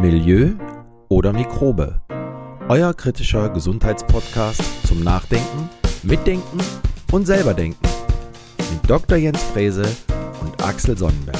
Milieu 0.00 0.54
oder 1.10 1.30
Mikrobe. 1.30 2.00
Euer 2.70 2.94
kritischer 2.94 3.50
Gesundheitspodcast 3.50 4.62
zum 4.86 5.04
Nachdenken, 5.04 5.68
Mitdenken 6.02 6.58
und 7.12 7.26
selberdenken. 7.26 7.86
Mit 8.72 8.88
Dr. 8.88 9.18
Jens 9.18 9.42
Frese 9.42 9.84
und 10.40 10.64
Axel 10.64 10.96
Sonnenberg. 10.96 11.36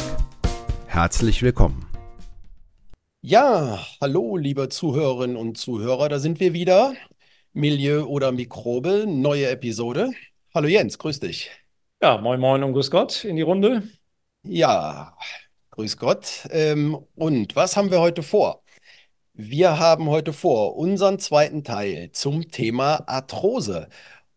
Herzlich 0.85 1.43
willkommen. 1.43 1.87
Ja, 3.23 3.79
hallo, 3.98 4.36
liebe 4.36 4.68
Zuhörerinnen 4.68 5.38
und 5.38 5.56
Zuhörer, 5.56 6.11
da 6.11 6.18
sind 6.18 6.38
wir 6.38 6.52
wieder. 6.52 6.92
Milieu 7.54 8.04
oder 8.04 8.30
Mikrobe, 8.30 9.06
neue 9.08 9.48
Episode. 9.48 10.11
Hallo 10.54 10.68
Jens, 10.68 10.98
grüß 10.98 11.18
dich. 11.20 11.50
Ja, 12.02 12.18
moin 12.18 12.38
moin 12.38 12.62
und 12.62 12.74
grüß 12.74 12.90
Gott 12.90 13.24
in 13.24 13.36
die 13.36 13.42
Runde. 13.42 13.84
Ja, 14.42 15.16
grüß 15.81 15.97
Gott. 15.97 16.47
Ähm, 16.51 16.99
und 17.15 17.57
was 17.57 17.75
haben 17.79 17.91
wir 17.91 18.03
heute 18.03 18.23
vor? 18.23 18.62
Wir 19.33 19.79
haben 19.79 20.11
heute 20.11 20.34
vor 20.34 20.77
unseren 20.77 21.19
zweiten 21.19 21.65
Teil 21.65 22.11
zum 22.12 22.51
Thema 22.51 23.09
Arthrose. 23.09 23.88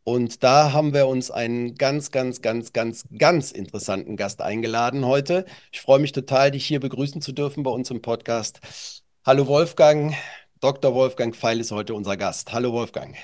Und 0.05 0.41
da 0.41 0.71
haben 0.71 0.93
wir 0.93 1.05
uns 1.05 1.31
einen 1.31 1.75
ganz, 1.75 2.11
ganz, 2.11 2.41
ganz, 2.41 2.71
ganz, 2.71 3.09
ganz 3.17 3.51
interessanten 3.51 4.15
Gast 4.15 4.41
eingeladen 4.41 5.05
heute. 5.05 5.43
Ich 5.73 5.81
freue 5.81 5.99
mich 5.99 6.13
total, 6.13 6.51
dich 6.51 6.65
hier 6.65 6.79
begrüßen 6.79 7.21
zu 7.21 7.33
dürfen 7.33 7.63
bei 7.63 7.71
uns 7.71 7.91
im 7.91 8.01
Podcast. 8.01 9.03
Hallo 9.25 9.45
Wolfgang, 9.45 10.13
Dr. 10.61 10.95
Wolfgang 10.95 11.35
Pfeil 11.35 11.59
ist 11.59 11.73
heute 11.73 11.93
unser 11.93 12.15
Gast. 12.15 12.53
Hallo 12.53 12.71
Wolfgang. 12.71 13.17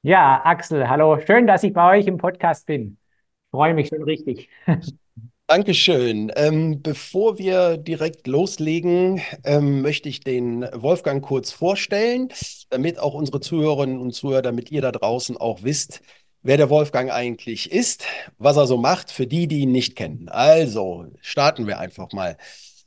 Ja, 0.00 0.40
Axel, 0.42 0.88
hallo. 0.88 1.20
Schön, 1.26 1.46
dass 1.46 1.62
ich 1.64 1.74
bei 1.74 1.98
euch 1.98 2.06
im 2.06 2.16
Podcast 2.16 2.64
bin. 2.64 2.96
Ich 3.44 3.50
freue 3.50 3.74
mich 3.74 3.88
schon 3.88 4.04
richtig. 4.04 4.48
Dankeschön. 5.50 6.30
Ähm, 6.36 6.82
bevor 6.82 7.38
wir 7.38 7.78
direkt 7.78 8.26
loslegen, 8.26 9.22
ähm, 9.44 9.80
möchte 9.80 10.10
ich 10.10 10.20
den 10.20 10.68
Wolfgang 10.74 11.24
kurz 11.24 11.52
vorstellen, 11.52 12.28
damit 12.68 12.98
auch 12.98 13.14
unsere 13.14 13.40
Zuhörerinnen 13.40 13.96
und 13.98 14.12
Zuhörer, 14.12 14.42
damit 14.42 14.70
ihr 14.70 14.82
da 14.82 14.92
draußen 14.92 15.38
auch 15.38 15.62
wisst, 15.62 16.02
wer 16.42 16.58
der 16.58 16.68
Wolfgang 16.68 17.10
eigentlich 17.10 17.72
ist, 17.72 18.04
was 18.36 18.58
er 18.58 18.66
so 18.66 18.76
macht, 18.76 19.10
für 19.10 19.26
die, 19.26 19.48
die 19.48 19.60
ihn 19.60 19.72
nicht 19.72 19.96
kennen. 19.96 20.28
Also 20.28 21.06
starten 21.22 21.66
wir 21.66 21.78
einfach 21.78 22.12
mal. 22.12 22.36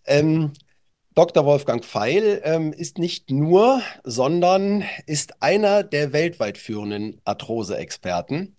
Ähm, 0.06 0.54
Dr. 1.16 1.46
Wolfgang 1.46 1.84
Pfeil 1.84 2.42
ähm, 2.44 2.74
ist 2.74 3.00
nicht 3.00 3.32
nur, 3.32 3.82
sondern 4.04 4.84
ist 5.08 5.42
einer 5.42 5.82
der 5.84 6.14
weltweit 6.14 6.60
führenden 6.60 7.20
Arthrose-Experten. 7.26 8.56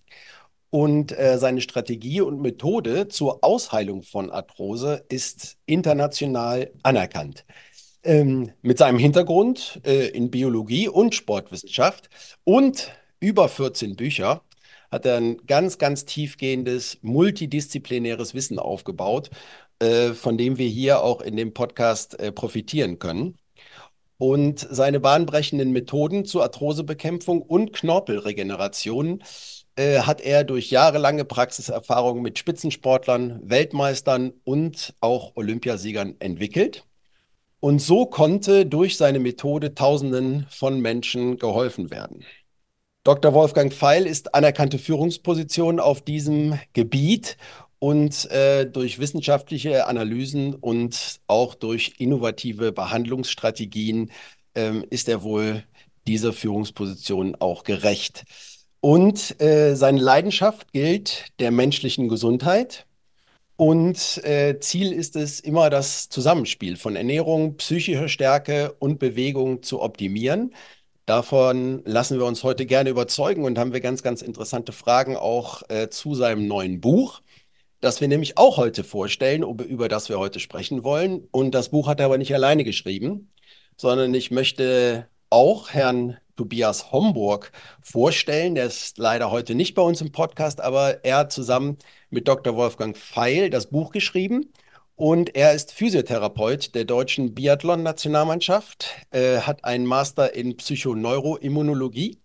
Und 0.73 1.11
äh, 1.11 1.37
seine 1.37 1.61
Strategie 1.61 2.21
und 2.21 2.41
Methode 2.41 3.07
zur 3.07 3.43
Ausheilung 3.43 4.01
von 4.01 4.31
Arthrose 4.31 5.05
ist 5.07 5.55
international 5.67 6.71
anerkannt. 6.81 7.45
Ähm, 8.01 8.53
mit 8.63 8.79
seinem 8.79 8.97
Hintergrund 8.97 9.81
äh, 9.85 10.07
in 10.07 10.31
Biologie 10.31 10.87
und 10.89 11.13
Sportwissenschaft 11.13 12.09
und 12.43 12.89
über 13.19 13.49
14 13.49 13.95
Bücher 13.95 14.41
hat 14.91 15.05
er 15.05 15.17
ein 15.17 15.37
ganz, 15.45 15.77
ganz 15.77 16.05
tiefgehendes, 16.05 16.97
multidisziplinäres 17.03 18.33
Wissen 18.33 18.57
aufgebaut, 18.57 19.29
äh, 19.77 20.13
von 20.13 20.39
dem 20.39 20.57
wir 20.57 20.69
hier 20.69 21.03
auch 21.03 21.21
in 21.21 21.35
dem 21.35 21.53
Podcast 21.53 22.19
äh, 22.19 22.31
profitieren 22.31 22.97
können. 22.97 23.37
Und 24.17 24.67
seine 24.71 24.99
bahnbrechenden 24.99 25.71
Methoden 25.71 26.25
zur 26.25 26.41
Arthrosebekämpfung 26.41 27.43
und 27.43 27.73
Knorpelregeneration 27.73 29.21
äh, 29.75 29.99
hat 29.99 30.21
er 30.21 30.43
durch 30.43 30.69
jahrelange 30.69 31.25
Praxiserfahrung 31.25 32.21
mit 32.21 32.37
Spitzensportlern, 32.37 33.39
Weltmeistern 33.43 34.33
und 34.43 34.93
auch 34.99 35.35
Olympiasiegern 35.35 36.15
entwickelt. 36.19 36.85
Und 37.59 37.79
so 37.79 38.05
konnte 38.05 38.65
durch 38.65 38.97
seine 38.97 39.19
Methode 39.19 39.73
Tausenden 39.73 40.45
von 40.49 40.81
Menschen 40.81 41.37
geholfen 41.37 41.91
werden. 41.91 42.23
Dr. 43.03 43.33
Wolfgang 43.33 43.73
Pfeil 43.73 44.05
ist 44.05 44.35
anerkannte 44.35 44.77
Führungsposition 44.77 45.79
auf 45.79 46.01
diesem 46.01 46.59
Gebiet 46.73 47.37
und 47.79 48.29
äh, 48.31 48.65
durch 48.65 48.99
wissenschaftliche 48.99 49.87
Analysen 49.87 50.55
und 50.55 51.19
auch 51.27 51.53
durch 51.53 51.95
innovative 51.97 52.71
Behandlungsstrategien 52.71 54.11
äh, 54.53 54.79
ist 54.89 55.09
er 55.09 55.23
wohl 55.23 55.63
dieser 56.07 56.31
Führungsposition 56.31 57.35
auch 57.35 57.63
gerecht. 57.63 58.23
Und 58.85 59.39
äh, 59.39 59.75
seine 59.75 60.01
Leidenschaft 60.01 60.73
gilt 60.73 61.27
der 61.39 61.51
menschlichen 61.51 62.09
Gesundheit. 62.09 62.85
Und 63.55 64.21
äh, 64.25 64.59
Ziel 64.59 64.91
ist 64.91 65.15
es 65.15 65.39
immer, 65.39 65.69
das 65.69 66.09
Zusammenspiel 66.09 66.75
von 66.75 66.97
Ernährung, 66.97 67.55
psychischer 67.55 68.09
Stärke 68.09 68.73
und 68.79 68.99
Bewegung 68.99 69.63
zu 69.63 69.81
optimieren. 69.81 70.53
Davon 71.05 71.81
lassen 71.85 72.19
wir 72.19 72.25
uns 72.25 72.43
heute 72.43 72.65
gerne 72.65 72.89
überzeugen 72.89 73.45
und 73.45 73.57
haben 73.57 73.71
wir 73.71 73.79
ganz, 73.79 74.03
ganz 74.03 74.21
interessante 74.21 74.73
Fragen 74.73 75.15
auch 75.15 75.63
äh, 75.69 75.89
zu 75.89 76.13
seinem 76.13 76.45
neuen 76.49 76.81
Buch, 76.81 77.21
das 77.79 78.01
wir 78.01 78.09
nämlich 78.09 78.37
auch 78.37 78.57
heute 78.57 78.83
vorstellen, 78.83 79.43
über 79.43 79.87
das 79.87 80.09
wir 80.09 80.19
heute 80.19 80.41
sprechen 80.41 80.83
wollen. 80.83 81.25
Und 81.31 81.55
das 81.55 81.69
Buch 81.69 81.87
hat 81.87 82.01
er 82.01 82.07
aber 82.07 82.17
nicht 82.17 82.35
alleine 82.35 82.65
geschrieben, 82.65 83.29
sondern 83.77 84.13
ich 84.13 84.29
möchte 84.29 85.07
auch 85.29 85.69
Herrn 85.69 86.17
Tobias 86.35 86.91
Homburg 86.91 87.51
vorstellen. 87.81 88.55
Der 88.55 88.65
ist 88.65 88.97
leider 88.97 89.31
heute 89.31 89.55
nicht 89.55 89.75
bei 89.75 89.81
uns 89.81 90.01
im 90.01 90.11
Podcast, 90.11 90.61
aber 90.61 91.03
er 91.03 91.17
hat 91.17 91.31
zusammen 91.31 91.77
mit 92.09 92.27
Dr. 92.27 92.55
Wolfgang 92.55 92.97
Pfeil 92.97 93.49
das 93.49 93.67
Buch 93.69 93.91
geschrieben. 93.91 94.51
Und 94.95 95.35
er 95.35 95.53
ist 95.53 95.71
Physiotherapeut 95.71 96.75
der 96.75 96.85
deutschen 96.85 97.33
Biathlon-Nationalmannschaft, 97.33 98.87
äh, 99.11 99.39
hat 99.39 99.65
einen 99.65 99.85
Master 99.85 100.35
in 100.35 100.55
Psychoneuroimmunologie 100.55 102.19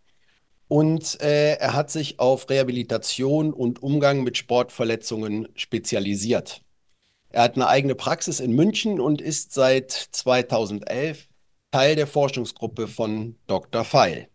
und 0.68 1.20
äh, 1.22 1.54
er 1.54 1.72
hat 1.72 1.90
sich 1.90 2.20
auf 2.20 2.48
Rehabilitation 2.50 3.52
und 3.54 3.82
Umgang 3.82 4.22
mit 4.22 4.36
Sportverletzungen 4.36 5.48
spezialisiert. 5.54 6.62
Er 7.30 7.42
hat 7.42 7.56
eine 7.56 7.68
eigene 7.68 7.94
Praxis 7.94 8.40
in 8.40 8.52
München 8.52 9.00
und 9.00 9.20
ist 9.20 9.52
seit 9.52 9.90
2011 9.92 11.27
Teil 11.70 11.96
der 11.96 12.06
Forschungsgruppe 12.06 12.88
von 12.88 13.36
Dr. 13.46 13.84
Feil. 13.84 14.28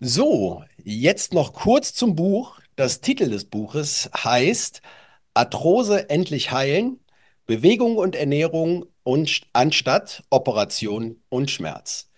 So, 0.00 0.62
jetzt 0.84 1.32
noch 1.32 1.52
kurz 1.54 1.94
zum 1.94 2.14
Buch. 2.14 2.60
Das 2.76 3.00
Titel 3.00 3.30
des 3.30 3.46
Buches 3.46 4.10
heißt 4.14 4.82
Arthrose 5.34 6.10
endlich 6.10 6.52
heilen, 6.52 7.00
Bewegung 7.46 7.96
und 7.96 8.14
Ernährung 8.14 8.84
und 9.02 9.40
anstatt 9.54 10.22
Operation 10.30 11.22
und 11.30 11.50
Schmerz. 11.50 12.10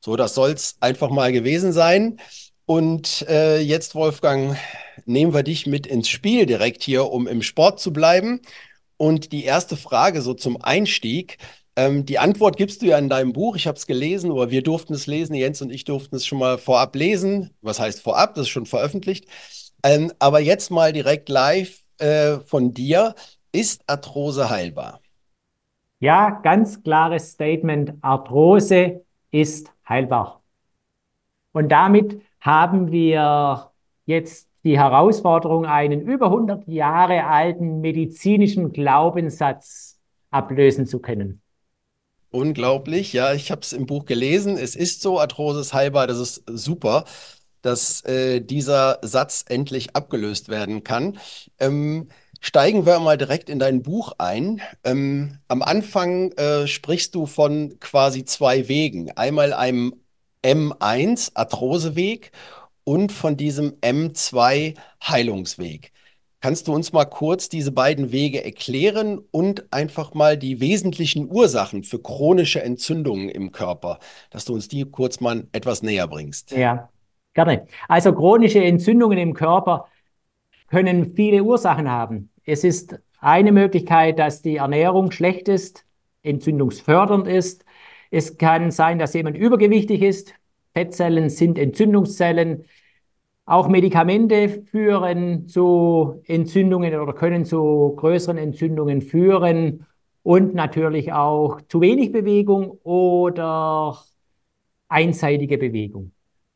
So, 0.00 0.16
das 0.16 0.34
soll 0.34 0.52
es 0.52 0.76
einfach 0.80 1.10
mal 1.10 1.30
gewesen 1.30 1.72
sein. 1.72 2.20
Und 2.64 3.26
äh, 3.28 3.58
jetzt, 3.58 3.94
Wolfgang, 3.94 4.56
nehmen 5.04 5.34
wir 5.34 5.42
dich 5.42 5.66
mit 5.66 5.86
ins 5.86 6.08
Spiel 6.08 6.46
direkt 6.46 6.82
hier, 6.82 7.10
um 7.10 7.28
im 7.28 7.42
Sport 7.42 7.80
zu 7.80 7.92
bleiben. 7.92 8.40
Und 8.96 9.32
die 9.32 9.44
erste 9.44 9.76
Frage 9.76 10.22
so 10.22 10.32
zum 10.32 10.60
Einstieg. 10.62 11.36
Ähm, 11.76 12.04
die 12.04 12.18
Antwort 12.18 12.56
gibst 12.56 12.82
du 12.82 12.86
ja 12.86 12.98
in 12.98 13.08
deinem 13.08 13.32
Buch. 13.32 13.56
Ich 13.56 13.66
habe 13.66 13.76
es 13.76 13.86
gelesen, 13.86 14.30
oder 14.30 14.50
wir 14.50 14.62
durften 14.62 14.94
es 14.94 15.06
lesen. 15.06 15.34
Jens 15.34 15.62
und 15.62 15.70
ich 15.70 15.84
durften 15.84 16.16
es 16.16 16.26
schon 16.26 16.38
mal 16.38 16.58
vorab 16.58 16.94
lesen. 16.96 17.50
Was 17.62 17.80
heißt 17.80 18.02
vorab? 18.02 18.34
Das 18.34 18.42
ist 18.42 18.50
schon 18.50 18.66
veröffentlicht. 18.66 19.26
Ähm, 19.84 20.12
aber 20.18 20.40
jetzt 20.40 20.70
mal 20.70 20.92
direkt 20.92 21.28
live 21.28 21.80
äh, 21.98 22.38
von 22.40 22.74
dir. 22.74 23.14
Ist 23.52 23.82
Arthrose 23.86 24.50
heilbar? 24.50 25.00
Ja, 25.98 26.40
ganz 26.42 26.82
klares 26.82 27.32
Statement. 27.32 27.94
Arthrose 28.00 29.04
ist 29.30 29.72
heilbar. 29.88 30.42
Und 31.52 31.70
damit 31.70 32.22
haben 32.40 32.90
wir 32.90 33.70
jetzt 34.06 34.48
die 34.64 34.78
Herausforderung, 34.78 35.66
einen 35.66 36.00
über 36.02 36.26
100 36.26 36.68
Jahre 36.68 37.26
alten 37.26 37.80
medizinischen 37.80 38.72
Glaubenssatz 38.72 39.98
ablösen 40.30 40.86
zu 40.86 41.00
können. 41.00 41.42
Unglaublich, 42.32 43.12
ja, 43.12 43.34
ich 43.34 43.50
habe 43.50 43.62
es 43.62 43.72
im 43.72 43.86
Buch 43.86 44.04
gelesen. 44.04 44.56
Es 44.56 44.76
ist 44.76 45.02
so, 45.02 45.18
Arthrose 45.18 45.60
ist 45.60 45.74
heilbar, 45.74 46.06
das 46.06 46.18
ist 46.18 46.44
super, 46.46 47.04
dass 47.62 48.04
äh, 48.04 48.40
dieser 48.40 49.00
Satz 49.02 49.44
endlich 49.48 49.96
abgelöst 49.96 50.48
werden 50.48 50.84
kann. 50.84 51.18
Ähm, 51.58 52.08
steigen 52.40 52.86
wir 52.86 53.00
mal 53.00 53.18
direkt 53.18 53.50
in 53.50 53.58
dein 53.58 53.82
Buch 53.82 54.12
ein. 54.18 54.60
Ähm, 54.84 55.38
am 55.48 55.62
Anfang 55.62 56.30
äh, 56.32 56.68
sprichst 56.68 57.16
du 57.16 57.26
von 57.26 57.78
quasi 57.80 58.24
zwei 58.24 58.68
Wegen. 58.68 59.10
Einmal 59.16 59.52
einem 59.52 59.94
M1 60.44 61.32
Arthroseweg 61.34 62.30
und 62.84 63.10
von 63.12 63.36
diesem 63.36 63.72
M2 63.80 64.76
Heilungsweg. 65.02 65.92
Kannst 66.40 66.68
du 66.68 66.74
uns 66.74 66.94
mal 66.94 67.04
kurz 67.04 67.50
diese 67.50 67.70
beiden 67.70 68.12
Wege 68.12 68.42
erklären 68.42 69.20
und 69.30 69.70
einfach 69.72 70.14
mal 70.14 70.38
die 70.38 70.60
wesentlichen 70.60 71.30
Ursachen 71.30 71.82
für 71.84 72.00
chronische 72.00 72.62
Entzündungen 72.62 73.28
im 73.28 73.52
Körper, 73.52 73.98
dass 74.30 74.46
du 74.46 74.54
uns 74.54 74.66
die 74.66 74.86
kurz 74.86 75.20
mal 75.20 75.46
etwas 75.52 75.82
näher 75.82 76.08
bringst? 76.08 76.52
Ja, 76.52 76.88
gerne. 77.34 77.66
Also 77.88 78.14
chronische 78.14 78.64
Entzündungen 78.64 79.18
im 79.18 79.34
Körper 79.34 79.88
können 80.68 81.14
viele 81.14 81.42
Ursachen 81.42 81.90
haben. 81.90 82.30
Es 82.46 82.64
ist 82.64 82.98
eine 83.18 83.52
Möglichkeit, 83.52 84.18
dass 84.18 84.40
die 84.40 84.56
Ernährung 84.56 85.10
schlecht 85.10 85.46
ist, 85.46 85.84
entzündungsfördernd 86.22 87.28
ist. 87.28 87.66
Es 88.10 88.38
kann 88.38 88.70
sein, 88.70 88.98
dass 88.98 89.12
jemand 89.12 89.36
übergewichtig 89.36 90.00
ist. 90.00 90.32
Fettzellen 90.72 91.28
sind 91.28 91.58
Entzündungszellen. 91.58 92.64
Auch 93.50 93.66
Medikamente 93.66 94.48
führen 94.48 95.48
zu 95.48 96.22
Entzündungen 96.28 96.94
oder 96.94 97.12
können 97.12 97.44
zu 97.44 97.96
größeren 97.96 98.38
Entzündungen 98.38 99.02
führen 99.02 99.86
und 100.22 100.54
natürlich 100.54 101.12
auch 101.12 101.60
zu 101.62 101.80
wenig 101.80 102.12
Bewegung 102.12 102.78
oder 102.84 103.98
einseitige 104.88 105.58
Bewegung. 105.58 106.12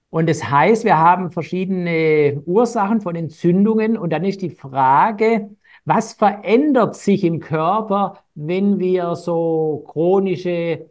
Und 0.09 0.29
das 0.29 0.49
heißt, 0.49 0.85
wir 0.85 0.97
haben 0.97 1.33
verschiedene 1.33 2.41
Ursachen 2.47 3.01
von 3.01 3.17
Entzündungen 3.17 3.99
und 3.99 4.11
dann 4.11 4.25
ist 4.25 4.41
die 4.41 4.51
Frage, 4.51 5.51
was 5.85 6.13
verändert 6.13 6.95
sich 6.95 7.25
im 7.25 7.41
Körper, 7.41 8.21
wenn 8.37 8.79
wir 8.79 9.17
so 9.17 9.85
chronische, 9.89 10.91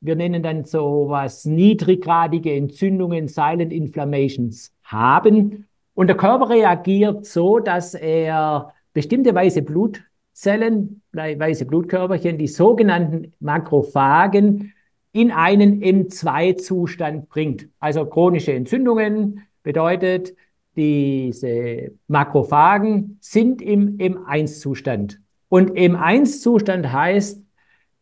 wir 0.00 0.14
nennen 0.14 0.42
dann 0.42 0.66
so 0.66 1.06
was 1.08 1.46
niedriggradige 1.46 2.52
Entzündungen, 2.54 3.28
Silent 3.28 3.72
Inflammations 3.72 4.74
haben? 4.88 5.66
Und 5.94 6.06
der 6.08 6.16
Körper 6.16 6.50
reagiert 6.50 7.26
so, 7.26 7.58
dass 7.58 7.94
er 7.94 8.72
bestimmte 8.92 9.34
weiße 9.34 9.62
Blutzellen, 9.62 11.02
weiße 11.12 11.66
Blutkörperchen, 11.66 12.38
die 12.38 12.48
sogenannten 12.48 13.32
Makrophagen, 13.40 14.72
in 15.12 15.32
einen 15.32 15.80
M2-Zustand 15.80 17.28
bringt. 17.28 17.68
Also 17.80 18.06
chronische 18.06 18.52
Entzündungen 18.52 19.42
bedeutet, 19.62 20.34
diese 20.76 21.90
Makrophagen 22.06 23.18
sind 23.20 23.60
im 23.60 23.98
M1-Zustand. 23.98 25.20
Und 25.48 25.72
M1-Zustand 25.72 26.92
heißt, 26.92 27.42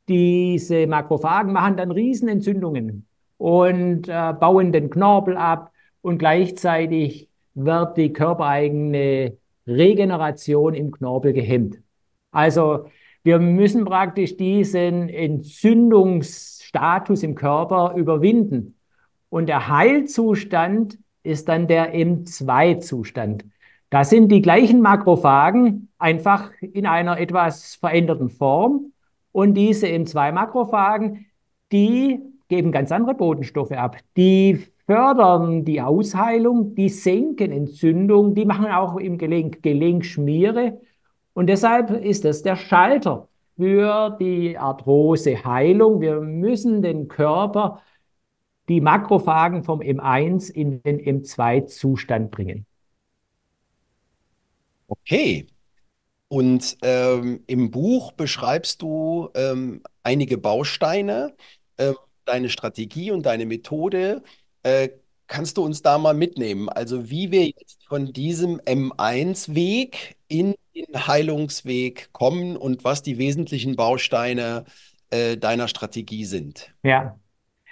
diese 0.08 0.86
Makrophagen 0.86 1.52
machen 1.52 1.76
dann 1.76 1.90
Riesenentzündungen 1.90 3.06
und 3.38 4.08
äh, 4.08 4.32
bauen 4.38 4.72
den 4.72 4.90
Knorpel 4.90 5.36
ab 5.36 5.72
und 6.06 6.18
gleichzeitig 6.18 7.28
wird 7.54 7.96
die 7.96 8.12
körpereigene 8.12 9.38
Regeneration 9.66 10.74
im 10.74 10.92
Knorpel 10.92 11.32
gehemmt. 11.32 11.78
Also 12.30 12.86
wir 13.24 13.40
müssen 13.40 13.84
praktisch 13.84 14.36
diesen 14.36 15.08
Entzündungsstatus 15.08 17.24
im 17.24 17.34
Körper 17.34 17.94
überwinden. 17.96 18.76
Und 19.30 19.48
der 19.48 19.66
Heilzustand 19.66 20.96
ist 21.24 21.48
dann 21.48 21.66
der 21.66 21.92
M2-Zustand. 21.92 23.44
Da 23.90 24.04
sind 24.04 24.28
die 24.28 24.42
gleichen 24.42 24.80
Makrophagen 24.82 25.88
einfach 25.98 26.52
in 26.60 26.86
einer 26.86 27.18
etwas 27.18 27.74
veränderten 27.74 28.30
Form. 28.30 28.92
Und 29.32 29.54
diese 29.54 29.88
M2-Makrophagen, 29.88 31.26
die 31.72 32.20
geben 32.46 32.70
ganz 32.70 32.92
andere 32.92 33.16
Botenstoffe 33.16 33.72
ab. 33.72 33.96
Die 34.16 34.68
fördern 34.86 35.64
die 35.64 35.80
Ausheilung, 35.80 36.74
die 36.74 36.88
senken 36.88 37.52
Entzündung, 37.52 38.34
die 38.34 38.44
machen 38.44 38.66
auch 38.66 38.96
im 38.96 39.18
Gelenk 39.18 39.62
Gelenkschmiere 39.62 40.80
und 41.36 41.48
deshalb 41.48 41.90
ist 41.90 42.24
es 42.24 42.40
der 42.40 42.56
Schalter 42.56 43.28
für 43.58 44.16
die 44.18 44.56
Arthroseheilung. 44.56 46.00
Wir 46.00 46.18
müssen 46.22 46.80
den 46.80 47.08
Körper, 47.08 47.82
die 48.70 48.80
Makrophagen 48.80 49.62
vom 49.62 49.80
M1 49.80 50.50
in 50.50 50.82
den 50.82 50.98
M2-Zustand 50.98 52.30
bringen. 52.30 52.64
Okay. 54.88 55.46
Und 56.28 56.78
ähm, 56.80 57.44
im 57.46 57.70
Buch 57.70 58.12
beschreibst 58.12 58.80
du 58.80 59.28
ähm, 59.34 59.82
einige 60.02 60.38
Bausteine, 60.38 61.34
äh, 61.76 61.92
deine 62.24 62.48
Strategie 62.48 63.10
und 63.10 63.26
deine 63.26 63.44
Methode. 63.44 64.22
Äh, 64.66 64.88
kannst 65.28 65.58
du 65.58 65.64
uns 65.64 65.80
da 65.80 65.96
mal 65.96 66.12
mitnehmen? 66.12 66.68
Also 66.68 67.08
wie 67.08 67.30
wir 67.30 67.44
jetzt 67.44 67.84
von 67.86 68.12
diesem 68.12 68.58
M1-Weg 68.62 70.16
in 70.26 70.56
den 70.74 71.06
Heilungsweg 71.06 72.08
kommen 72.12 72.56
und 72.56 72.82
was 72.82 73.02
die 73.02 73.16
wesentlichen 73.16 73.76
Bausteine 73.76 74.64
äh, 75.10 75.36
deiner 75.36 75.68
Strategie 75.68 76.24
sind. 76.24 76.74
Ja, 76.82 77.16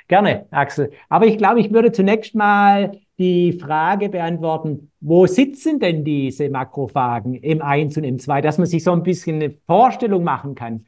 gerne, 0.06 0.46
Axel. 0.52 0.93
Aber 1.08 1.26
ich 1.26 1.37
glaube, 1.37 1.58
ich 1.58 1.73
würde 1.73 1.91
zunächst 1.91 2.37
mal 2.37 2.93
die 3.19 3.58
Frage 3.61 4.08
beantworten, 4.08 4.93
wo 5.00 5.26
sitzen 5.26 5.81
denn 5.81 6.05
diese 6.05 6.49
Makrophagen 6.49 7.35
M1 7.41 7.99
und 7.99 8.05
M2, 8.05 8.41
dass 8.41 8.58
man 8.58 8.69
sich 8.69 8.85
so 8.85 8.93
ein 8.93 9.02
bisschen 9.02 9.43
eine 9.43 9.52
Vorstellung 9.67 10.23
machen 10.23 10.55
kann. 10.55 10.87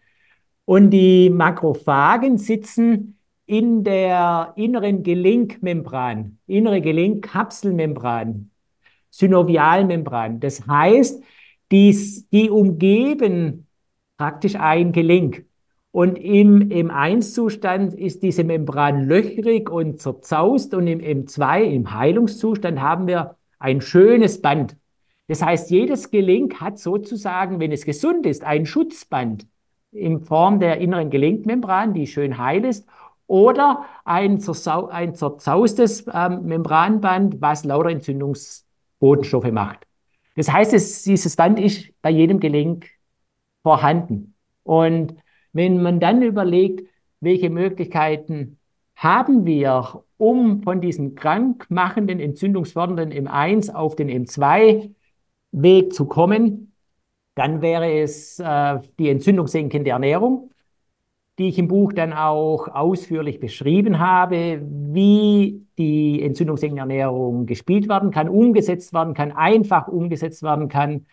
Und 0.67 0.91
die 0.91 1.31
Makrophagen 1.31 2.39
sitzen 2.39 3.16
in 3.47 3.85
der 3.85 4.53
inneren 4.57 5.03
Gelenkmembran, 5.03 6.39
innere 6.47 6.81
Gelenkkapselmembran, 6.81 8.51
Synovialmembran. 9.11 10.41
Das 10.41 10.67
heißt, 10.67 11.23
die, 11.71 12.25
die 12.33 12.51
umgeben 12.51 13.67
praktisch 14.17 14.57
ein 14.57 14.93
Gelenk. 14.93 15.47
Und 15.93 16.17
im 16.17 16.69
M1-Zustand 16.69 17.95
ist 17.95 18.23
diese 18.23 18.45
Membran 18.45 19.07
löchrig 19.07 19.71
und 19.71 20.01
zerzaust 20.01 20.75
und 20.75 20.87
im 20.87 21.01
M2, 21.01 21.63
im 21.63 21.95
Heilungszustand, 21.95 22.81
haben 22.81 23.07
wir 23.07 23.37
ein 23.59 23.81
schönes 23.81 24.43
Band. 24.43 24.77
Das 25.29 25.43
heißt, 25.43 25.71
jedes 25.71 26.11
Gelenk 26.11 26.61
hat 26.61 26.79
sozusagen, 26.79 27.61
wenn 27.61 27.73
es 27.73 27.85
gesund 27.85 28.27
ist, 28.27 28.45
ein 28.45 28.67
Schutzband 28.67 29.47
in 29.91 30.21
Form 30.21 30.61
der 30.61 30.79
inneren 30.79 31.09
Gelenkmembran, 31.09 31.95
die 31.95 32.07
schön 32.07 32.37
heil 32.37 32.65
ist, 32.65 32.87
oder 33.27 33.85
ein, 34.05 34.39
zerzau 34.39 34.87
ein 34.87 35.15
zerzaustes 35.15 36.07
ähm, 36.13 36.45
Membranband, 36.45 37.41
was 37.41 37.65
lauter 37.65 37.91
Entzündungsbotenstoffe 37.91 39.51
macht. 39.51 39.87
Das 40.37 40.53
heißt, 40.53 40.75
es, 40.75 41.03
dieses 41.03 41.35
Band 41.37 41.59
ist 41.59 41.91
bei 42.03 42.11
jedem 42.11 42.41
Gelenk 42.41 42.91
vorhanden. 43.63 44.35
Und 44.63 45.17
wenn 45.53 45.83
man 45.83 45.99
dann 45.99 46.23
überlegt, 46.23 46.89
welche 47.21 47.51
Möglichkeiten 47.51 48.59
haben 48.95 49.45
wir, 49.47 50.03
um 50.19 50.63
von 50.63 50.81
diesem 50.81 51.15
krankmachenden, 51.15 52.21
entzündungsfördernden 52.21 53.27
M1 53.27 53.73
auf 53.73 53.97
den 53.97 54.09
M2-Weg 54.09 55.93
zu 55.93 56.07
kommen, 56.07 56.73
dann 57.35 57.61
wäre 57.61 57.91
es 58.01 58.39
äh, 58.39 58.79
die 58.99 59.11
entzündungssenkende 59.11 59.91
Ernährung 59.91 60.51
die 61.39 61.49
ich 61.49 61.59
im 61.59 61.69
Buch 61.69 61.93
dann 61.93 62.13
auch 62.13 62.69
ausführlich 62.69 63.41
beschrieben 63.41 63.99
habe, 63.99 64.63
wie 64.63 65.67
die 65.79 66.23
entzündungshemmende 66.23 66.81
Ernährung 66.81 67.47
gespielt 67.47 67.89
werden 67.89 68.11
kann, 68.11 68.29
umgesetzt 68.29 68.95
werden 68.95 69.13
kann, 69.13 69.33
einfach 69.33 69.89
umgesetzt 69.89 70.43
werden 70.43 70.69
kann. 70.69 71.07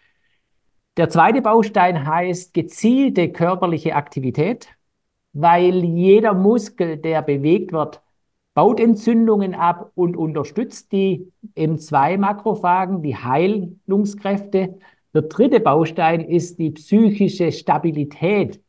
Der 0.96 1.10
zweite 1.10 1.42
Baustein 1.42 2.08
heißt 2.08 2.54
gezielte 2.54 3.32
körperliche 3.32 3.96
Aktivität, 3.96 4.70
weil 5.34 5.84
jeder 5.84 6.34
Muskel, 6.34 6.98
der 6.98 7.22
bewegt 7.22 7.74
wird, 7.74 8.02
baut 8.54 8.80
Entzündungen 8.80 9.56
ab 9.56 9.92
und 9.96 10.16
unterstützt 10.16 10.92
die 10.92 11.32
M2-Makrophagen, 11.56 13.02
die 13.02 13.18
Heilungskräfte. 13.18 14.80
Der 15.14 15.22
dritte 15.24 15.60
Baustein 15.60 16.22
ist 16.22 16.60
die 16.60 16.72
psychische 16.72 17.52
Stabilität 17.52 18.63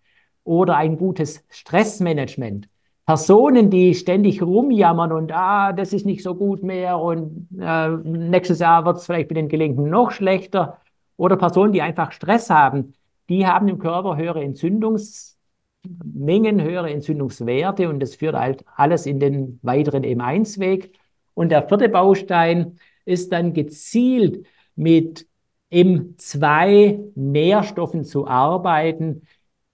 oder 0.45 0.77
ein 0.77 0.97
gutes 0.97 1.45
Stressmanagement. 1.49 2.69
Personen, 3.07 3.71
die 3.71 3.95
ständig 3.95 4.41
rumjammern 4.41 5.13
und 5.13 5.33
ah, 5.33 5.73
das 5.73 5.93
ist 5.93 6.07
nicht 6.07 6.23
so 6.23 6.35
gut 6.35 6.63
mehr 6.63 6.99
und 6.99 7.49
äh, 7.61 7.89
nächstes 7.89 8.61
Jahr 8.61 8.87
wird 8.87 8.97
es 8.97 9.05
vielleicht 9.07 9.29
mit 9.29 9.37
den 9.37 9.49
Gelenken 9.49 9.91
noch 9.91 10.11
schlechter. 10.11 10.79
Oder 11.17 11.37
Personen, 11.37 11.73
die 11.73 11.83
einfach 11.83 12.13
Stress 12.13 12.51
haben, 12.51 12.95
die 13.29 13.47
haben 13.47 13.69
im 13.69 13.79
Körper 13.79 14.17
höhere 14.17 14.43
Entzündungsmengen, 14.43 16.63
höhere 16.63 16.91
Entzündungswerte 16.91 17.91
und 17.91 18.01
das 18.01 18.15
führt 18.15 18.37
halt 18.37 18.65
alles 18.75 19.05
in 19.07 19.21
den 19.21 19.59
weiteren 19.63 20.03
M1-Weg. 20.03 20.93
Und 21.35 21.51
der 21.51 21.69
vierte 21.69 21.91
Baustein 21.91 22.79
ist 23.05 23.33
dann 23.33 23.53
gezielt 23.53 24.47
mit 24.77 25.27
M2-Nährstoffen 25.71 28.05
zu 28.05 28.27
arbeiten, 28.27 29.27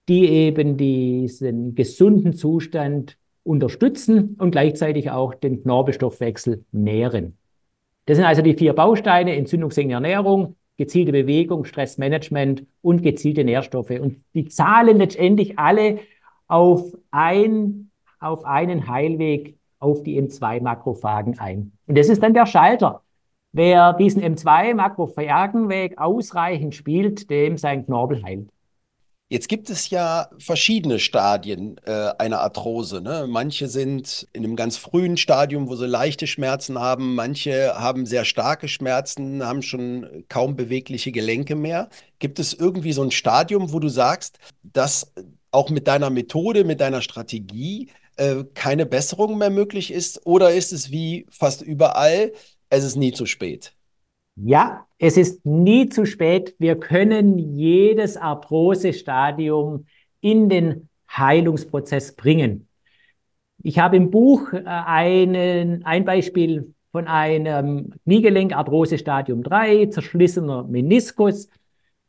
die 0.07 0.27
eben 0.27 0.77
diesen 0.77 1.75
gesunden 1.75 2.33
Zustand 2.33 3.17
unterstützen 3.43 4.35
und 4.39 4.51
gleichzeitig 4.51 5.11
auch 5.11 5.33
den 5.33 5.63
Knorpelstoffwechsel 5.63 6.63
nähren. 6.71 7.37
Das 8.05 8.17
sind 8.17 8.25
also 8.25 8.41
die 8.41 8.55
vier 8.55 8.73
Bausteine, 8.73 9.35
entzündungssenkende 9.35 9.95
Ernährung, 9.95 10.55
gezielte 10.77 11.11
Bewegung, 11.11 11.65
Stressmanagement 11.65 12.65
und 12.81 13.03
gezielte 13.03 13.43
Nährstoffe. 13.43 13.91
Und 13.91 14.23
die 14.33 14.47
zahlen 14.47 14.97
letztendlich 14.97 15.57
alle 15.57 15.99
auf, 16.47 16.97
ein, 17.11 17.91
auf 18.19 18.43
einen 18.45 18.87
Heilweg 18.87 19.57
auf 19.79 20.03
die 20.03 20.21
M2-Makrophagen 20.21 21.39
ein. 21.39 21.71
Und 21.87 21.97
das 21.97 22.09
ist 22.09 22.21
dann 22.21 22.33
der 22.33 22.45
Schalter. 22.45 23.01
Wer 23.51 23.93
diesen 23.93 24.23
M2-Makrophagenweg 24.23 25.97
ausreichend 25.97 26.75
spielt, 26.75 27.29
dem 27.29 27.57
sein 27.57 27.85
Knorpel 27.85 28.23
heilt. 28.23 28.49
Jetzt 29.31 29.47
gibt 29.47 29.69
es 29.69 29.89
ja 29.89 30.29
verschiedene 30.39 30.99
Stadien 30.99 31.79
äh, 31.85 32.09
einer 32.17 32.41
Arthrose. 32.41 32.99
Ne? 32.99 33.27
Manche 33.29 33.69
sind 33.69 34.27
in 34.33 34.43
einem 34.43 34.57
ganz 34.57 34.75
frühen 34.75 35.15
Stadium, 35.15 35.69
wo 35.69 35.77
sie 35.77 35.87
leichte 35.87 36.27
Schmerzen 36.27 36.77
haben. 36.77 37.15
Manche 37.15 37.75
haben 37.75 38.05
sehr 38.05 38.25
starke 38.25 38.67
Schmerzen, 38.67 39.45
haben 39.45 39.61
schon 39.61 40.25
kaum 40.27 40.57
bewegliche 40.57 41.13
Gelenke 41.13 41.55
mehr. 41.55 41.87
Gibt 42.19 42.39
es 42.39 42.53
irgendwie 42.53 42.91
so 42.91 43.03
ein 43.03 43.11
Stadium, 43.11 43.71
wo 43.71 43.79
du 43.79 43.87
sagst, 43.87 44.37
dass 44.63 45.13
auch 45.51 45.69
mit 45.69 45.87
deiner 45.87 46.09
Methode, 46.09 46.65
mit 46.65 46.81
deiner 46.81 47.01
Strategie 47.01 47.87
äh, 48.17 48.43
keine 48.53 48.85
Besserung 48.85 49.37
mehr 49.37 49.49
möglich 49.49 49.91
ist? 49.91 50.25
Oder 50.25 50.51
ist 50.51 50.73
es 50.73 50.91
wie 50.91 51.25
fast 51.29 51.61
überall, 51.61 52.33
es 52.69 52.83
ist 52.83 52.97
nie 52.97 53.13
zu 53.13 53.25
spät? 53.25 53.73
Ja, 54.35 54.87
es 54.97 55.17
ist 55.17 55.45
nie 55.45 55.89
zu 55.89 56.05
spät. 56.05 56.55
Wir 56.57 56.79
können 56.79 57.37
jedes 57.37 58.17
Arthrosestadium 58.17 59.85
in 60.21 60.49
den 60.49 60.89
Heilungsprozess 61.09 62.15
bringen. 62.15 62.67
Ich 63.63 63.79
habe 63.79 63.97
im 63.97 64.09
Buch 64.09 64.53
äh, 64.53 64.63
einen, 64.65 65.85
ein 65.85 66.05
Beispiel 66.05 66.73
von 66.91 67.07
einem 67.07 67.93
Kniegelenk 68.03 68.53
Arthrose 68.55 68.97
Stadium 68.97 69.43
3, 69.43 69.87
zerschlissener 69.87 70.63
Meniskus, 70.63 71.49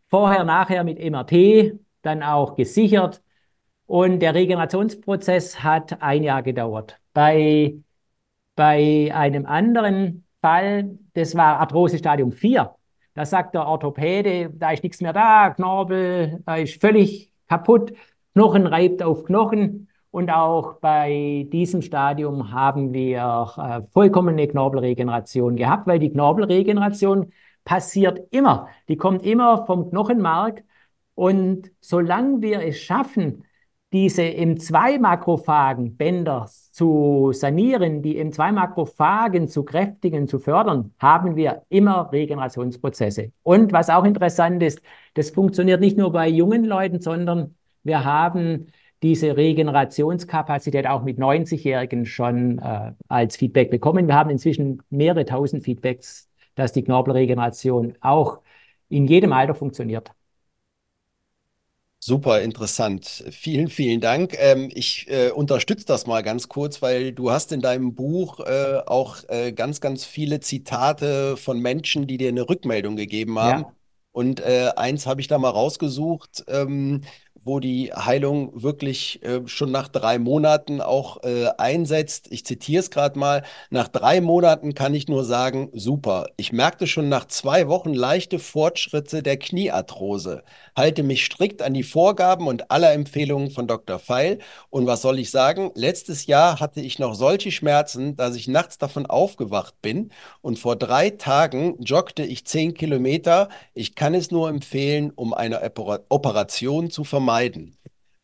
vorher, 0.08 0.44
nachher 0.44 0.84
mit 0.84 0.98
MRT, 0.98 1.78
dann 2.02 2.22
auch 2.22 2.56
gesichert. 2.56 3.22
Und 3.86 4.20
der 4.20 4.34
Regenerationsprozess 4.34 5.62
hat 5.62 6.02
ein 6.02 6.22
Jahr 6.22 6.42
gedauert. 6.42 6.98
Bei, 7.12 7.76
bei 8.56 9.10
einem 9.12 9.46
anderen 9.46 10.21
Fall, 10.42 10.99
das 11.14 11.37
war 11.37 11.61
Arthrose 11.61 11.99
Stadium 11.99 12.32
4. 12.32 12.75
Da 13.14 13.25
sagt 13.25 13.54
der 13.54 13.66
Orthopäde, 13.66 14.50
da 14.50 14.72
ist 14.72 14.82
nichts 14.82 15.00
mehr 15.00 15.12
da, 15.12 15.50
Knorpel, 15.50 16.42
da 16.44 16.56
ist 16.56 16.80
völlig 16.80 17.30
kaputt, 17.49 17.92
Knochen 18.34 18.66
reibt 18.66 19.02
auf 19.02 19.25
Knochen. 19.25 19.88
Und 20.11 20.30
auch 20.30 20.75
bei 20.80 21.46
diesem 21.52 21.80
Stadium 21.80 22.52
haben 22.52 22.92
wir 22.92 23.49
äh, 23.56 23.82
vollkommene 23.92 24.46
Knorpelregeneration 24.49 25.56
gehabt, 25.56 25.87
weil 25.87 25.99
die 25.99 26.11
Knorpelregeneration 26.11 27.32
passiert 27.64 28.20
immer. 28.30 28.68
Die 28.88 28.96
kommt 28.96 29.22
immer 29.25 29.64
vom 29.66 29.90
Knochenmark. 29.90 30.64
Und 31.14 31.70
solange 31.80 32.42
wir 32.42 32.61
es 32.62 32.78
schaffen, 32.78 33.44
diese 33.92 34.22
M2-Makrophagen 34.22 35.96
Bänder 35.96 36.49
zu 36.70 37.30
sanieren, 37.32 38.02
die 38.02 38.22
M2-Makrophagen 38.22 39.49
zu 39.49 39.64
kräftigen, 39.64 40.26
zu 40.26 40.38
fördern, 40.38 40.94
haben 40.99 41.37
wir 41.37 41.62
immer 41.68 42.11
Regenerationsprozesse. 42.11 43.32
Und 43.42 43.72
was 43.72 43.90
auch 43.90 44.04
interessant 44.04 44.62
ist, 44.62 44.80
das 45.14 45.30
funktioniert 45.30 45.80
nicht 45.80 45.99
nur 45.99 46.11
bei 46.11 46.28
jungen 46.28 46.64
Leuten, 46.64 47.00
sondern 47.00 47.54
wir 47.82 48.04
haben 48.04 48.68
diese 49.02 49.37
Regenerationskapazität 49.37 50.87
auch 50.87 51.02
mit 51.02 51.18
90-Jährigen 51.18 52.06
schon 52.06 52.58
äh, 52.61 52.92
als 53.08 53.37
Feedback 53.37 53.70
bekommen. 53.70 54.06
Wir 54.06 54.14
haben 54.14 54.30
inzwischen 54.30 54.82
mehrere 54.90 55.25
tausend 55.25 55.64
Feedbacks, 55.64 56.30
dass 56.54 56.72
die 56.72 56.84
Knorpelregeneration 56.84 57.94
auch 58.00 58.38
in 58.88 59.06
jedem 59.06 59.32
Alter 59.32 59.54
funktioniert. 59.54 60.12
Super 62.04 62.42
interessant. 62.42 63.23
Vielen, 63.30 63.68
vielen 63.68 64.00
Dank. 64.00 64.35
Ähm, 64.37 64.71
ich 64.75 65.06
äh, 65.09 65.30
unterstütze 65.30 65.87
das 65.87 66.04
mal 66.09 66.25
ganz 66.25 66.49
kurz, 66.49 66.82
weil 66.82 67.12
du 67.12 67.30
hast 67.30 67.52
in 67.52 67.61
deinem 67.61 67.94
Buch 67.94 68.40
äh, 68.40 68.80
auch 68.85 69.18
äh, 69.28 69.52
ganz, 69.52 69.80
ganz 69.80 70.04
viele 70.04 70.40
Zitate 70.40 71.37
von 71.37 71.61
Menschen, 71.61 72.09
die 72.09 72.18
dir 72.18 72.30
eine 72.30 72.49
Rückmeldung 72.49 72.97
gegeben 72.97 73.38
haben. 73.38 73.61
Ja. 73.61 73.73
Und 74.11 74.40
äh, 74.40 74.73
eins 74.75 75.06
habe 75.06 75.21
ich 75.21 75.28
da 75.28 75.38
mal 75.38 75.50
rausgesucht. 75.50 76.42
Ähm, 76.49 77.02
wo 77.44 77.60
die 77.60 77.92
Heilung 77.92 78.62
wirklich 78.62 79.22
äh, 79.22 79.40
schon 79.46 79.72
nach 79.72 79.88
drei 79.88 80.18
Monaten 80.18 80.80
auch 80.80 81.22
äh, 81.24 81.48
einsetzt. 81.58 82.28
Ich 82.30 82.44
zitiere 82.44 82.80
es 82.80 82.90
gerade 82.90 83.18
mal. 83.18 83.42
Nach 83.70 83.88
drei 83.88 84.20
Monaten 84.20 84.74
kann 84.74 84.94
ich 84.94 85.08
nur 85.08 85.24
sagen, 85.24 85.70
super. 85.72 86.26
Ich 86.36 86.52
merkte 86.52 86.86
schon 86.86 87.08
nach 87.08 87.26
zwei 87.26 87.68
Wochen 87.68 87.94
leichte 87.94 88.38
Fortschritte 88.38 89.22
der 89.22 89.38
Kniearthrose. 89.38 90.44
Halte 90.76 91.02
mich 91.02 91.24
strikt 91.24 91.62
an 91.62 91.74
die 91.74 91.82
Vorgaben 91.82 92.46
und 92.46 92.70
aller 92.70 92.92
Empfehlungen 92.92 93.50
von 93.50 93.66
Dr. 93.66 93.98
Feil. 93.98 94.38
Und 94.70 94.86
was 94.86 95.02
soll 95.02 95.18
ich 95.18 95.30
sagen? 95.30 95.70
Letztes 95.74 96.26
Jahr 96.26 96.60
hatte 96.60 96.80
ich 96.80 96.98
noch 96.98 97.14
solche 97.14 97.50
Schmerzen, 97.50 98.16
dass 98.16 98.36
ich 98.36 98.46
nachts 98.46 98.78
davon 98.78 99.06
aufgewacht 99.06 99.74
bin. 99.82 100.10
Und 100.42 100.58
vor 100.58 100.76
drei 100.76 101.10
Tagen 101.10 101.76
joggte 101.80 102.22
ich 102.22 102.44
zehn 102.46 102.74
Kilometer. 102.74 103.48
Ich 103.74 103.94
kann 103.94 104.14
es 104.14 104.30
nur 104.30 104.48
empfehlen, 104.48 105.12
um 105.14 105.34
eine 105.34 105.60
Operation 106.08 106.90
zu 106.90 107.02
vermeiden 107.04 107.21
vermeiden. 107.22 107.76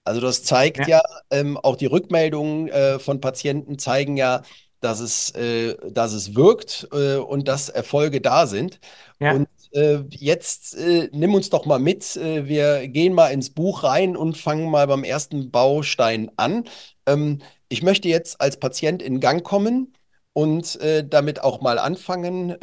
Also 0.05 0.21
das 0.21 0.43
zeigt 0.43 0.79
ja, 0.79 0.99
ja 0.99 1.03
ähm, 1.31 1.57
auch 1.57 1.77
die 1.77 1.87
Rückmeldungen 1.87 2.69
äh, 2.69 2.99
von 2.99 3.21
Patienten 3.21 3.79
zeigen 3.79 4.17
ja, 4.17 4.43
dass 4.81 5.01
es, 5.01 5.31
äh, 5.35 5.77
dass 5.91 6.13
es 6.13 6.35
wirkt 6.35 6.89
äh, 6.93 7.17
und 7.17 7.47
dass 7.47 7.69
Erfolge 7.69 8.21
da 8.21 8.47
sind. 8.47 8.81
Ja. 9.21 9.33
Und 9.33 9.49
äh, 9.73 9.99
jetzt 10.11 10.77
äh, 10.77 11.11
nimm 11.13 11.35
uns 11.35 11.51
doch 11.51 11.67
mal 11.67 11.79
mit. 11.79 12.17
Äh, 12.17 12.47
wir 12.47 12.89
gehen 12.89 13.13
mal 13.13 13.29
ins 13.29 13.51
Buch 13.51 13.85
rein 13.85 14.17
und 14.17 14.37
fangen 14.37 14.71
mal 14.71 14.87
beim 14.87 15.05
ersten 15.05 15.51
Baustein 15.51 16.31
an. 16.37 16.65
Ähm, 17.07 17.39
ich 17.69 17.83
möchte 17.83 18.09
jetzt 18.09 18.41
als 18.41 18.59
Patient 18.59 19.03
in 19.03 19.21
Gang 19.21 19.45
kommen 19.45 19.93
und 20.33 20.79
damit 21.11 21.43
auch 21.43 21.61
mal 21.61 21.81
anfangen 21.81 22.57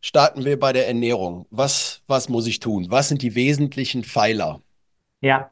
starten 0.00 0.44
wir 0.44 0.58
bei 0.58 0.72
der 0.72 0.86
Ernährung. 0.86 1.46
Was, 1.50 2.02
was 2.06 2.28
muss 2.28 2.46
ich 2.46 2.60
tun? 2.60 2.86
Was 2.88 3.08
sind 3.08 3.20
die 3.20 3.34
wesentlichen 3.34 4.04
Pfeiler? 4.04 4.62
Ja, 5.20 5.50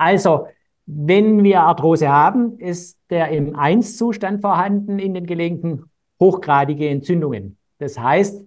also, 0.00 0.46
wenn 0.86 1.44
wir 1.44 1.60
Arthrose 1.60 2.08
haben, 2.08 2.58
ist 2.58 2.98
der 3.10 3.28
im 3.28 3.54
1-Zustand 3.54 4.40
vorhanden 4.40 4.98
in 4.98 5.14
den 5.14 5.26
Gelenken 5.26 5.90
hochgradige 6.18 6.88
Entzündungen. 6.88 7.58
Das 7.78 7.98
heißt, 7.98 8.44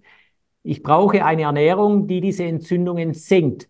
ich 0.63 0.81
brauche 0.83 1.23
eine 1.23 1.43
Ernährung, 1.43 2.07
die 2.07 2.21
diese 2.21 2.45
Entzündungen 2.45 3.13
senkt. 3.13 3.69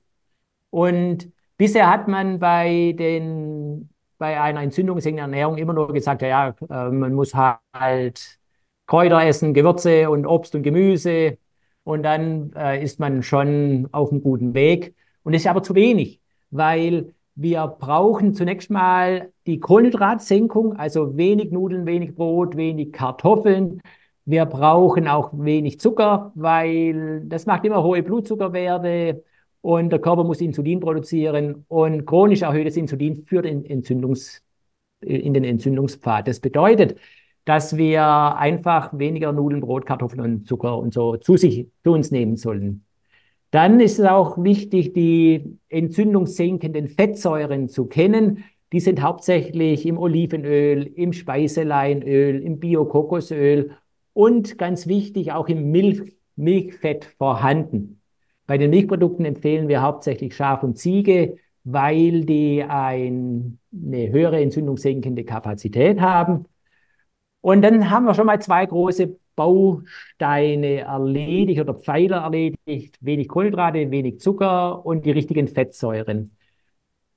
Und 0.70 1.32
bisher 1.58 1.90
hat 1.90 2.08
man 2.08 2.40
bei, 2.40 2.96
den, 2.98 3.90
bei 4.18 4.40
einer 4.40 4.62
entzündungssenkenden 4.62 5.34
Ernährung 5.34 5.58
immer 5.58 5.74
nur 5.74 5.92
gesagt, 5.92 6.22
ja, 6.22 6.56
äh, 6.70 6.90
man 6.90 7.14
muss 7.14 7.34
halt 7.36 8.40
Kräuter 8.88 9.24
essen, 9.26 9.54
Gewürze 9.54 10.10
und 10.10 10.26
Obst 10.26 10.56
und 10.56 10.64
Gemüse 10.64 11.38
und 11.84 12.04
dann 12.04 12.54
äh, 12.54 12.82
ist 12.84 13.00
man 13.00 13.24
schon 13.24 13.90
auf 13.92 14.12
einem 14.12 14.24
guten 14.24 14.54
Weg. 14.54 14.96
Und 15.24 15.34
das 15.34 15.42
ist 15.44 15.48
aber 15.48 15.64
zu 15.64 15.76
wenig, 15.76 16.22
weil 16.50 17.14
wir 17.36 17.68
brauchen 17.68 18.34
zunächst 18.34 18.70
mal 18.70 19.32
die 19.48 19.60
Kohlenhydratsenkung, 19.60 20.76
also 20.76 21.18
wenig 21.18 21.52
Nudeln, 21.52 21.86
wenig 21.86 22.16
Brot, 22.16 22.56
wenig 22.56 22.94
Kartoffeln. 22.94 23.82
Wir 24.26 24.46
brauchen 24.46 25.08
auch 25.08 25.32
wenig 25.34 25.80
Zucker, 25.80 26.32
weil 26.36 27.22
das 27.26 27.46
macht 27.46 27.66
immer 27.66 27.84
hohe 27.84 28.04
Blutzuckerwerte 28.04 29.24
und 29.62 29.90
der 29.90 30.00
Körper 30.00 30.24
muss 30.24 30.42
Insulin 30.42 30.80
produzieren 30.80 31.66
und 31.68 32.06
chronisch 32.06 32.44
erhöhtes 32.44 32.78
Insulin 32.78 33.26
führt 33.26 33.46
in, 33.46 33.66
Entzündungs, 33.66 34.44
in 35.02 35.34
den 35.34 35.44
Entzündungspfad. 35.44 36.28
Das 36.28 36.40
bedeutet, 36.40 36.98
dass 37.46 37.76
wir 37.78 38.38
einfach 38.38 38.98
weniger 38.98 39.34
Nudeln, 39.34 39.62
Brot, 39.62 39.86
Kartoffeln 39.86 40.22
und 40.22 40.48
Zucker 40.48 40.78
und 40.78 40.94
so 40.94 41.18
zu 41.18 41.36
sich, 41.38 41.68
zu 41.84 41.92
uns 41.92 42.12
nehmen 42.12 42.38
sollen. 42.38 42.86
Dann 43.54 43.80
ist 43.80 44.00
es 44.00 44.06
auch 44.08 44.44
wichtig, 44.44 44.94
die 44.94 45.60
entzündungssenkenden 45.70 46.88
Fettsäuren 46.88 47.70
zu 47.70 47.86
kennen. 47.86 48.46
Die 48.72 48.80
sind 48.80 49.04
hauptsächlich 49.04 49.86
im 49.86 50.00
Olivenöl, 50.00 50.88
im 50.96 51.14
Speiseleinöl, 51.14 52.42
im 52.42 52.58
Bio-Kokosöl 52.58 53.78
und 54.14 54.58
ganz 54.58 54.88
wichtig 54.88 55.34
auch 55.34 55.48
im 55.50 55.70
Milch, 55.70 56.18
Milchfett 56.36 57.06
vorhanden. 57.06 58.02
Bei 58.48 58.58
den 58.58 58.72
Milchprodukten 58.72 59.24
empfehlen 59.24 59.68
wir 59.68 59.84
hauptsächlich 59.84 60.36
Schaf 60.36 60.64
und 60.64 60.80
Ziege, 60.80 61.38
weil 61.64 62.26
die 62.26 62.64
ein, 62.64 63.60
eine 63.72 64.10
höhere 64.10 64.42
entzündungssenkende 64.42 65.26
Kapazität 65.26 66.02
haben. 66.02 66.46
Und 67.42 67.62
dann 67.62 67.92
haben 67.92 68.06
wir 68.06 68.16
schon 68.16 68.26
mal 68.26 68.42
zwei 68.42 68.66
große 68.66 69.16
Bausteine 69.36 70.82
erledigt 70.82 71.60
oder 71.62 71.74
Pfeiler 71.74 72.18
erledigt, 72.18 72.98
wenig 73.02 73.28
Kohlenhydrate, 73.28 73.92
wenig 73.92 74.20
Zucker 74.20 74.86
und 74.86 75.06
die 75.06 75.12
richtigen 75.12 75.48
Fettsäuren. 75.48 76.36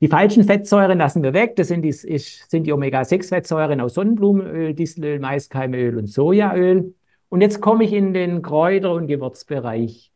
Die 0.01 0.09
falschen 0.09 0.45
Fettsäuren 0.45 0.99
lassen 0.99 1.23
wir 1.23 1.33
weg. 1.33 1.57
Das 1.57 1.69
sind 1.69 1.83
die, 1.83 2.63
die 2.63 2.73
Omega-6-Fettsäuren 2.73 3.81
aus 3.81 3.95
Sonnenblumenöl, 3.95 4.75
Distelöl, 4.75 5.19
Maiskeimöl 5.21 5.97
und 5.97 6.07
Sojaöl. 6.07 6.95
Und 7.29 7.41
jetzt 7.41 7.61
komme 7.61 7.85
ich 7.85 7.93
in 7.93 8.13
den 8.13 8.43
Kräuter- 8.43 8.93
und 8.93 9.07
Gewürzbereich 9.07 10.13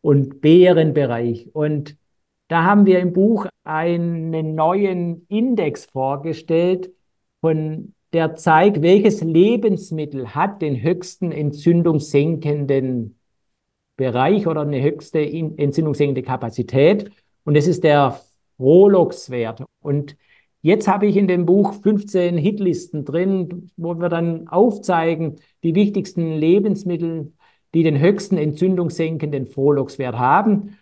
und 0.00 0.40
Beerenbereich. 0.40 1.48
Und 1.52 1.96
da 2.48 2.64
haben 2.64 2.86
wir 2.86 2.98
im 2.98 3.12
Buch 3.12 3.46
einen 3.62 4.54
neuen 4.56 5.26
Index 5.28 5.86
vorgestellt 5.86 6.90
von 7.40 7.94
der 8.12 8.34
zeigt, 8.34 8.82
welches 8.82 9.20
Lebensmittel 9.22 10.34
hat 10.34 10.62
den 10.62 10.82
höchsten 10.82 11.32
entzündungssenkenden 11.32 13.18
Bereich 13.96 14.46
oder 14.46 14.62
eine 14.62 14.82
höchste 14.82 15.20
entzündungssenkende 15.20 16.22
Kapazität. 16.22 17.10
Und 17.44 17.56
das 17.56 17.66
ist 17.66 17.84
der 17.84 18.20
Frohlockswert. 18.56 19.64
Und 19.80 20.16
jetzt 20.62 20.88
habe 20.88 21.06
ich 21.06 21.16
in 21.16 21.28
dem 21.28 21.46
Buch 21.46 21.74
15 21.74 22.36
Hitlisten 22.36 23.04
drin, 23.04 23.70
wo 23.76 23.94
wir 23.94 24.08
dann 24.08 24.48
aufzeigen, 24.48 25.36
die 25.62 25.74
wichtigsten 25.74 26.34
Lebensmittel, 26.34 27.32
die 27.74 27.82
den 27.84 28.00
höchsten 28.00 28.36
entzündungssenkenden 28.36 29.46
Frohlockswert 29.46 30.18
haben. 30.18 30.76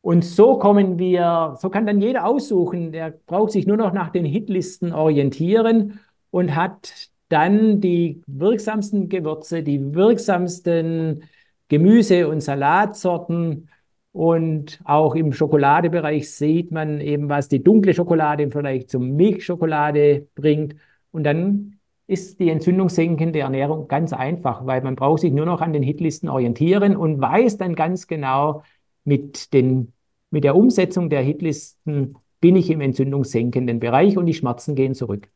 Und 0.00 0.24
so 0.24 0.58
kommen 0.58 0.98
wir, 0.98 1.56
so 1.60 1.68
kann 1.68 1.86
dann 1.86 2.00
jeder 2.00 2.24
aussuchen, 2.24 2.90
der 2.90 3.10
braucht 3.26 3.52
sich 3.52 3.66
nur 3.66 3.76
noch 3.76 3.92
nach 3.92 4.08
den 4.08 4.24
Hitlisten 4.24 4.94
orientieren 4.94 6.00
und 6.30 6.54
hat 6.54 7.10
dann 7.28 7.80
die 7.80 8.22
wirksamsten 8.26 9.08
Gewürze, 9.08 9.62
die 9.62 9.94
wirksamsten 9.94 11.24
Gemüse- 11.68 12.28
und 12.28 12.40
Salatsorten. 12.40 13.68
Und 14.12 14.80
auch 14.84 15.14
im 15.14 15.32
Schokoladebereich 15.32 16.30
sieht 16.30 16.72
man 16.72 17.00
eben, 17.00 17.28
was 17.28 17.48
die 17.48 17.62
dunkle 17.62 17.94
Schokolade 17.94 18.42
im 18.42 18.50
Vergleich 18.50 18.88
zur 18.88 19.00
Milchschokolade 19.00 20.26
bringt. 20.34 20.74
Und 21.12 21.24
dann 21.24 21.78
ist 22.08 22.40
die 22.40 22.50
entzündungssenkende 22.50 23.38
Ernährung 23.38 23.86
ganz 23.86 24.12
einfach, 24.12 24.66
weil 24.66 24.82
man 24.82 24.96
braucht 24.96 25.20
sich 25.20 25.32
nur 25.32 25.46
noch 25.46 25.60
an 25.60 25.72
den 25.72 25.84
Hitlisten 25.84 26.28
orientieren 26.28 26.96
und 26.96 27.20
weiß 27.20 27.56
dann 27.56 27.76
ganz 27.76 28.08
genau, 28.08 28.64
mit, 29.04 29.52
den, 29.52 29.92
mit 30.30 30.44
der 30.44 30.56
Umsetzung 30.56 31.08
der 31.08 31.22
Hitlisten 31.22 32.16
bin 32.40 32.56
ich 32.56 32.70
im 32.70 32.80
entzündungssenkenden 32.80 33.80
Bereich 33.80 34.16
und 34.18 34.26
die 34.26 34.34
Schmerzen 34.34 34.74
gehen 34.74 34.94
zurück. 34.94 35.28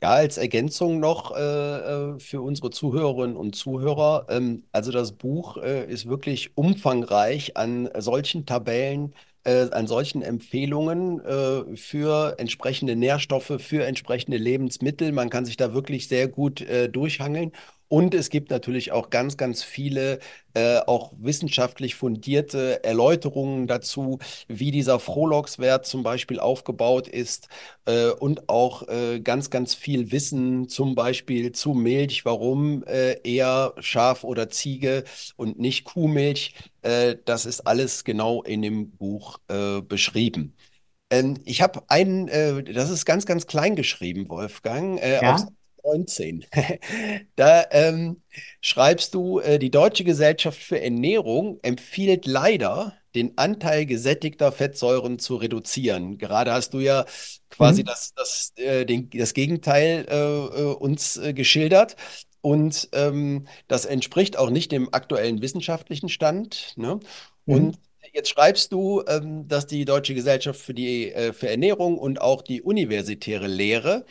Ja, 0.00 0.10
als 0.12 0.38
Ergänzung 0.38 1.00
noch 1.00 1.34
äh, 1.36 1.40
äh, 1.40 2.18
für 2.20 2.40
unsere 2.40 2.70
Zuhörerinnen 2.70 3.36
und 3.36 3.56
Zuhörer, 3.56 4.26
ähm, 4.28 4.62
also 4.70 4.92
das 4.92 5.12
Buch 5.12 5.56
äh, 5.56 5.90
ist 5.90 6.06
wirklich 6.08 6.56
umfangreich 6.56 7.56
an 7.56 7.88
solchen 7.98 8.46
Tabellen, 8.46 9.12
äh, 9.42 9.68
an 9.70 9.88
solchen 9.88 10.22
Empfehlungen 10.22 11.18
äh, 11.24 11.76
für 11.76 12.36
entsprechende 12.38 12.94
Nährstoffe, 12.94 13.54
für 13.58 13.84
entsprechende 13.86 14.36
Lebensmittel. 14.36 15.10
Man 15.10 15.30
kann 15.30 15.44
sich 15.44 15.56
da 15.56 15.74
wirklich 15.74 16.06
sehr 16.06 16.28
gut 16.28 16.64
durchhangeln. 16.92 17.50
Und 17.88 18.14
es 18.14 18.28
gibt 18.28 18.50
natürlich 18.50 18.92
auch 18.92 19.08
ganz, 19.08 19.38
ganz 19.38 19.62
viele 19.62 20.18
äh, 20.54 20.78
auch 20.80 21.12
wissenschaftlich 21.18 21.94
fundierte 21.94 22.84
Erläuterungen 22.84 23.66
dazu, 23.66 24.18
wie 24.46 24.70
dieser 24.70 25.00
Frohlockswert 25.00 25.86
zum 25.86 26.02
Beispiel 26.02 26.38
aufgebaut 26.38 27.08
ist 27.08 27.48
äh, 27.86 28.08
und 28.10 28.48
auch 28.50 28.86
äh, 28.88 29.20
ganz, 29.20 29.48
ganz 29.50 29.74
viel 29.74 30.12
Wissen 30.12 30.68
zum 30.68 30.94
Beispiel 30.94 31.52
zu 31.52 31.72
Milch, 31.72 32.24
warum 32.26 32.84
äh, 32.84 33.14
eher 33.22 33.72
Schaf 33.80 34.22
oder 34.24 34.50
Ziege 34.50 35.04
und 35.36 35.58
nicht 35.58 35.84
Kuhmilch. 35.84 36.54
Äh, 36.82 37.16
das 37.24 37.46
ist 37.46 37.60
alles 37.66 38.04
genau 38.04 38.42
in 38.42 38.60
dem 38.62 38.90
Buch 38.96 39.38
äh, 39.48 39.80
beschrieben. 39.80 40.54
Ähm, 41.10 41.38
ich 41.44 41.62
habe 41.62 41.82
einen, 41.88 42.26
das 42.74 42.90
ist 42.90 43.04
ganz, 43.06 43.26
ganz 43.26 43.46
klein 43.46 43.76
geschrieben, 43.76 44.28
Wolfgang, 44.28 45.00
Ja? 45.20 45.36
auf 45.36 45.48
19. 45.84 46.44
Da 47.36 47.64
ähm, 47.70 48.22
schreibst 48.60 49.14
du, 49.14 49.40
äh, 49.40 49.58
die 49.58 49.70
Deutsche 49.70 50.04
Gesellschaft 50.04 50.58
für 50.62 50.80
Ernährung 50.80 51.58
empfiehlt 51.62 52.26
leider, 52.26 52.94
den 53.14 53.36
Anteil 53.38 53.86
gesättigter 53.86 54.52
Fettsäuren 54.52 55.18
zu 55.18 55.36
reduzieren. 55.36 56.18
Gerade 56.18 56.52
hast 56.52 56.74
du 56.74 56.80
ja 56.80 57.04
quasi 57.50 57.82
Mhm. 57.82 57.84
das, 57.84 58.12
das, 58.14 58.52
äh, 58.56 58.84
den, 58.84 59.08
das 59.10 59.34
Gegenteil 59.34 60.06
äh, 60.08 60.14
äh, 60.16 60.74
uns 60.74 61.16
äh, 61.16 61.32
geschildert. 61.34 61.96
Und 62.40 62.88
ähm, 62.92 63.46
das 63.66 63.84
entspricht 63.84 64.36
auch 64.38 64.50
nicht 64.50 64.70
dem 64.72 64.92
aktuellen 64.94 65.42
wissenschaftlichen 65.42 66.08
Stand, 66.08 66.74
ne? 66.76 67.00
Und 67.46 67.72
Mhm. 67.72 67.78
jetzt 68.12 68.28
schreibst 68.30 68.72
du, 68.72 69.02
ähm, 69.06 69.48
dass 69.48 69.66
die 69.66 69.84
Deutsche 69.84 70.14
Gesellschaft 70.14 70.60
für 70.60 70.74
die, 70.74 71.12
äh, 71.12 71.32
für 71.32 71.48
Ernährung 71.48 71.98
und 71.98 72.20
auch 72.20 72.42
die 72.42 72.62
universitäre 72.62 73.46
Lehre 73.46 74.04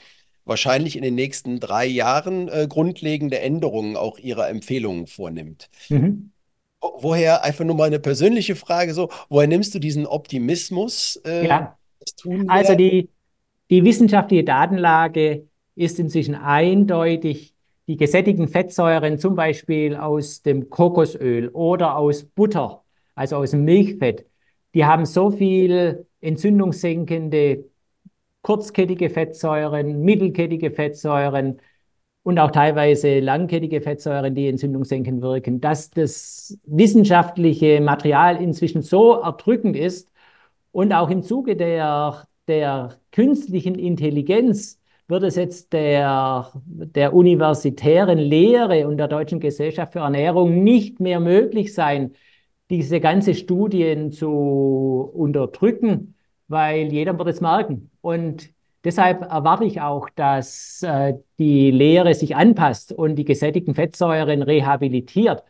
wahrscheinlich 0.47 0.95
in 0.95 1.03
den 1.03 1.15
nächsten 1.15 1.59
drei 1.59 1.85
Jahren 1.85 2.47
äh, 2.49 2.67
grundlegende 2.69 3.39
Änderungen 3.39 3.97
auch 3.97 4.17
ihrer 4.19 4.49
Empfehlungen 4.49 5.07
vornimmt. 5.07 5.69
Mhm. 5.89 6.31
Wo- 6.81 6.97
Woher, 7.01 7.43
einfach 7.43 7.65
nur 7.65 7.75
mal 7.75 7.86
eine 7.86 7.99
persönliche 7.99 8.55
Frage, 8.55 8.93
so, 8.93 9.10
woher 9.29 9.47
nimmst 9.47 9.73
du 9.75 9.79
diesen 9.79 10.05
Optimismus? 10.05 11.17
Äh, 11.25 11.47
Ja, 11.47 11.77
das 11.99 12.15
tun 12.15 12.49
also 12.49 12.75
die, 12.75 13.10
die 13.69 13.83
wissenschaftliche 13.83 14.43
Datenlage 14.43 15.47
ist 15.75 15.99
inzwischen 15.99 16.36
eindeutig. 16.36 17.53
Die 17.88 17.97
gesättigten 17.97 18.49
Fettsäuren, 18.49 19.17
zum 19.17 19.36
Beispiel 19.36 19.95
aus 19.95 20.41
dem 20.41 20.69
Kokosöl 20.69 21.47
oder 21.49 21.95
aus 21.95 22.25
Butter, 22.25 22.83
also 23.15 23.38
aus 23.38 23.51
dem 23.51 23.63
Milchfett, 23.63 24.25
die 24.73 24.83
haben 24.86 25.05
so 25.05 25.31
viel 25.31 26.05
entzündungssenkende 26.19 27.63
kurzkettige 28.47 29.10
Fettsäuren, 29.10 30.03
mittelkettige 30.03 30.71
Fettsäuren 30.71 31.60
und 32.23 32.39
auch 32.39 32.51
teilweise 32.51 33.19
langkettige 33.19 33.81
Fettsäuren, 33.81 34.36
die 34.36 34.47
entzündungssenkend 34.47 35.21
wirken, 35.21 35.60
dass 35.60 35.89
das 35.91 36.57
wissenschaftliche 36.65 37.81
Material 37.81 38.41
inzwischen 38.41 38.83
so 38.83 39.15
erdrückend 39.19 39.75
ist 39.75 40.10
und 40.71 40.93
auch 40.93 41.10
im 41.10 41.23
Zuge 41.23 41.57
der, 41.57 42.25
der 42.47 42.95
künstlichen 43.12 43.75
Intelligenz 43.75 44.79
wird 45.10 45.23
es 45.23 45.36
jetzt 45.36 45.73
der, 45.73 46.49
der 46.65 47.13
universitären 47.13 48.17
Lehre 48.17 48.88
und 48.88 48.97
der 48.97 49.10
Deutschen 49.10 49.41
Gesellschaft 49.41 49.91
für 49.91 49.99
Ernährung 49.99 50.63
nicht 50.63 51.01
mehr 51.01 51.19
möglich 51.19 51.73
sein, 51.73 52.13
diese 52.69 53.01
ganze 53.01 53.36
Studien 53.36 54.12
zu 54.13 54.29
unterdrücken, 55.13 56.16
weil 56.47 56.91
jeder 56.91 57.17
wird 57.17 57.29
es 57.29 57.41
merken. 57.41 57.89
Und 58.01 58.49
deshalb 58.83 59.21
erwarte 59.23 59.65
ich 59.65 59.81
auch, 59.81 60.10
dass 60.10 60.81
äh, 60.83 61.15
die 61.39 61.71
Lehre 61.71 62.13
sich 62.13 62.36
anpasst 62.36 62.93
und 62.93 63.15
die 63.15 63.25
gesättigten 63.25 63.75
Fettsäuren 63.75 64.41
rehabilitiert, 64.43 65.43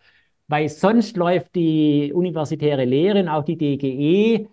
weil 0.48 0.70
sonst 0.70 1.18
läuft 1.18 1.56
die 1.56 2.12
universitäre 2.14 2.86
Lehre 2.86 3.20
und 3.22 3.30
auch 3.30 3.44
die 3.44 3.58
DGE 3.58 4.48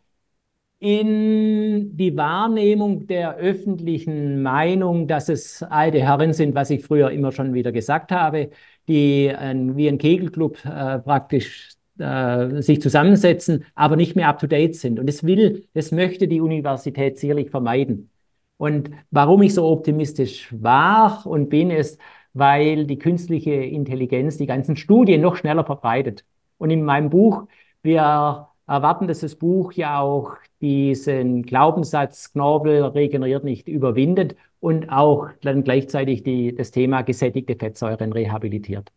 in 0.80 1.96
die 1.96 2.16
Wahrnehmung 2.16 3.06
der 3.06 3.36
öffentlichen 3.36 4.42
Meinung, 4.42 5.06
dass 5.08 5.28
es 5.30 5.62
alte 5.62 6.00
Herren 6.00 6.32
sind, 6.34 6.54
was 6.54 6.70
ich 6.70 6.84
früher 6.84 7.10
immer 7.10 7.32
schon 7.32 7.54
wieder 7.54 7.72
gesagt 7.72 8.12
habe, 8.12 8.50
die 8.88 9.28
äh, 9.28 9.54
wie 9.76 9.88
ein 9.88 9.98
Kegelclub 9.98 10.62
äh, 10.64 10.98
praktisch 10.98 11.70
äh, 11.98 12.62
sich 12.62 12.80
zusammensetzen, 12.82 13.64
aber 13.74 13.96
nicht 13.96 14.16
mehr 14.16 14.28
up-to-date 14.28 14.76
sind. 14.76 14.98
Und 14.98 15.06
das 15.08 15.24
will, 15.24 15.66
das 15.74 15.92
möchte 15.92 16.28
die 16.28 16.40
Universität 16.40 17.18
sicherlich 17.18 17.50
vermeiden. 17.50 18.10
Und 18.56 18.90
warum 19.10 19.42
ich 19.42 19.54
so 19.54 19.66
optimistisch 19.66 20.48
war 20.52 21.26
und 21.26 21.48
bin, 21.50 21.70
ist, 21.70 22.00
weil 22.32 22.86
die 22.86 22.98
künstliche 22.98 23.52
Intelligenz 23.52 24.36
die 24.38 24.46
ganzen 24.46 24.76
Studien 24.76 25.20
noch 25.20 25.36
schneller 25.36 25.64
verbreitet. 25.64 26.24
Und 26.58 26.70
in 26.70 26.82
meinem 26.84 27.10
Buch, 27.10 27.46
wir 27.82 28.48
erwarten, 28.66 29.08
dass 29.08 29.20
das 29.20 29.36
Buch 29.36 29.72
ja 29.72 30.00
auch 30.00 30.36
diesen 30.60 31.42
Glaubenssatz, 31.42 32.32
Knorpel 32.32 32.82
regeneriert 32.84 33.44
nicht, 33.44 33.68
überwindet 33.68 34.36
und 34.60 34.88
auch 34.90 35.28
dann 35.42 35.64
gleichzeitig 35.64 36.22
die, 36.22 36.54
das 36.54 36.70
Thema 36.70 37.02
gesättigte 37.02 37.56
Fettsäuren 37.56 38.12
rehabilitiert. 38.12 38.90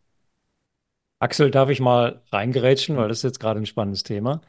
Axel, 1.19 1.51
darf 1.51 1.69
ich 1.69 1.79
mal 1.79 2.21
reingerätschen, 2.31 2.97
weil 2.97 3.07
das 3.09 3.19
ist 3.19 3.23
jetzt 3.23 3.39
gerade 3.39 3.59
ein 3.59 3.65
spannendes 3.65 4.03
Thema. 4.03 4.41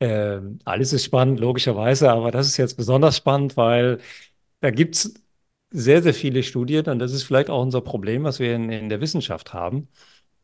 Ähm, 0.00 0.58
alles 0.64 0.92
ist 0.92 1.04
spannend, 1.04 1.40
logischerweise, 1.40 2.10
aber 2.10 2.30
das 2.30 2.46
ist 2.48 2.56
jetzt 2.56 2.76
besonders 2.76 3.16
spannend, 3.16 3.56
weil 3.56 4.00
da 4.60 4.70
gibt 4.70 4.96
es 4.96 5.14
sehr, 5.70 6.02
sehr 6.02 6.14
viele 6.14 6.42
Studien 6.42 6.86
und 6.88 6.98
das 6.98 7.12
ist 7.12 7.24
vielleicht 7.24 7.50
auch 7.50 7.62
unser 7.62 7.80
Problem, 7.80 8.24
was 8.24 8.40
wir 8.40 8.54
in, 8.54 8.70
in 8.70 8.88
der 8.88 9.00
Wissenschaft 9.00 9.52
haben, 9.54 9.88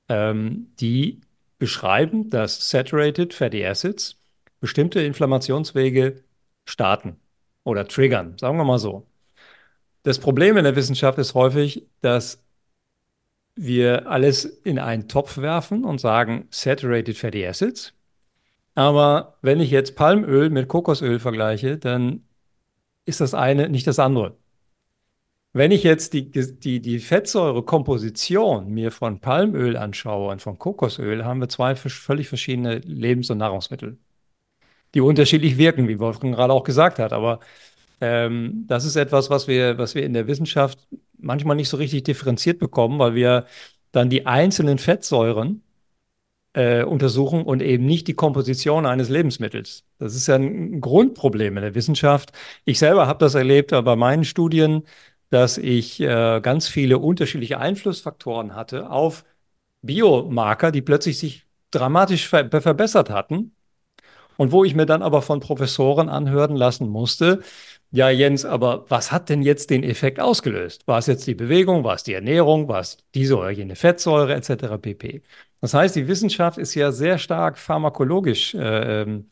ähm, 0.09 0.73
die 0.81 1.21
beschreiben, 1.59 2.31
dass 2.31 2.71
Saturated 2.71 3.35
Fatty 3.35 3.65
Acids 3.67 4.19
bestimmte 4.61 5.03
Inflammationswege 5.03 6.25
starten 6.67 7.21
oder 7.65 7.87
triggern, 7.89 8.39
sagen 8.39 8.59
wir 8.59 8.65
mal 8.65 8.79
so. 8.79 9.07
Das 10.03 10.19
Problem 10.19 10.57
in 10.57 10.65
der 10.65 10.77
Wissenschaft 10.77 11.19
ist 11.19 11.35
häufig, 11.35 11.87
dass 12.01 12.43
wir 13.57 14.09
alles 14.09 14.45
in 14.45 14.79
einen 14.79 15.09
Topf 15.09 15.39
werfen 15.39 15.85
und 15.85 16.01
sagen 16.01 16.47
Saturated 16.51 17.17
Fatty 17.17 17.47
Acids. 17.47 17.93
Aber 18.75 19.39
wenn 19.43 19.61
ich 19.61 19.71
jetzt 19.71 19.97
Palmöl 19.97 20.51
mit 20.51 20.69
Kokosöl 20.69 21.19
vergleiche, 21.19 21.79
dann 21.79 22.25
ist 23.05 23.21
das 23.21 23.35
eine 23.35 23.69
nicht 23.69 23.87
das 23.87 23.99
andere. 23.99 24.37
Wenn 25.53 25.73
ich 25.73 25.83
jetzt 25.83 26.13
die, 26.13 26.31
die, 26.31 26.81
die 26.81 26.99
Fettsäurekomposition 27.01 28.69
mir 28.71 28.93
von 28.93 29.21
Palmöl 29.21 29.77
anschaue 29.77 30.31
und 30.31 30.41
von 30.41 30.59
Kokosöl, 30.59 31.25
haben 31.25 31.41
wir 31.41 31.49
zwei 31.49 31.75
völlig 31.75 32.29
verschiedene 32.29 32.79
Lebens- 32.79 33.31
und 33.31 33.39
Nahrungsmittel, 33.39 33.99
die 34.95 35.01
unterschiedlich 35.01 35.59
wirken, 35.59 35.89
wie 35.89 35.99
Wolfgang 35.99 36.35
gerade 36.35 36.53
auch 36.53 36.65
gesagt 36.65 37.01
hat. 37.01 37.13
Aber 37.13 37.41
ähm, 38.01 38.65
das 38.67 38.85
ist 38.85 38.97
etwas, 38.97 39.31
was 39.31 39.49
wir, 39.49 39.79
was 39.79 39.95
wir 39.95 40.05
in 40.05 40.13
der 40.15 40.27
Wissenschaft 40.27 40.89
manchmal 41.19 41.57
nicht 41.57 41.69
so 41.69 41.77
richtig 41.77 42.05
differenziert 42.05 42.59
bekommen, 42.59 42.99
weil 42.99 43.15
wir 43.15 43.47
dann 43.93 44.11
die 44.11 44.27
einzelnen 44.27 44.79
Fettsäuren 44.79 45.63
äh, 46.55 46.83
untersuchen 46.83 47.43
und 47.43 47.63
eben 47.63 47.87
nicht 47.87 48.09
die 48.09 48.15
Komposition 48.15 48.87
eines 48.87 49.09
Lebensmittels. 49.09 49.85
Das 49.99 50.15
ist 50.15 50.27
ja 50.27 50.37
ein 50.37 50.81
Grundproblem 50.81 51.57
in 51.57 51.63
der 51.63 51.75
Wissenschaft. 51.75 52.33
Ich 52.65 52.79
selber 52.79 53.07
habe 53.07 53.19
das 53.19 53.35
erlebt 53.35 53.71
bei 53.71 53.97
meinen 53.97 54.25
Studien, 54.25 54.85
dass 55.31 55.59
ich 55.59 56.01
äh, 56.01 56.41
ganz 56.43 56.69
viele 56.69 56.99
unterschiedliche 56.99 57.59
Einflussfaktoren 57.59 58.55
hatte 58.57 58.91
auf 58.91 59.25
Biomarker, 59.83 60.73
die 60.73 60.83
plötzlich 60.83 61.19
sich 61.19 61.47
dramatisch 61.71 62.29
ver 62.29 62.51
verbessert 62.51 63.11
hatten. 63.11 63.55
Und 64.37 64.53
wo 64.53 64.65
ich 64.65 64.75
mir 64.75 64.87
dann 64.87 65.03
aber 65.03 65.23
von 65.23 65.41
Professoren 65.41 66.09
anhören 66.09 66.57
lassen 66.57 66.89
musste, 66.89 67.43
ja, 67.93 68.09
Jens, 68.09 68.45
aber 68.45 68.85
was 68.89 69.11
hat 69.11 69.29
denn 69.29 69.43
jetzt 69.43 69.71
den 69.71 69.83
Effekt 69.83 70.21
ausgelöst? 70.21 70.87
War 70.87 70.99
es 70.99 71.07
jetzt 71.07 71.27
die 71.27 71.35
Bewegung, 71.35 71.83
war 71.83 71.95
es 71.95 72.05
die 72.05 72.15
Ernährung, 72.15 72.69
war 72.69 72.81
es 72.81 72.99
diese 73.15 73.37
oder 73.37 73.51
jene 73.51 73.75
Fettsäure 73.75 74.35
etc. 74.35 74.79
pp. 74.81 75.23
Das 75.61 75.75
heißt, 75.75 75.97
die 75.97 76.07
Wissenschaft 76.07 76.59
ist 76.59 76.75
ja 76.75 76.93
sehr 76.93 77.19
stark 77.19 77.59
pharmakologisch, 77.59 78.55
äh, 78.55 79.03
ähm, 79.03 79.27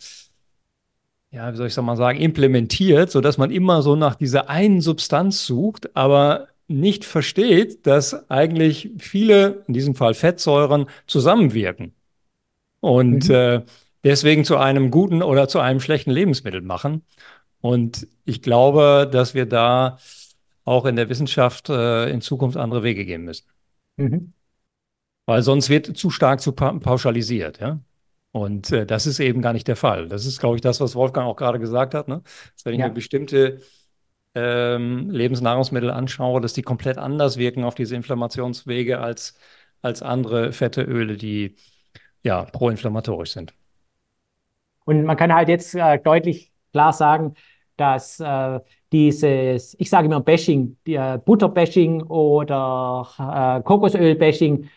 ja, 1.30 1.52
wie 1.52 1.56
soll 1.56 1.66
ich 1.68 1.76
mal 1.76 1.96
sagen, 1.96 2.18
implementiert, 2.18 3.10
sodass 3.10 3.38
man 3.38 3.50
immer 3.50 3.82
so 3.82 3.96
nach 3.96 4.14
dieser 4.14 4.48
einen 4.48 4.80
Substanz 4.80 5.46
sucht, 5.46 5.94
aber 5.94 6.48
nicht 6.68 7.04
versteht, 7.04 7.86
dass 7.86 8.30
eigentlich 8.30 8.90
viele, 8.98 9.64
in 9.68 9.74
diesem 9.74 9.94
Fall 9.94 10.14
Fettsäuren, 10.14 10.86
zusammenwirken 11.06 11.94
und 12.80 13.28
mhm. 13.28 13.34
äh, 13.34 13.62
deswegen 14.04 14.44
zu 14.44 14.56
einem 14.56 14.90
guten 14.90 15.22
oder 15.22 15.48
zu 15.48 15.60
einem 15.60 15.80
schlechten 15.80 16.10
Lebensmittel 16.10 16.62
machen. 16.62 17.02
Und 17.60 18.06
ich 18.24 18.42
glaube, 18.42 19.08
dass 19.10 19.34
wir 19.34 19.46
da 19.46 19.98
auch 20.64 20.84
in 20.84 20.96
der 20.96 21.08
Wissenschaft 21.08 21.70
äh, 21.70 22.10
in 22.10 22.20
Zukunft 22.20 22.56
andere 22.56 22.82
Wege 22.82 23.04
gehen 23.04 23.24
müssen. 23.24 23.46
Mhm. 23.96 24.32
Weil 25.26 25.42
sonst 25.42 25.68
wird 25.68 25.96
zu 25.96 26.10
stark 26.10 26.40
zu 26.40 26.52
pa 26.52 26.72
pauschalisiert, 26.72 27.60
ja. 27.60 27.80
Und 28.30 28.70
äh, 28.72 28.86
das 28.86 29.06
ist 29.06 29.20
eben 29.20 29.40
gar 29.40 29.52
nicht 29.52 29.68
der 29.68 29.76
Fall. 29.76 30.08
Das 30.08 30.26
ist, 30.26 30.38
glaube 30.38 30.56
ich, 30.56 30.62
das, 30.62 30.80
was 30.80 30.94
Wolfgang 30.94 31.26
auch 31.26 31.36
gerade 31.36 31.58
gesagt 31.58 31.94
hat. 31.94 32.08
Ne? 32.08 32.22
Dass 32.54 32.64
wenn 32.64 32.74
ich 32.74 32.80
ja. 32.80 32.88
mir 32.88 32.94
bestimmte 32.94 33.60
ähm, 34.34 35.10
Lebensnahrungsmittel 35.10 35.90
anschaue, 35.90 36.40
dass 36.40 36.52
die 36.52 36.62
komplett 36.62 36.98
anders 36.98 37.38
wirken 37.38 37.64
auf 37.64 37.74
diese 37.74 37.96
Inflammationswege 37.96 39.00
als, 39.00 39.38
als 39.82 40.02
andere 40.02 40.52
Fette, 40.52 40.82
Öle, 40.82 41.16
die 41.16 41.56
ja 42.22 42.44
proinflammatorisch 42.44 43.32
sind. 43.32 43.54
Und 44.84 45.04
man 45.04 45.16
kann 45.16 45.34
halt 45.34 45.48
jetzt 45.48 45.74
äh, 45.74 45.98
deutlich 45.98 46.52
klar 46.72 46.92
sagen, 46.92 47.34
dass 47.76 48.20
äh, 48.20 48.60
dieses, 48.92 49.76
ich 49.78 49.88
sage 49.88 50.06
immer 50.06 50.20
Bashing, 50.20 50.76
äh, 50.86 51.18
Butterbashing 51.18 52.02
oder 52.02 53.06
äh, 53.18 53.62
Kokosöl-Bashing, 53.62 54.68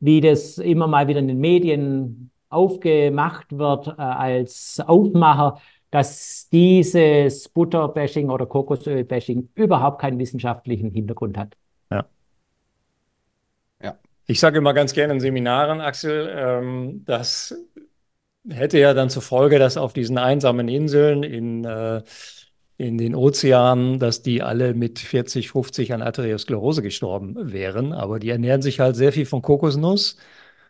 wie 0.00 0.20
das 0.20 0.58
immer 0.58 0.86
mal 0.86 1.08
wieder 1.08 1.20
in 1.20 1.28
den 1.28 1.38
Medien 1.38 2.30
aufgemacht 2.48 3.46
wird 3.56 3.88
äh, 3.88 4.00
als 4.00 4.80
Aufmacher, 4.86 5.60
dass 5.90 6.48
dieses 6.50 7.48
Butterbashing 7.48 8.30
oder 8.30 8.46
Kokosöl-Bashing 8.46 9.50
überhaupt 9.54 10.00
keinen 10.00 10.18
wissenschaftlichen 10.18 10.90
Hintergrund 10.90 11.36
hat. 11.36 11.56
Ja. 11.90 12.04
Ja. 13.82 13.98
Ich 14.26 14.40
sage 14.40 14.58
immer 14.58 14.74
ganz 14.74 14.92
gerne 14.92 15.14
in 15.14 15.20
Seminaren, 15.20 15.80
Axel, 15.80 16.30
ähm, 16.34 17.04
dass 17.04 17.54
hätte 18.50 18.78
ja 18.78 18.94
dann 18.94 19.10
zur 19.10 19.22
Folge, 19.22 19.58
dass 19.58 19.76
auf 19.76 19.92
diesen 19.92 20.18
einsamen 20.18 20.68
Inseln 20.68 21.22
in, 21.22 21.64
äh, 21.64 22.02
in 22.76 22.98
den 22.98 23.14
Ozeanen, 23.14 23.98
dass 23.98 24.22
die 24.22 24.42
alle 24.42 24.74
mit 24.74 24.98
40, 24.98 25.50
50 25.50 25.92
an 25.92 26.02
Arteriosklerose 26.02 26.82
gestorben 26.82 27.52
wären. 27.52 27.92
Aber 27.92 28.18
die 28.18 28.30
ernähren 28.30 28.62
sich 28.62 28.80
halt 28.80 28.96
sehr 28.96 29.12
viel 29.12 29.26
von 29.26 29.42
Kokosnuss, 29.42 30.16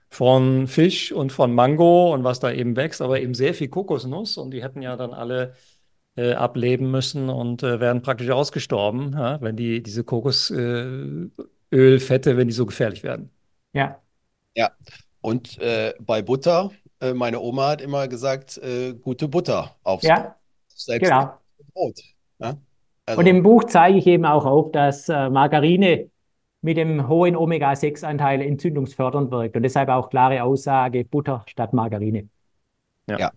von 0.08 0.66
Fisch 0.66 1.12
und 1.12 1.32
von 1.32 1.54
Mango 1.54 2.14
und 2.14 2.24
was 2.24 2.40
da 2.40 2.50
eben 2.50 2.76
wächst, 2.76 3.02
aber 3.02 3.20
eben 3.20 3.34
sehr 3.34 3.54
viel 3.54 3.68
Kokosnuss. 3.68 4.38
Und 4.38 4.52
die 4.52 4.62
hätten 4.62 4.82
ja 4.82 4.96
dann 4.96 5.12
alle 5.12 5.54
äh, 6.16 6.32
ableben 6.34 6.90
müssen 6.90 7.28
und 7.28 7.62
äh, 7.62 7.80
wären 7.80 8.02
praktisch 8.02 8.30
ausgestorben, 8.30 9.12
ja, 9.12 9.40
wenn 9.40 9.56
die 9.56 9.82
diese 9.82 10.02
Kokosölfette, 10.04 11.30
wenn 12.36 12.48
die 12.48 12.54
so 12.54 12.66
gefährlich 12.66 13.02
werden. 13.04 13.30
Ja. 13.72 14.00
Ja. 14.56 14.72
Und 15.20 15.58
äh, 15.58 15.94
bei 16.00 16.22
Butter 16.22 16.72
äh, 17.00 17.14
meine 17.14 17.40
Oma 17.40 17.68
hat 17.68 17.80
immer 17.80 18.08
gesagt, 18.08 18.58
äh, 18.58 18.94
gute 18.94 19.28
Butter 19.28 19.76
aufs 19.82 20.04
ja, 20.04 20.36
selbst 20.68 21.08
genau. 21.08 21.32
Brot. 21.74 22.00
Ja? 22.38 22.56
Also. 23.06 23.20
Und 23.20 23.26
im 23.26 23.42
Buch 23.42 23.64
zeige 23.64 23.98
ich 23.98 24.06
eben 24.06 24.24
auch 24.24 24.44
auf, 24.44 24.72
dass 24.72 25.08
äh, 25.08 25.30
Margarine 25.30 26.10
mit 26.60 26.76
dem 26.76 27.08
hohen 27.08 27.36
Omega-6-Anteil 27.36 28.42
entzündungsfördernd 28.42 29.30
wirkt 29.30 29.56
und 29.56 29.62
deshalb 29.62 29.88
auch 29.88 30.10
klare 30.10 30.42
Aussage 30.42 31.04
Butter 31.04 31.44
statt 31.46 31.72
Margarine. 31.72 32.28
Ja. 33.08 33.18
ja. 33.18 33.32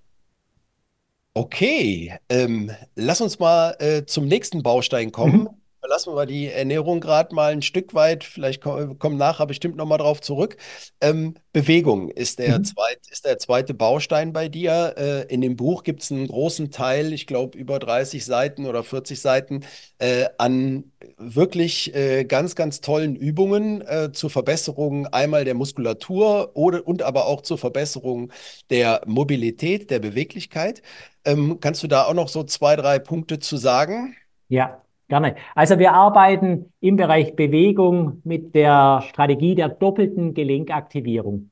Okay, 1.34 2.14
ähm, 2.28 2.72
lass 2.96 3.22
uns 3.22 3.40
mal 3.40 3.76
äh, 3.80 4.06
zum 4.06 4.26
nächsten 4.26 4.64
Baustein 4.64 5.12
kommen. 5.12 5.44
Mhm. 5.44 5.50
Lassen 5.92 6.16
wir 6.16 6.26
die 6.26 6.48
Ernährung 6.48 7.02
gerade 7.02 7.36
mal 7.36 7.52
ein 7.52 7.62
Stück 7.62 7.94
weit, 7.94 8.24
vielleicht 8.24 8.62
kommen 8.62 9.18
nachher 9.18 9.46
bestimmt 9.46 9.76
nochmal 9.76 9.98
drauf 9.98 10.22
zurück. 10.22 10.56
Ähm, 11.02 11.34
Bewegung 11.52 12.08
ist 12.08 12.40
der, 12.40 12.60
mhm. 12.60 12.64
zweit, 12.64 13.00
ist 13.10 13.26
der 13.26 13.40
zweite 13.40 13.74
Baustein 13.74 14.32
bei 14.32 14.48
dir. 14.48 14.96
Äh, 14.98 15.24
in 15.34 15.42
dem 15.42 15.58
Buch 15.58 15.84
gibt 15.84 16.02
es 16.02 16.10
einen 16.10 16.30
großen 16.30 16.72
Teil, 16.72 17.12
ich 17.12 17.28
glaube 17.28 17.58
über 17.58 17.78
30 17.78 18.24
Seiten 18.24 18.68
oder 18.68 18.86
40 18.86 19.20
Seiten, 19.20 19.66
äh, 19.98 20.28
an 20.38 20.94
wirklich 21.18 21.94
äh, 21.94 22.24
ganz, 22.24 22.56
ganz 22.56 22.80
tollen 22.80 23.18
Übungen 23.18 23.82
äh, 23.82 24.14
zur 24.14 24.30
Verbesserung 24.30 25.08
einmal 25.08 25.44
der 25.44 25.56
Muskulatur 25.56 26.52
oder, 26.54 26.88
und 26.88 27.02
aber 27.02 27.26
auch 27.26 27.42
zur 27.42 27.58
Verbesserung 27.58 28.32
der 28.70 29.02
Mobilität, 29.08 29.92
der 29.92 30.00
Beweglichkeit. 30.00 30.84
Ähm, 31.26 31.60
kannst 31.60 31.84
du 31.84 31.88
da 31.88 32.06
auch 32.06 32.14
noch 32.14 32.30
so 32.30 32.46
zwei, 32.46 32.78
drei 32.78 32.98
Punkte 32.98 33.40
zu 33.40 33.58
sagen? 33.58 34.16
Ja, 34.48 34.81
Gerne. 35.12 35.36
Also 35.56 35.78
wir 35.78 35.92
arbeiten 35.92 36.72
im 36.80 36.96
Bereich 36.96 37.36
Bewegung 37.36 38.22
mit 38.24 38.56
der 38.56 39.04
Strategie 39.10 39.56
der 39.56 39.68
doppelten 39.68 40.34
Gelenkaktivierung. 40.34 41.52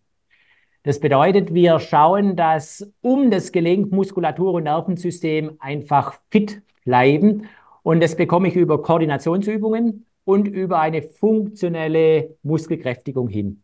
Das 0.83 1.01
bedeutet, 1.01 1.53
wir 1.53 1.77
schauen, 1.79 2.37
dass 2.37 2.89
um 3.01 3.29
das 3.29 3.51
Gelenk, 3.51 3.91
Muskulatur 3.91 4.53
und 4.53 4.63
Nervensystem 4.63 5.57
einfach 5.59 6.21
fit 6.31 6.61
bleiben. 6.85 7.49
Und 7.83 8.01
das 8.01 8.15
bekomme 8.15 8.47
ich 8.47 8.55
über 8.55 8.81
Koordinationsübungen 8.81 10.05
und 10.23 10.47
über 10.47 10.79
eine 10.79 11.01
funktionelle 11.01 12.37
Muskelkräftigung 12.43 13.27
hin. 13.27 13.61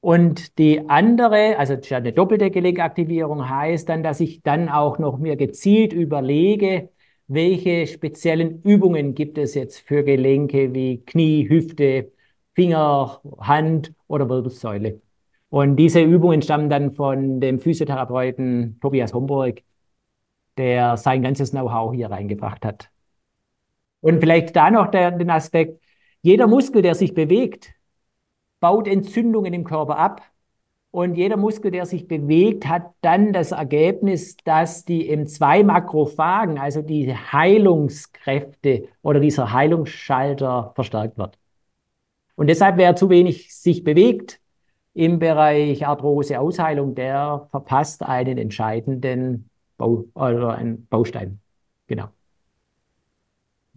Und 0.00 0.58
die 0.58 0.90
andere, 0.90 1.56
also 1.56 1.74
eine 1.90 2.12
doppelte 2.12 2.50
Gelenkaktivierung 2.50 3.48
heißt 3.48 3.88
dann, 3.88 4.02
dass 4.02 4.20
ich 4.20 4.42
dann 4.42 4.68
auch 4.68 4.98
noch 4.98 5.16
mir 5.16 5.36
gezielt 5.36 5.94
überlege, 5.94 6.90
welche 7.28 7.86
speziellen 7.86 8.62
Übungen 8.62 9.14
gibt 9.14 9.38
es 9.38 9.54
jetzt 9.54 9.80
für 9.80 10.04
Gelenke 10.04 10.74
wie 10.74 11.04
Knie, 11.04 11.48
Hüfte, 11.48 12.12
Finger, 12.54 13.20
Hand 13.38 13.92
oder 14.06 14.28
Wirbelsäule? 14.28 15.00
Und 15.48 15.76
diese 15.76 16.02
Übungen 16.02 16.42
stammen 16.42 16.70
dann 16.70 16.92
von 16.92 17.40
dem 17.40 17.60
Physiotherapeuten 17.60 18.78
Tobias 18.80 19.14
Homburg, 19.14 19.62
der 20.56 20.96
sein 20.96 21.22
ganzes 21.22 21.50
Know-how 21.50 21.94
hier 21.94 22.10
reingebracht 22.10 22.64
hat. 22.64 22.90
Und 24.00 24.20
vielleicht 24.20 24.54
da 24.56 24.70
noch 24.70 24.88
der, 24.88 25.10
den 25.10 25.30
Aspekt, 25.30 25.82
jeder 26.22 26.46
Muskel, 26.46 26.82
der 26.82 26.94
sich 26.94 27.14
bewegt, 27.14 27.74
baut 28.60 28.88
Entzündungen 28.88 29.52
im 29.52 29.64
Körper 29.64 29.98
ab 29.98 30.22
und 30.90 31.14
jeder 31.14 31.36
Muskel, 31.36 31.70
der 31.70 31.84
sich 31.84 32.08
bewegt, 32.08 32.66
hat 32.66 32.90
dann 33.02 33.32
das 33.32 33.52
Ergebnis, 33.52 34.36
dass 34.44 34.84
die 34.84 35.14
M2-Makrophagen, 35.14 36.58
also 36.58 36.80
die 36.80 37.14
Heilungskräfte 37.14 38.88
oder 39.02 39.20
dieser 39.20 39.52
Heilungsschalter 39.52 40.72
verstärkt 40.74 41.18
wird. 41.18 41.38
Und 42.34 42.48
deshalb, 42.48 42.76
wer 42.76 42.96
zu 42.96 43.10
wenig 43.10 43.54
sich 43.54 43.84
bewegt 43.84 44.40
im 44.94 45.18
Bereich 45.18 45.86
Arthrose, 45.86 46.40
Ausheilung, 46.40 46.94
der 46.94 47.46
verpasst 47.50 48.02
einen 48.02 48.38
entscheidenden 48.38 49.50
Bau 49.76 50.04
oder 50.14 50.54
einen 50.54 50.86
Baustein. 50.86 51.40
Genau. 51.86 52.08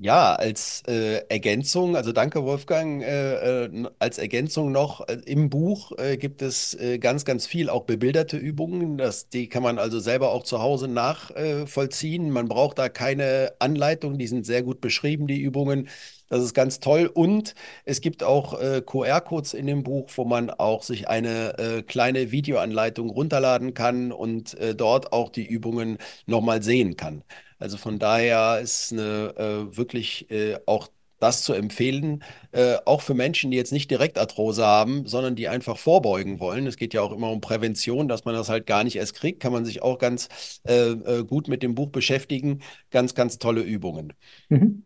Ja, 0.01 0.35
als 0.35 0.81
äh, 0.87 1.25
Ergänzung, 1.27 1.97
also 1.97 2.13
danke 2.13 2.41
Wolfgang, 2.45 3.03
äh, 3.03 3.65
äh, 3.65 3.85
als 3.99 4.17
Ergänzung 4.17 4.71
noch, 4.71 5.05
äh, 5.09 5.15
im 5.25 5.49
Buch 5.49 5.91
äh, 5.97 6.15
gibt 6.15 6.41
es 6.41 6.73
äh, 6.75 6.99
ganz, 6.99 7.25
ganz 7.25 7.45
viel 7.45 7.69
auch 7.69 7.83
bebilderte 7.83 8.37
Übungen. 8.37 8.97
Das, 8.97 9.27
die 9.27 9.49
kann 9.49 9.61
man 9.61 9.77
also 9.77 9.99
selber 9.99 10.31
auch 10.31 10.43
zu 10.43 10.61
Hause 10.61 10.87
nachvollziehen. 10.87 12.29
Man 12.31 12.47
braucht 12.47 12.79
da 12.79 12.87
keine 12.87 13.51
Anleitung, 13.59 14.17
die 14.17 14.27
sind 14.27 14.45
sehr 14.45 14.63
gut 14.63 14.79
beschrieben, 14.79 15.27
die 15.27 15.41
Übungen. 15.41 15.89
Das 16.29 16.43
ist 16.43 16.53
ganz 16.53 16.79
toll. 16.79 17.07
Und 17.13 17.53
es 17.83 17.99
gibt 17.99 18.23
auch 18.23 18.57
QR-Codes 18.85 19.53
in 19.53 19.65
dem 19.67 19.83
Buch, 19.83 20.09
wo 20.15 20.23
man 20.25 20.49
auch 20.51 20.83
sich 20.83 21.07
eine 21.09 21.83
kleine 21.87 22.31
Videoanleitung 22.31 23.09
runterladen 23.09 23.73
kann 23.73 24.11
und 24.11 24.55
dort 24.77 25.11
auch 25.11 25.29
die 25.31 25.45
Übungen 25.47 25.97
nochmal 26.27 26.61
sehen 26.61 26.95
kann. 26.97 27.23
Also 27.59 27.77
von 27.77 27.99
daher 27.99 28.59
ist 28.59 28.91
eine 28.91 29.35
äh, 29.37 29.77
wirklich 29.77 30.31
äh, 30.31 30.57
auch 30.65 30.89
das 31.19 31.43
zu 31.43 31.53
empfehlen, 31.53 32.23
äh, 32.51 32.77
auch 32.85 33.01
für 33.01 33.13
Menschen, 33.13 33.51
die 33.51 33.57
jetzt 33.57 33.73
nicht 33.73 33.91
direkt 33.91 34.17
Arthrose 34.17 34.65
haben, 34.65 35.05
sondern 35.05 35.35
die 35.35 35.49
einfach 35.49 35.77
vorbeugen 35.77 36.39
wollen. 36.39 36.65
Es 36.65 36.77
geht 36.77 36.93
ja 36.93 37.01
auch 37.01 37.11
immer 37.11 37.29
um 37.29 37.41
Prävention, 37.41 38.07
dass 38.07 38.25
man 38.25 38.35
das 38.35 38.49
halt 38.49 38.65
gar 38.65 38.83
nicht 38.83 38.95
erst 38.95 39.15
kriegt, 39.15 39.41
kann 39.41 39.51
man 39.51 39.65
sich 39.65 39.81
auch 39.81 39.99
ganz 39.99 40.29
äh, 40.65 40.91
äh 40.91 41.23
gut 41.25 41.47
mit 41.47 41.61
dem 41.61 41.75
Buch 41.75 41.89
beschäftigen. 41.89 42.61
Ganz, 42.89 43.15
ganz 43.15 43.37
tolle 43.37 43.61
Übungen. 43.61 44.13
Mhm. 44.47 44.85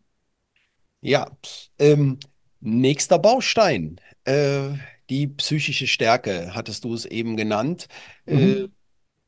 Ja, 1.00 1.30
ähm, 1.78 2.18
nächster 2.60 3.18
Baustein. 3.18 4.00
Äh, 4.24 4.70
die 5.10 5.26
psychische 5.26 5.86
Stärke, 5.86 6.54
hattest 6.54 6.84
du 6.84 6.94
es 6.94 7.04
eben 7.04 7.36
genannt. 7.36 7.88
Äh, 8.26 8.34
mhm. 8.34 8.72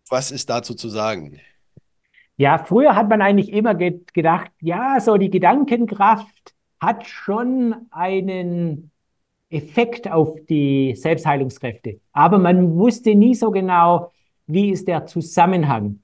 was 0.08 0.30
ist 0.30 0.48
dazu 0.50 0.74
zu 0.74 0.88
sagen? 0.88 1.38
Ja, 2.36 2.58
früher 2.58 2.94
hat 2.94 3.08
man 3.08 3.22
eigentlich 3.22 3.52
immer 3.52 3.74
ge 3.74 4.00
gedacht, 4.12 4.50
ja, 4.60 5.00
so 5.00 5.16
die 5.16 5.30
Gedankenkraft 5.30 6.54
hat 6.80 7.06
schon 7.06 7.74
einen 7.90 8.90
Effekt 9.48 10.10
auf 10.10 10.36
die 10.48 10.94
Selbstheilungskräfte. 10.94 12.00
Aber 12.12 12.38
man 12.38 12.76
wusste 12.76 13.14
nie 13.14 13.34
so 13.34 13.50
genau, 13.50 14.12
wie 14.46 14.70
ist 14.70 14.88
der 14.88 15.06
Zusammenhang. 15.06 16.02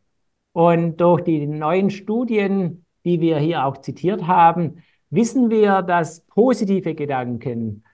Und 0.52 1.00
durch 1.00 1.22
die 1.22 1.46
neuen 1.46 1.90
Studien, 1.90 2.86
die 3.04 3.20
wir 3.20 3.38
hier 3.38 3.66
auch 3.66 3.78
zitiert 3.78 4.26
haben, 4.26 4.82
wissen 5.10 5.50
wir, 5.50 5.82
dass 5.82 6.20
positive 6.26 6.94
Gedanken 6.94 7.84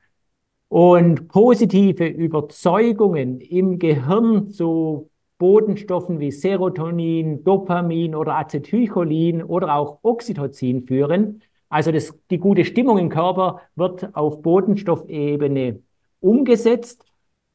und 0.69 1.29
positive 1.29 2.07
Überzeugungen 2.07 3.41
im 3.41 3.79
Gehirn 3.79 4.51
zu 4.51 5.11
Botenstoffen 5.39 6.19
wie 6.21 6.33
Serotonin, 6.33 7.45
Dopamin 7.45 8.15
oder 8.15 8.37
Acetylcholin 8.37 9.43
oder 9.43 9.75
auch 9.75 10.01
Oxytocin 10.03 10.83
führen. 10.83 11.43
Also 11.69 11.93
das, 11.93 12.19
die 12.31 12.39
gute 12.39 12.65
Stimmung 12.65 12.99
im 12.99 13.09
Körper 13.09 13.61
wird 13.77 14.15
auf 14.17 14.43
Botenstoffebene 14.43 15.81
umgesetzt 16.21 17.05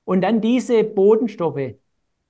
und 0.06 0.22
dann 0.22 0.40
diese 0.42 0.84
Botenstoffe 0.84 1.76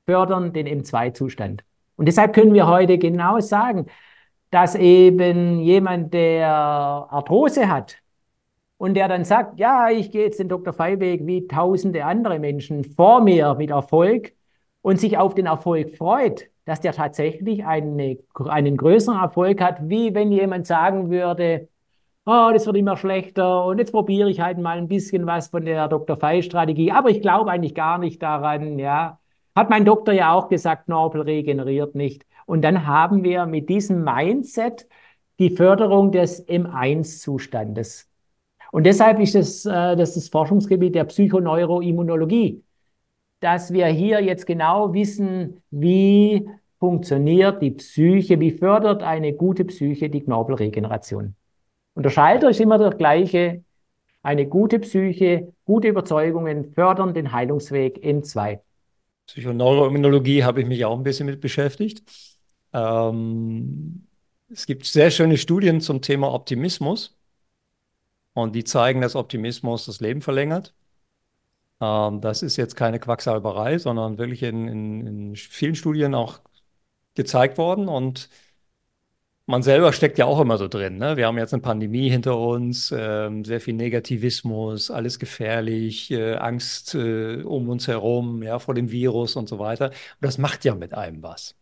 fördern 0.06 0.54
den 0.54 0.68
M2-Zustand. 0.68 1.64
Und 1.96 2.08
deshalb 2.08 2.34
können 2.34 2.54
wir 2.54 2.68
heute 2.68 2.98
genau 2.98 3.40
sagen, 3.40 3.86
dass 4.50 4.76
eben 4.76 5.60
jemand, 5.60 6.14
der 6.14 6.48
Arthrose 6.48 7.70
hat 7.70 7.98
und 8.78 8.96
der 8.96 9.08
dann 9.08 9.26
sagt, 9.26 9.60
ja, 9.60 9.90
ich 9.90 10.12
gehe 10.12 10.26
jetzt 10.26 10.40
den 10.40 10.50
Dr. 10.50 10.74
Feiweg 10.74 11.26
wie 11.26 11.48
tausende 11.48 12.06
andere 12.06 12.40
Menschen 12.40 12.84
vor 12.84 13.22
mir 13.22 13.56
mit 13.56 13.70
Erfolg 13.70 14.34
und 14.84 15.00
sich 15.00 15.18
auf 15.18 15.34
den 15.34 15.48
Erfolg 15.48 15.98
freut, 15.98 16.50
dass 16.66 16.82
der 16.82 16.94
tatsächlich 16.94 17.66
eine, 17.66 18.20
einen 18.46 18.78
größeren 18.78 19.20
Erfolg 19.20 19.62
hat, 19.62 19.90
wie 19.90 20.14
wenn 20.14 20.32
jemand 20.32 20.68
sagen 20.68 21.10
würde, 21.10 21.70
oh, 22.26 22.50
das 22.54 22.66
wird 22.68 22.78
immer 22.78 22.98
schlechter 22.98 23.66
und 23.66 23.80
jetzt 23.80 23.92
probiere 23.92 24.30
ich 24.30 24.40
halt 24.42 24.60
mal 24.60 24.78
ein 24.78 24.88
bisschen 24.88 25.26
was 25.26 25.48
von 25.48 25.66
der 25.66 25.88
Dr. 25.88 26.18
Fei-Strategie, 26.18 26.92
aber 26.92 27.10
ich 27.10 27.22
glaube 27.22 27.50
eigentlich 27.52 27.76
gar 27.76 27.98
nicht 27.98 28.22
daran, 28.22 28.78
ja. 28.78 29.20
Hat 29.56 29.70
mein 29.70 29.86
Doktor 29.86 30.14
ja 30.14 30.34
auch 30.34 30.50
gesagt, 30.50 30.86
Knorpel 30.86 31.22
regeneriert 31.22 31.96
nicht. 31.96 32.26
Und 32.46 32.64
dann 32.64 32.88
haben 32.88 33.24
wir 33.24 33.46
mit 33.46 33.70
diesem 33.70 34.04
Mindset 34.04 34.88
die 35.40 35.52
Förderung 35.52 36.12
des 36.12 36.48
M1-Zustandes. 36.48 38.10
Und 38.72 38.86
deshalb 38.86 39.20
ist 39.20 39.36
es, 39.36 39.66
äh, 39.66 39.96
das, 39.96 40.16
das 40.16 40.30
Forschungsgebiet 40.30 40.96
der 40.96 41.04
Psychoneuroimmunologie, 41.04 42.64
dass 43.44 43.74
wir 43.74 43.88
hier 43.88 44.22
jetzt 44.22 44.46
genau 44.46 44.94
wissen, 44.94 45.62
wie 45.70 46.48
funktioniert 46.80 47.62
die 47.62 47.72
Psyche, 47.72 48.40
wie 48.40 48.52
fördert 48.52 49.04
eine 49.04 49.34
gute 49.34 49.66
Psyche 49.66 50.10
die 50.10 50.22
Knorpelregeneration. 50.22 51.36
Und 51.94 52.04
der 52.04 52.10
Schalter 52.10 52.50
ist 52.50 52.60
immer 52.60 52.78
der 52.78 52.92
gleiche. 52.92 53.64
Eine 54.22 54.48
gute 54.48 54.80
Psyche, 54.80 55.54
gute 55.66 55.90
Überzeugungen 55.90 56.74
fördern 56.74 57.14
den 57.14 57.34
Heilungsweg 57.34 57.98
M2. 58.04 58.60
Psychoneuroimmunologie 59.28 60.44
habe 60.44 60.62
ich 60.62 60.68
mich 60.68 60.86
auch 60.86 60.98
ein 60.98 61.04
bisschen 61.04 61.26
mit 61.26 61.42
beschäftigt. 61.42 62.04
Ähm, 62.74 64.08
es 64.50 64.66
gibt 64.66 64.86
sehr 64.86 65.12
schöne 65.12 65.38
Studien 65.38 65.82
zum 65.82 66.02
Thema 66.02 66.34
Optimismus 66.34 67.18
und 68.34 68.56
die 68.56 68.64
zeigen, 68.64 69.02
dass 69.02 69.16
Optimismus 69.16 69.86
das 69.86 70.00
Leben 70.00 70.22
verlängert. 70.22 70.74
Ähm, 71.84 72.22
das 72.22 72.44
ist 72.44 72.58
jetzt 72.58 72.76
keine 72.76 73.00
Quacksalberei, 73.00 73.78
sondern 73.78 74.18
wirklich 74.18 74.44
in, 74.44 74.68
in, 74.68 75.08
in 75.08 75.36
vielen 75.36 75.76
Studien 75.76 76.16
auch 76.16 76.42
gezeigt 77.16 77.58
worden 77.58 77.88
und 77.90 78.30
man 79.46 79.62
selber 79.64 79.92
steckt 79.94 80.18
ja 80.18 80.26
auch 80.26 80.40
immer 80.40 80.58
so 80.58 80.68
drin. 80.68 80.98
Ne? 80.98 81.18
Wir 81.18 81.28
haben 81.28 81.38
jetzt 81.38 81.54
eine 81.54 81.62
Pandemie 81.62 82.10
hinter 82.10 82.38
uns, 82.38 82.94
ähm, 82.98 83.44
sehr 83.44 83.60
viel 83.60 83.74
Negativismus, 83.74 84.90
alles 84.90 85.20
gefährlich, 85.20 86.12
äh, 86.12 86.36
Angst 86.36 86.96
äh, 86.96 87.42
um 87.44 87.70
uns 87.70 87.88
herum, 87.88 88.42
ja, 88.44 88.60
vor 88.60 88.74
dem 88.74 88.92
Virus 88.92 89.36
und 89.36 89.50
so 89.50 89.60
weiter. 89.60 89.88
Und 89.90 89.96
das 90.22 90.38
macht 90.38 90.64
ja 90.66 90.76
mit 90.76 90.94
einem 90.94 91.22
was. 91.24 91.56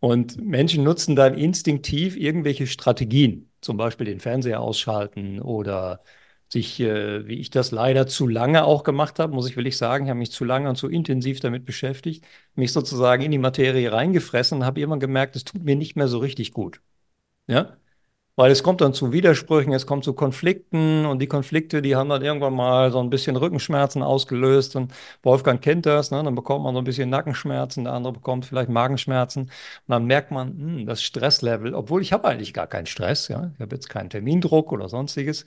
Und 0.00 0.42
Menschen 0.42 0.84
nutzen 0.84 1.16
dann 1.16 1.34
instinktiv 1.36 2.16
irgendwelche 2.16 2.66
Strategien, 2.66 3.50
zum 3.60 3.76
Beispiel 3.76 4.06
den 4.06 4.20
Fernseher 4.20 4.60
ausschalten 4.60 5.40
oder 5.40 6.02
sich, 6.52 6.80
äh, 6.80 7.26
wie 7.26 7.40
ich 7.40 7.50
das 7.50 7.70
leider 7.70 8.06
zu 8.06 8.26
lange 8.28 8.64
auch 8.64 8.82
gemacht 8.84 9.18
habe, 9.18 9.32
muss 9.34 9.48
ich 9.48 9.56
wirklich 9.56 9.76
sagen, 9.76 10.04
ich 10.04 10.10
habe 10.10 10.18
mich 10.18 10.32
zu 10.32 10.44
lange 10.44 10.68
und 10.68 10.76
zu 10.76 10.88
intensiv 10.88 11.40
damit 11.40 11.64
beschäftigt, 11.64 12.24
mich 12.54 12.72
sozusagen 12.72 13.22
in 13.22 13.30
die 13.30 13.38
Materie 13.38 13.92
reingefressen 13.92 14.58
und 14.58 14.64
habe 14.64 14.80
irgendwann 14.80 15.00
gemerkt, 15.00 15.36
es 15.36 15.44
tut 15.44 15.62
mir 15.64 15.76
nicht 15.76 15.96
mehr 15.96 16.08
so 16.08 16.18
richtig 16.18 16.52
gut. 16.52 16.80
Ja? 17.46 17.76
Weil 18.36 18.50
es 18.52 18.62
kommt 18.62 18.80
dann 18.80 18.94
zu 18.94 19.12
Widersprüchen, 19.12 19.74
es 19.74 19.86
kommt 19.86 20.04
zu 20.04 20.14
Konflikten 20.14 21.04
und 21.04 21.20
die 21.20 21.26
Konflikte, 21.26 21.82
die 21.82 21.96
haben 21.96 22.08
dann 22.08 22.22
irgendwann 22.22 22.54
mal 22.54 22.90
so 22.90 22.98
ein 23.00 23.10
bisschen 23.10 23.36
Rückenschmerzen 23.36 24.02
ausgelöst 24.02 24.76
und 24.76 24.94
Wolfgang 25.22 25.60
kennt 25.62 25.84
das, 25.84 26.10
ne? 26.10 26.22
dann 26.24 26.34
bekommt 26.34 26.64
man 26.64 26.74
so 26.74 26.80
ein 26.80 26.84
bisschen 26.84 27.10
Nackenschmerzen, 27.10 27.84
der 27.84 27.92
andere 27.92 28.14
bekommt 28.14 28.46
vielleicht 28.46 28.70
Magenschmerzen 28.70 29.42
und 29.42 29.50
dann 29.88 30.06
merkt 30.06 30.30
man, 30.30 30.48
hm, 30.58 30.86
das 30.86 31.02
Stresslevel, 31.02 31.74
obwohl 31.74 32.00
ich 32.00 32.12
habe 32.14 32.28
eigentlich 32.28 32.54
gar 32.54 32.66
keinen 32.66 32.86
Stress, 32.86 33.28
ja, 33.28 33.50
ich 33.54 33.60
habe 33.60 33.76
jetzt 33.76 33.90
keinen 33.90 34.08
Termindruck 34.10 34.72
oder 34.72 34.88
sonstiges, 34.88 35.44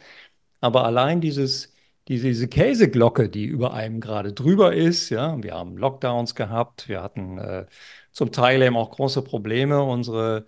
aber 0.63 0.86
allein 0.86 1.21
dieses 1.21 1.73
diese, 2.08 2.28
diese 2.28 2.47
Käseglocke, 2.47 3.30
die 3.30 3.45
über 3.45 3.73
einem 3.73 4.02
gerade 4.02 4.34
drüber 4.34 4.73
ist, 4.73 5.10
ja, 5.10 5.41
wir 5.41 5.54
haben 5.54 5.78
Lockdowns 5.78 6.36
gehabt, 6.36 6.89
wir 6.89 7.02
hatten 7.02 7.38
äh, 7.38 7.65
zum 8.12 8.32
Teil 8.32 8.62
eben 8.62 8.76
auch 8.76 8.91
große 8.91 9.21
Probleme, 9.21 9.82
unsere 9.82 10.45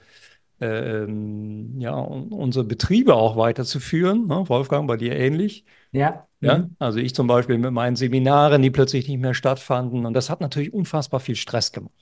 ähm, 0.62 1.80
ja, 1.80 1.96
unsere 1.96 2.66
Betriebe 2.66 3.16
auch 3.16 3.36
weiterzuführen. 3.38 4.28
Ne? 4.28 4.48
Wolfgang, 4.48 4.88
bei 4.88 4.98
dir 4.98 5.16
ähnlich. 5.16 5.66
Ja. 5.92 6.28
ja. 6.42 6.60
Mhm. 6.60 6.76
Also 6.80 7.00
ich 7.00 7.14
zum 7.16 7.28
Beispiel 7.28 7.58
mit 7.58 7.72
meinen 7.72 7.96
Seminaren, 7.96 8.62
die 8.62 8.72
plötzlich 8.72 9.08
nicht 9.08 9.20
mehr 9.20 9.34
stattfanden. 9.34 10.06
Und 10.06 10.14
das 10.14 10.30
hat 10.30 10.42
natürlich 10.42 10.74
unfassbar 10.74 11.20
viel 11.20 11.36
Stress 11.36 11.72
gemacht. 11.72 11.94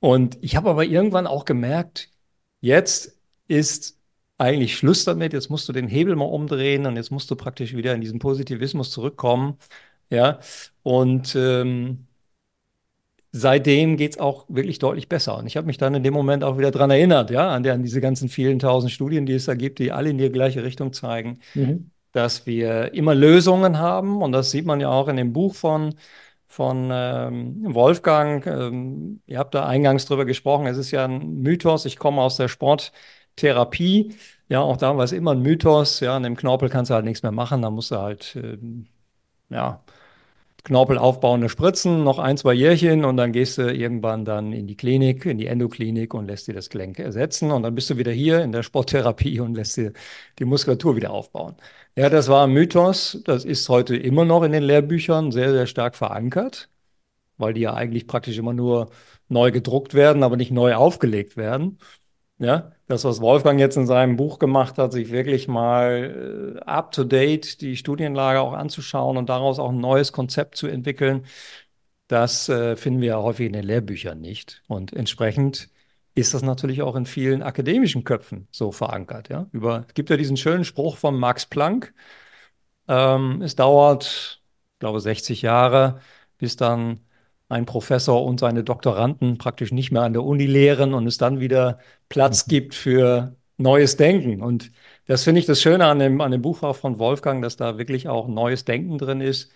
Und 0.00 0.38
ich 0.42 0.56
habe 0.56 0.70
aber 0.70 0.84
irgendwann 0.84 1.26
auch 1.26 1.44
gemerkt, 1.44 2.10
jetzt 2.60 3.18
ist 3.48 3.95
eigentlich 4.38 4.76
Schluss 4.76 5.04
damit, 5.04 5.32
jetzt 5.32 5.50
musst 5.50 5.68
du 5.68 5.72
den 5.72 5.88
Hebel 5.88 6.16
mal 6.16 6.26
umdrehen 6.26 6.86
und 6.86 6.96
jetzt 6.96 7.10
musst 7.10 7.30
du 7.30 7.36
praktisch 7.36 7.74
wieder 7.74 7.94
in 7.94 8.00
diesen 8.00 8.18
Positivismus 8.18 8.90
zurückkommen. 8.90 9.58
Ja. 10.10 10.40
Und 10.82 11.34
ähm, 11.36 12.06
seitdem 13.32 13.96
geht 13.96 14.12
es 14.12 14.18
auch 14.18 14.46
wirklich 14.48 14.78
deutlich 14.78 15.08
besser. 15.08 15.38
Und 15.38 15.46
ich 15.46 15.56
habe 15.56 15.66
mich 15.66 15.78
dann 15.78 15.94
in 15.94 16.02
dem 16.02 16.14
Moment 16.14 16.44
auch 16.44 16.58
wieder 16.58 16.70
daran 16.70 16.90
erinnert, 16.90 17.30
ja, 17.30 17.50
an, 17.50 17.62
der, 17.62 17.74
an, 17.74 17.82
diese 17.82 18.00
ganzen 18.00 18.28
vielen 18.28 18.58
tausend 18.58 18.92
Studien, 18.92 19.26
die 19.26 19.34
es 19.34 19.46
da 19.46 19.54
gibt, 19.54 19.78
die 19.78 19.92
alle 19.92 20.10
in 20.10 20.18
die 20.18 20.30
gleiche 20.30 20.64
Richtung 20.64 20.92
zeigen, 20.92 21.40
mhm. 21.54 21.90
dass 22.12 22.46
wir 22.46 22.94
immer 22.94 23.14
Lösungen 23.14 23.78
haben. 23.78 24.22
Und 24.22 24.32
das 24.32 24.50
sieht 24.50 24.66
man 24.66 24.80
ja 24.80 24.90
auch 24.90 25.08
in 25.08 25.16
dem 25.16 25.32
Buch 25.32 25.54
von, 25.54 25.94
von 26.46 26.90
ähm, 26.92 27.74
Wolfgang. 27.74 28.46
Ähm, 28.46 29.20
ihr 29.26 29.38
habt 29.38 29.54
da 29.54 29.66
eingangs 29.66 30.06
drüber 30.06 30.24
gesprochen. 30.24 30.66
Es 30.66 30.78
ist 30.78 30.90
ja 30.90 31.04
ein 31.04 31.42
Mythos. 31.42 31.84
Ich 31.84 31.98
komme 31.98 32.22
aus 32.22 32.36
der 32.36 32.48
Sporttherapie. 33.36 34.14
Ja, 34.48 34.60
auch 34.60 34.76
da 34.76 34.96
war 34.96 35.04
es 35.04 35.12
immer 35.12 35.32
ein 35.32 35.42
Mythos. 35.42 36.00
Ja, 36.00 36.16
an 36.16 36.22
dem 36.22 36.36
Knorpel 36.36 36.68
kannst 36.68 36.90
du 36.90 36.94
halt 36.94 37.04
nichts 37.04 37.22
mehr 37.22 37.32
machen. 37.32 37.62
Da 37.62 37.70
musst 37.70 37.90
du 37.90 37.96
halt, 37.96 38.36
ähm, 38.36 38.86
ja, 39.50 39.82
Knorpel 40.64 40.98
aufbauende 40.98 41.48
Spritzen, 41.48 42.04
noch 42.04 42.18
ein, 42.18 42.36
zwei 42.38 42.54
Jährchen 42.54 43.04
und 43.04 43.16
dann 43.16 43.32
gehst 43.32 43.58
du 43.58 43.72
irgendwann 43.72 44.24
dann 44.24 44.52
in 44.52 44.66
die 44.66 44.76
Klinik, 44.76 45.26
in 45.26 45.38
die 45.38 45.46
Endoklinik 45.46 46.14
und 46.14 46.26
lässt 46.26 46.48
dir 46.48 46.54
das 46.54 46.70
Gelenk 46.70 46.98
ersetzen 46.98 47.52
und 47.52 47.62
dann 47.62 47.74
bist 47.76 47.90
du 47.90 47.98
wieder 47.98 48.12
hier 48.12 48.42
in 48.42 48.52
der 48.52 48.64
Sporttherapie 48.64 49.40
und 49.40 49.54
lässt 49.54 49.76
dir 49.76 49.92
die 50.40 50.44
Muskulatur 50.44 50.96
wieder 50.96 51.12
aufbauen. 51.12 51.56
Ja, 51.96 52.10
das 52.10 52.28
war 52.28 52.44
ein 52.46 52.52
Mythos, 52.52 53.22
das 53.24 53.44
ist 53.44 53.68
heute 53.68 53.96
immer 53.96 54.24
noch 54.24 54.42
in 54.42 54.52
den 54.52 54.64
Lehrbüchern 54.64 55.32
sehr, 55.32 55.52
sehr 55.52 55.66
stark 55.66 55.94
verankert, 55.96 56.68
weil 57.38 57.54
die 57.54 57.62
ja 57.62 57.74
eigentlich 57.74 58.06
praktisch 58.08 58.38
immer 58.38 58.52
nur 58.54 58.90
neu 59.28 59.52
gedruckt 59.52 59.94
werden, 59.94 60.22
aber 60.24 60.36
nicht 60.36 60.52
neu 60.52 60.74
aufgelegt 60.76 61.36
werden. 61.36 61.78
Ja, 62.38 62.72
das, 62.86 63.04
was 63.04 63.20
Wolfgang 63.20 63.58
jetzt 63.58 63.76
in 63.76 63.86
seinem 63.86 64.16
Buch 64.16 64.38
gemacht 64.38 64.78
hat, 64.78 64.92
sich 64.92 65.10
wirklich 65.10 65.48
mal 65.48 66.56
äh, 66.56 66.60
up 66.64 66.92
to 66.92 67.04
date 67.04 67.60
die 67.60 67.76
Studienlage 67.76 68.40
auch 68.40 68.52
anzuschauen 68.52 69.16
und 69.16 69.28
daraus 69.28 69.58
auch 69.58 69.70
ein 69.70 69.80
neues 69.80 70.12
Konzept 70.12 70.56
zu 70.56 70.66
entwickeln, 70.68 71.26
das 72.08 72.48
äh, 72.48 72.76
finden 72.76 73.00
wir 73.00 73.08
ja 73.08 73.22
häufig 73.22 73.46
in 73.46 73.52
den 73.54 73.64
Lehrbüchern 73.64 74.20
nicht. 74.20 74.62
Und 74.68 74.92
entsprechend 74.92 75.68
ist 76.14 76.34
das 76.34 76.42
natürlich 76.42 76.82
auch 76.82 76.96
in 76.96 77.06
vielen 77.06 77.42
akademischen 77.42 78.04
Köpfen 78.04 78.48
so 78.50 78.72
verankert. 78.72 79.28
Ja? 79.28 79.48
Über, 79.52 79.84
es 79.88 79.94
gibt 79.94 80.10
ja 80.10 80.16
diesen 80.16 80.36
schönen 80.36 80.64
Spruch 80.64 80.96
von 80.96 81.16
Max 81.18 81.46
Planck, 81.46 81.92
ähm, 82.88 83.42
es 83.42 83.56
dauert, 83.56 84.40
ich 84.74 84.78
glaube, 84.78 85.00
60 85.00 85.42
Jahre, 85.42 86.00
bis 86.38 86.56
dann 86.56 87.00
ein 87.48 87.66
Professor 87.66 88.24
und 88.24 88.40
seine 88.40 88.64
Doktoranden 88.64 89.38
praktisch 89.38 89.72
nicht 89.72 89.92
mehr 89.92 90.02
an 90.02 90.12
der 90.12 90.24
Uni 90.24 90.46
lehren 90.46 90.94
und 90.94 91.06
es 91.06 91.18
dann 91.18 91.40
wieder 91.40 91.78
Platz 92.08 92.46
mhm. 92.46 92.50
gibt 92.50 92.74
für 92.74 93.36
neues 93.56 93.96
Denken. 93.96 94.42
Und 94.42 94.72
das 95.06 95.24
finde 95.24 95.40
ich 95.40 95.46
das 95.46 95.62
Schöne 95.62 95.86
an 95.86 95.98
dem, 95.98 96.20
an 96.20 96.32
dem 96.32 96.42
Buch 96.42 96.62
auch 96.62 96.76
von 96.76 96.98
Wolfgang, 96.98 97.42
dass 97.42 97.56
da 97.56 97.78
wirklich 97.78 98.08
auch 98.08 98.28
neues 98.28 98.64
Denken 98.64 98.98
drin 98.98 99.20
ist. 99.20 99.50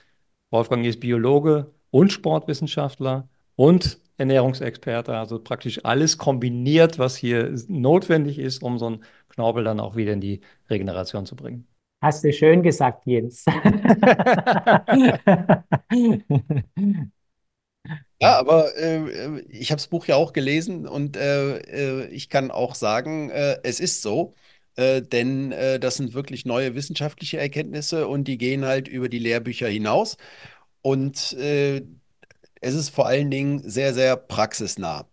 Wolfgang 0.51 0.85
ist 0.87 1.01
Biologe 1.01 1.73
und 1.91 2.13
Sportwissenschaftler 2.13 3.29
und 3.57 3.99
Ernährungsexperte, 4.17 5.17
also 5.17 5.39
praktisch 5.39 5.85
alles 5.85 6.19
kombiniert, 6.19 6.99
was 6.99 7.17
hier 7.17 7.55
notwendig 7.69 8.39
ist, 8.39 8.63
um 8.63 8.79
so 8.79 8.87
einen 8.87 9.05
Knorpel 9.31 9.65
dann 9.65 9.81
auch 9.81 9.97
wieder 9.97 10.13
in 10.13 10.21
die 10.21 10.41
Regeneration 10.69 11.27
zu 11.27 11.37
bringen. 11.37 11.67
Hast 12.03 12.25
du 12.25 12.33
schön 12.33 12.63
gesagt, 12.63 13.07
Jens. 13.07 13.45
Ja, 18.21 18.39
aber 18.39 18.77
äh, 18.77 19.41
ich 19.49 19.71
habe 19.71 19.79
das 19.81 19.89
Buch 19.89 20.07
ja 20.07 20.17
auch 20.17 20.33
gelesen 20.33 20.87
und 20.87 21.17
äh, 21.17 21.59
äh, 22.05 22.07
ich 22.09 22.29
kann 22.29 22.51
auch 22.51 22.75
sagen, 22.75 23.31
äh, 23.31 23.59
es 23.63 23.81
ist 23.81 24.03
so, 24.03 24.35
äh, 24.77 25.01
denn 25.03 25.53
äh, 25.53 25.81
das 25.81 25.97
sind 25.97 26.13
wirklich 26.13 26.45
neue 26.45 26.75
wissenschaftliche 26.75 27.39
Erkenntnisse 27.39 28.07
und 28.09 28.25
die 28.25 28.37
gehen 28.39 28.65
halt 28.67 28.89
über 28.89 29.09
die 29.09 29.19
Lehrbücher 29.19 29.69
hinaus. 29.69 30.17
Und 30.83 31.35
es 32.61 32.75
ist 32.75 32.91
vor 32.91 33.07
allen 33.07 33.31
Dingen 33.31 33.69
sehr, 33.69 33.95
sehr 33.95 34.17
praxisnah. 34.17 35.07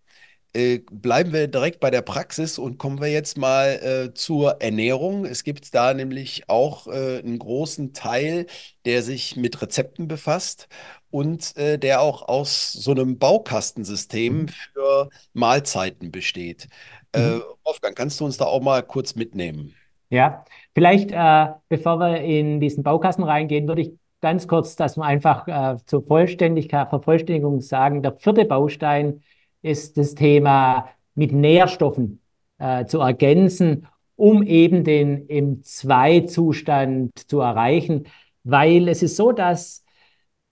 Äh, 0.53 0.79
bleiben 0.91 1.33
wir 1.33 1.47
direkt 1.47 1.79
bei 1.79 1.91
der 1.91 2.01
Praxis 2.01 2.57
und 2.59 2.77
kommen 2.79 3.01
wir 3.01 3.09
jetzt 3.09 3.37
mal 3.37 4.09
äh, 4.11 4.13
zur 4.15 4.61
Ernährung. 4.61 5.25
Es 5.25 5.43
gibt 5.43 5.73
da 5.75 5.93
nämlich 5.93 6.49
auch 6.49 6.87
äh, 6.87 7.19
einen 7.19 7.39
großen 7.39 7.93
Teil, 7.93 8.47
der 8.85 9.03
sich 9.03 9.35
mit 9.37 9.61
Rezepten 9.61 10.07
befasst 10.07 10.67
und 11.09 11.55
äh, 11.57 11.77
der 11.77 12.01
auch 12.01 12.27
aus 12.27 12.73
so 12.73 12.91
einem 12.91 13.17
Baukastensystem 13.17 14.41
mhm. 14.41 14.47
für 14.47 15.09
Mahlzeiten 15.33 16.11
besteht. 16.11 16.67
Äh, 17.13 17.19
mhm. 17.19 17.43
Wolfgang, 17.63 17.95
kannst 17.95 18.19
du 18.19 18.25
uns 18.25 18.37
da 18.37 18.45
auch 18.45 18.61
mal 18.61 18.83
kurz 18.83 19.15
mitnehmen? 19.15 19.73
Ja, 20.09 20.45
vielleicht 20.73 21.11
äh, 21.11 21.47
bevor 21.69 21.99
wir 21.99 22.21
in 22.21 22.59
diesen 22.59 22.83
Baukasten 22.83 23.23
reingehen, 23.23 23.67
würde 23.67 23.81
ich 23.81 23.93
ganz 24.21 24.47
kurz, 24.47 24.75
dass 24.75 24.97
wir 24.97 25.03
einfach 25.03 25.47
äh, 25.47 25.77
zur 25.85 26.05
Vollständigkeit, 26.05 26.89
Vervollständigung 26.89 27.61
sagen, 27.61 28.01
der 28.01 28.13
vierte 28.13 28.45
Baustein 28.45 29.21
ist 29.61 29.97
das 29.97 30.15
Thema 30.15 30.89
mit 31.15 31.31
Nährstoffen 31.31 32.21
äh, 32.57 32.85
zu 32.85 32.99
ergänzen, 32.99 33.87
um 34.15 34.43
eben 34.43 34.83
den 34.83 35.27
im 35.27 35.63
Zwei-Zustand 35.63 37.11
zu 37.27 37.41
erreichen. 37.41 38.07
Weil 38.43 38.87
es 38.87 39.03
ist 39.03 39.17
so, 39.17 39.31
dass 39.31 39.83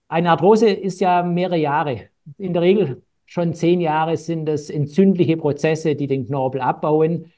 eine 0.08 0.30
Arthrose 0.30 0.68
ist 0.68 1.00
ja 1.00 1.22
mehrere 1.22 1.58
Jahre. 1.58 2.08
In 2.38 2.52
der 2.52 2.62
Regel 2.62 3.02
schon 3.24 3.54
zehn 3.54 3.80
Jahre 3.80 4.16
sind 4.16 4.48
es 4.48 4.70
entzündliche 4.70 5.36
Prozesse, 5.36 5.96
die 5.96 6.06
den 6.06 6.26
Knorpel 6.26 6.60
abbauen. 6.60 7.32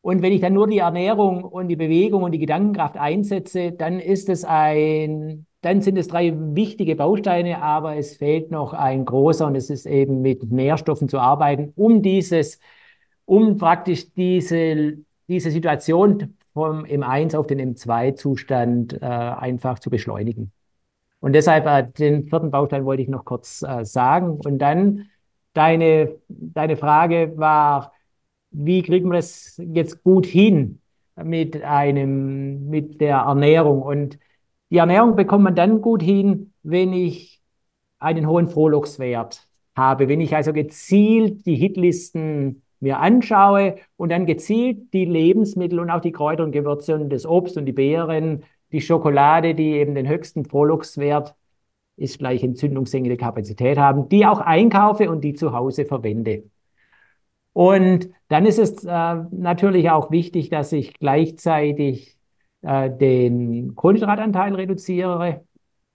Und 0.00 0.22
wenn 0.22 0.32
ich 0.32 0.40
dann 0.40 0.52
nur 0.54 0.68
die 0.68 0.78
Ernährung 0.78 1.42
und 1.44 1.68
die 1.68 1.76
Bewegung 1.76 2.22
und 2.22 2.32
die 2.32 2.38
Gedankenkraft 2.38 2.96
einsetze, 2.96 3.72
dann 3.72 3.98
ist 3.98 4.28
es 4.28 4.44
ein 4.44 5.46
dann 5.66 5.80
sind 5.80 5.96
es 5.96 6.06
drei 6.06 6.32
wichtige 6.54 6.94
Bausteine, 6.94 7.60
aber 7.60 7.96
es 7.96 8.16
fehlt 8.16 8.52
noch 8.52 8.72
ein 8.72 9.04
großer 9.04 9.48
und 9.48 9.56
es 9.56 9.68
ist 9.68 9.84
eben 9.84 10.22
mit 10.22 10.48
Nährstoffen 10.52 11.08
zu 11.08 11.18
arbeiten, 11.18 11.72
um 11.74 12.02
dieses, 12.02 12.60
um 13.24 13.56
praktisch 13.56 14.12
diese, 14.14 14.98
diese 15.26 15.50
Situation 15.50 16.36
vom 16.54 16.84
M1 16.84 17.36
auf 17.36 17.48
den 17.48 17.74
M2-Zustand 17.74 19.02
äh, 19.02 19.06
einfach 19.06 19.80
zu 19.80 19.90
beschleunigen. 19.90 20.52
Und 21.26 21.32
deshalb 21.32 21.66
äh, 21.66 21.82
den 21.98 22.22
vierten 22.22 22.52
Baustein 22.52 22.84
wollte 22.84 23.02
ich 23.02 23.08
noch 23.08 23.24
kurz 23.24 23.60
äh, 23.62 23.84
sagen. 23.84 24.38
Und 24.44 24.58
dann 24.60 25.08
deine, 25.54 26.20
deine 26.28 26.76
Frage 26.76 27.32
war, 27.34 27.92
wie 28.52 28.80
kriegen 28.84 29.08
wir 29.08 29.16
das 29.16 29.60
jetzt 29.60 30.04
gut 30.04 30.24
hin 30.24 30.80
mit 31.16 31.60
einem, 31.64 32.68
mit 32.68 33.00
der 33.00 33.16
Ernährung? 33.16 33.82
Und 33.82 34.20
die 34.70 34.76
Ernährung 34.76 35.16
bekommt 35.16 35.42
man 35.42 35.56
dann 35.56 35.80
gut 35.80 36.00
hin, 36.00 36.52
wenn 36.62 36.92
ich 36.92 37.42
einen 37.98 38.28
hohen 38.28 38.46
Frohlockswert 38.46 39.48
habe, 39.74 40.08
wenn 40.08 40.20
ich 40.20 40.36
also 40.36 40.52
gezielt 40.52 41.44
die 41.44 41.56
Hitlisten 41.56 42.62
mir 42.78 43.00
anschaue 43.00 43.78
und 43.96 44.12
dann 44.12 44.26
gezielt 44.26 44.92
die 44.92 45.06
Lebensmittel 45.06 45.80
und 45.80 45.90
auch 45.90 46.00
die 46.00 46.12
Kräuter 46.12 46.44
und 46.44 46.52
Gewürze 46.52 46.94
und 46.94 47.10
das 47.10 47.26
Obst 47.26 47.56
und 47.56 47.66
die 47.66 47.72
Beeren, 47.72 48.44
die 48.72 48.80
Schokolade, 48.80 49.54
die 49.54 49.72
eben 49.72 49.94
den 49.94 50.08
höchsten 50.08 50.44
Frohlockswert 50.44 51.34
ist 51.96 52.18
gleich 52.18 52.42
entzündungshemmende 52.42 53.16
Kapazität 53.16 53.78
haben, 53.78 54.08
die 54.08 54.26
auch 54.26 54.40
einkaufe 54.40 55.10
und 55.10 55.22
die 55.22 55.34
zu 55.34 55.52
Hause 55.52 55.86
verwende. 55.86 56.44
Und 57.52 58.10
dann 58.28 58.44
ist 58.44 58.58
es 58.58 58.84
äh, 58.84 59.14
natürlich 59.30 59.88
auch 59.90 60.10
wichtig, 60.10 60.50
dass 60.50 60.72
ich 60.72 60.94
gleichzeitig 60.98 62.18
äh, 62.60 62.90
den 62.90 63.74
Kohlenhydratanteil 63.74 64.54
reduziere 64.54 65.44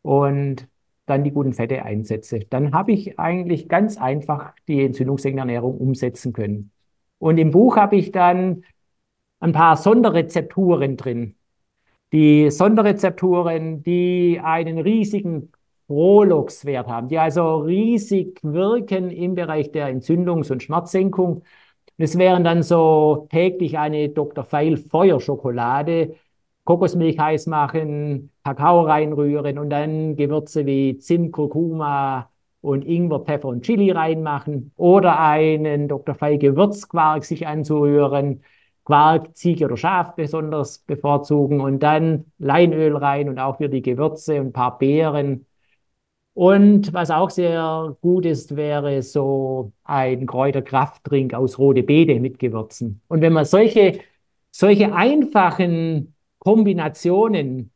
und 0.01 0.67
dann 1.05 1.23
die 1.23 1.31
guten 1.31 1.53
Fette 1.53 1.83
einsetze. 1.83 2.39
Dann 2.49 2.73
habe 2.73 2.93
ich 2.93 3.19
eigentlich 3.19 3.67
ganz 3.69 3.97
einfach 3.97 4.53
die 4.67 4.83
entzündungshemmende 4.83 5.41
Ernährung 5.41 5.77
umsetzen 5.77 6.33
können. 6.33 6.71
Und 7.19 7.37
im 7.37 7.51
Buch 7.51 7.77
habe 7.77 7.95
ich 7.95 8.11
dann 8.11 8.63
ein 9.39 9.51
paar 9.51 9.77
Sonderrezepturen 9.77 10.97
drin. 10.97 11.35
Die 12.11 12.49
Sonderrezepturen, 12.51 13.83
die 13.83 14.39
einen 14.43 14.79
riesigen 14.79 15.51
Prolux-Wert 15.87 16.87
haben, 16.87 17.07
die 17.07 17.17
also 17.19 17.57
riesig 17.59 18.39
wirken 18.43 19.09
im 19.11 19.35
Bereich 19.35 19.71
der 19.71 19.87
Entzündungs- 19.93 20.51
und 20.51 20.61
Schmerzsenkung. 20.63 21.43
Das 21.97 22.17
wären 22.17 22.43
dann 22.43 22.63
so 22.63 23.27
täglich 23.31 23.77
eine 23.77 24.09
Dr. 24.09 24.43
Feil 24.43 24.77
Feuerschokolade, 24.77 26.15
Kokosmilch 26.65 27.17
heiß 27.19 27.47
machen, 27.47 28.31
Kakao 28.43 28.81
reinrühren 28.81 29.57
und 29.57 29.69
dann 29.69 30.15
Gewürze 30.15 30.65
wie 30.65 30.97
Zimt, 30.97 31.31
Kurkuma 31.31 32.29
und 32.61 32.85
Ingwer, 32.85 33.21
Pfeffer 33.21 33.47
und 33.47 33.63
Chili 33.63 33.91
reinmachen 33.91 34.71
oder 34.75 35.19
einen 35.19 35.87
Dr. 35.87 36.15
Fei 36.15 36.37
Gewürzquark 36.37 37.23
sich 37.23 37.47
anzurühren, 37.47 38.43
Quark, 38.85 39.35
Ziege 39.35 39.65
oder 39.65 39.77
Schaf 39.77 40.15
besonders 40.15 40.79
bevorzugen 40.79 41.61
und 41.61 41.79
dann 41.81 42.25
Leinöl 42.39 42.95
rein 42.97 43.29
und 43.29 43.39
auch 43.39 43.57
für 43.57 43.69
die 43.69 43.81
Gewürze 43.81 44.39
und 44.39 44.47
ein 44.47 44.53
paar 44.53 44.77
Beeren. 44.77 45.45
Und 46.33 46.93
was 46.93 47.11
auch 47.11 47.29
sehr 47.29 47.97
gut 48.01 48.25
ist, 48.25 48.55
wäre 48.55 49.01
so 49.03 49.73
ein 49.83 50.25
Kräuterkrafttrink 50.25 51.33
aus 51.33 51.59
rote 51.59 51.83
Beete 51.83 52.19
mit 52.19 52.39
Gewürzen. 52.39 53.01
Und 53.07 53.21
wenn 53.21 53.33
man 53.33 53.45
solche, 53.45 53.99
solche 54.51 54.93
einfachen 54.93 56.15
Kombinationen 56.39 57.71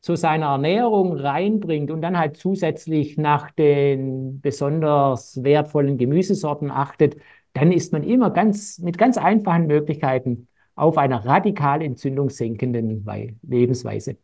zu 0.00 0.16
seiner 0.16 0.46
Ernährung 0.46 1.12
reinbringt 1.16 1.90
und 1.90 2.00
dann 2.02 2.18
halt 2.18 2.36
zusätzlich 2.36 3.16
nach 3.18 3.50
den 3.50 4.40
besonders 4.40 5.42
wertvollen 5.44 5.98
Gemüsesorten 5.98 6.70
achtet, 6.70 7.16
dann 7.52 7.72
ist 7.72 7.92
man 7.92 8.02
immer 8.02 8.30
ganz, 8.30 8.78
mit 8.78 8.98
ganz 8.98 9.18
einfachen 9.18 9.66
Möglichkeiten 9.66 10.48
auf 10.74 10.96
einer 10.96 11.24
radikal 11.24 11.82
entzündungssenkenden 11.82 13.06
Lebensweise. 13.42 14.16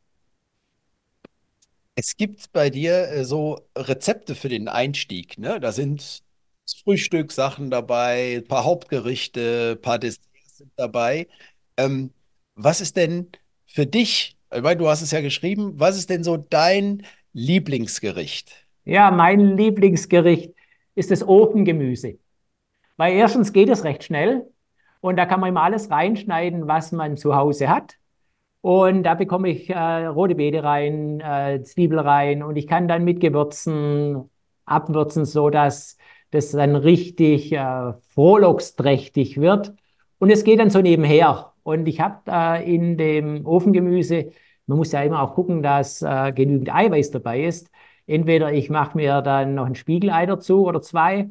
Es 1.95 2.17
gibt 2.17 2.53
bei 2.53 2.71
dir 2.71 3.09
äh, 3.09 3.25
so 3.25 3.61
Rezepte 3.77 4.35
für 4.35 4.49
den 4.49 4.69
Einstieg. 4.69 5.39
Ne? 5.39 5.59
Da 5.61 5.73
sind 5.73 6.23
Frühstückssachen 6.85 7.71
dabei, 7.71 8.37
ein 8.37 8.49
paar 8.49 8.65
Hauptgerichte, 8.65 9.77
ein 9.77 9.83
paar 9.83 9.99
Desserts 9.99 10.59
sind 10.59 10.73
dabei. 10.77 11.27
Ähm, 11.77 12.11
was 12.55 12.81
ist 12.81 12.97
denn 12.97 13.29
für 13.67 13.87
dich, 13.87 14.37
weil 14.51 14.77
du 14.77 14.89
hast 14.89 15.03
es 15.03 15.11
ja 15.11 15.21
geschrieben, 15.21 15.73
was 15.77 15.97
ist 15.97 16.11
denn 16.11 16.25
so 16.25 16.37
dein 16.37 17.03
Lieblingsgericht? 17.33 18.67
Ja, 18.85 19.11
mein 19.11 19.57
Lieblingsgericht 19.57 20.55
ist 20.95 21.11
das 21.11 21.27
Ofengemüse. 21.27 22.19
Weil 22.97 23.15
erstens 23.15 23.53
geht 23.53 23.69
es 23.69 23.85
recht 23.85 24.05
schnell 24.05 24.47
und 25.01 25.17
da 25.17 25.27
kann 25.27 25.41
man 25.41 25.51
immer 25.51 25.63
alles 25.63 25.91
reinschneiden, 25.91 26.67
was 26.69 26.93
man 26.93 27.17
zu 27.17 27.37
Hause 27.37 27.69
hat. 27.69 27.97
Und 28.61 29.05
da 29.05 29.15
bekomme 29.15 29.49
ich 29.51 29.71
äh, 29.71 30.07
rote 30.07 30.35
Beete 30.35 30.65
rein, 30.65 31.21
äh, 31.21 31.63
Zwiebel 31.63 32.01
rein 32.01 32.43
und 32.43 32.57
ich 32.57 32.67
kann 32.67 32.89
dann 32.89 33.05
mit 33.05 33.21
Gewürzen 33.21 34.31
abwürzen, 34.65 35.25
so 35.25 35.51
dass 35.51 35.97
das 36.31 36.51
dann 36.51 36.75
richtig 36.77 37.53
äh, 37.53 37.93
frohlocksträchtig 38.15 39.41
wird. 39.41 39.73
Und 40.19 40.31
es 40.31 40.45
geht 40.45 40.59
dann 40.61 40.71
so 40.71 40.81
nebenher. 40.81 41.53
Und 41.63 41.87
ich 41.87 42.01
habe 42.01 42.21
da 42.25 42.57
in 42.57 42.97
dem 42.97 43.47
Ofengemüse, 43.47 44.33
man 44.67 44.79
muss 44.79 44.93
ja 44.93 45.03
immer 45.03 45.23
auch 45.23 45.35
gucken, 45.35 45.63
dass 45.63 46.03
äh, 46.03 46.33
genügend 46.33 46.75
Eiweiß 46.75 47.11
dabei 47.13 47.45
ist. 47.45 47.71
Entweder 48.07 48.53
ich 48.53 48.71
mache 48.71 48.97
mir 48.97 49.23
dann 49.23 49.55
noch 49.55 49.67
ein 49.67 49.75
Spiegelei 49.75 50.27
dazu 50.27 50.67
oder 50.67 50.83
zwei. 50.83 51.29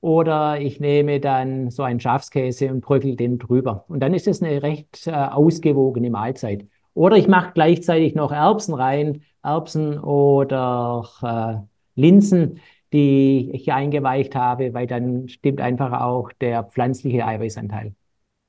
Oder 0.00 0.60
ich 0.60 0.80
nehme 0.80 1.20
dann 1.20 1.70
so 1.70 1.82
einen 1.82 2.00
Schafskäse 2.00 2.70
und 2.70 2.80
bröckel 2.80 3.16
den 3.16 3.38
drüber. 3.38 3.84
Und 3.88 4.00
dann 4.00 4.14
ist 4.14 4.28
es 4.28 4.42
eine 4.42 4.62
recht 4.62 5.06
äh, 5.06 5.12
ausgewogene 5.12 6.10
Mahlzeit. 6.10 6.66
Oder 6.94 7.16
ich 7.16 7.28
mache 7.28 7.52
gleichzeitig 7.54 8.14
noch 8.14 8.32
Erbsen 8.32 8.74
rein, 8.74 9.22
Erbsen 9.42 9.98
oder 9.98 11.04
äh, 11.22 12.00
Linsen, 12.00 12.60
die 12.92 13.50
ich 13.52 13.72
eingeweicht 13.72 14.34
habe, 14.34 14.72
weil 14.74 14.86
dann 14.86 15.28
stimmt 15.28 15.60
einfach 15.60 16.00
auch 16.00 16.32
der 16.40 16.64
pflanzliche 16.64 17.26
Eiweißanteil. 17.26 17.94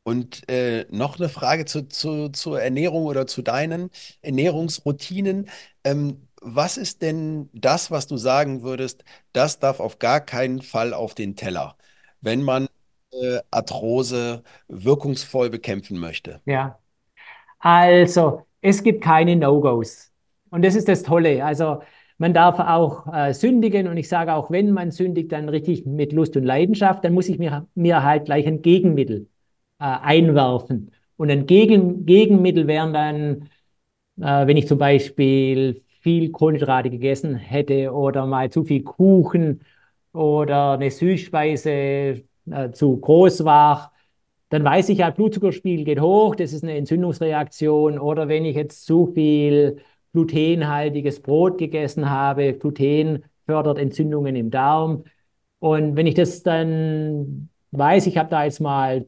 Und 0.04 0.48
äh, 0.50 0.86
noch 0.90 1.20
eine 1.20 1.28
Frage 1.28 1.66
zu, 1.66 1.90
zu, 1.90 2.30
zur 2.30 2.62
Ernährung 2.62 3.06
oder 3.06 3.28
zu 3.28 3.42
deinen 3.42 3.90
Ernährungsroutinen. 4.22 5.50
Ähm, 5.84 6.27
was 6.42 6.78
ist 6.78 7.02
denn 7.02 7.50
das, 7.54 7.92
was 7.92 8.08
du 8.08 8.18
sagen 8.18 8.64
würdest, 8.64 9.04
das 9.34 9.60
darf 9.60 9.80
auf 9.80 10.00
gar 10.00 10.22
keinen 10.22 10.62
Fall 10.62 10.94
auf 10.94 11.16
den 11.16 11.36
Teller, 11.36 11.78
wenn 12.22 12.44
man 12.44 12.68
äh, 13.12 13.40
Arthrose 13.52 14.44
wirkungsvoll 14.68 15.50
bekämpfen 15.50 15.98
möchte? 15.98 16.42
Ja, 16.46 16.80
also 17.60 18.46
es 18.62 18.84
gibt 18.84 19.04
keine 19.04 19.36
No-Gos. 19.36 20.12
Und 20.50 20.64
das 20.64 20.76
ist 20.76 20.88
das 20.88 21.04
Tolle. 21.04 21.44
Also 21.44 21.82
man 22.18 22.34
darf 22.34 22.60
auch 22.60 23.12
äh, 23.14 23.34
sündigen 23.34 23.88
und 23.88 23.98
ich 23.98 24.10
sage 24.10 24.34
auch, 24.34 24.50
wenn 24.52 24.72
man 24.72 24.92
sündigt, 24.92 25.32
dann 25.32 25.50
richtig 25.50 25.86
mit 25.86 26.14
Lust 26.14 26.36
und 26.38 26.44
Leidenschaft, 26.44 27.04
dann 27.04 27.14
muss 27.14 27.30
ich 27.30 27.38
mir, 27.40 27.68
mir 27.76 28.04
halt 28.04 28.26
gleich 28.26 28.48
ein 28.48 28.62
Gegenmittel 28.62 29.28
äh, 29.80 29.86
einwerfen. 29.86 30.92
Und 31.18 31.32
ein 31.32 31.46
Gegen 31.48 32.06
Gegenmittel 32.06 32.68
wären 32.68 32.94
dann, 32.94 33.50
äh, 34.20 34.48
wenn 34.48 34.58
ich 34.58 34.68
zum 34.68 34.78
Beispiel 34.78 35.84
viel 36.08 36.32
Kohlenhydrate 36.32 36.90
gegessen 36.90 37.36
hätte 37.36 37.92
oder 37.92 38.26
mal 38.26 38.50
zu 38.50 38.64
viel 38.64 38.82
Kuchen 38.82 39.60
oder 40.14 40.72
eine 40.74 40.90
Süßspeise 40.90 42.24
äh, 42.50 42.72
zu 42.72 42.96
groß 42.98 43.44
war, 43.44 43.92
dann 44.48 44.64
weiß 44.64 44.88
ich 44.88 45.00
ja, 45.00 45.10
Blutzuckerspiegel 45.10 45.84
geht 45.84 46.00
hoch, 46.00 46.36
das 46.36 46.54
ist 46.54 46.64
eine 46.64 46.78
Entzündungsreaktion. 46.78 48.00
Oder 48.00 48.30
wenn 48.30 48.46
ich 48.46 48.56
jetzt 48.56 48.86
zu 48.86 49.08
viel 49.14 49.82
glutenhaltiges 50.14 51.22
Brot 51.22 51.58
gegessen 51.58 52.10
habe, 52.10 52.54
Gluten 52.54 53.26
fördert 53.46 53.78
Entzündungen 53.78 54.38
im 54.38 54.50
Darm. 54.50 55.04
Und 55.60 55.98
wenn 55.98 56.08
ich 56.08 56.16
das 56.16 56.42
dann 56.42 57.50
weiß, 57.72 58.08
ich 58.08 58.18
habe 58.18 58.30
da 58.30 58.46
jetzt 58.46 58.62
mal 58.62 59.06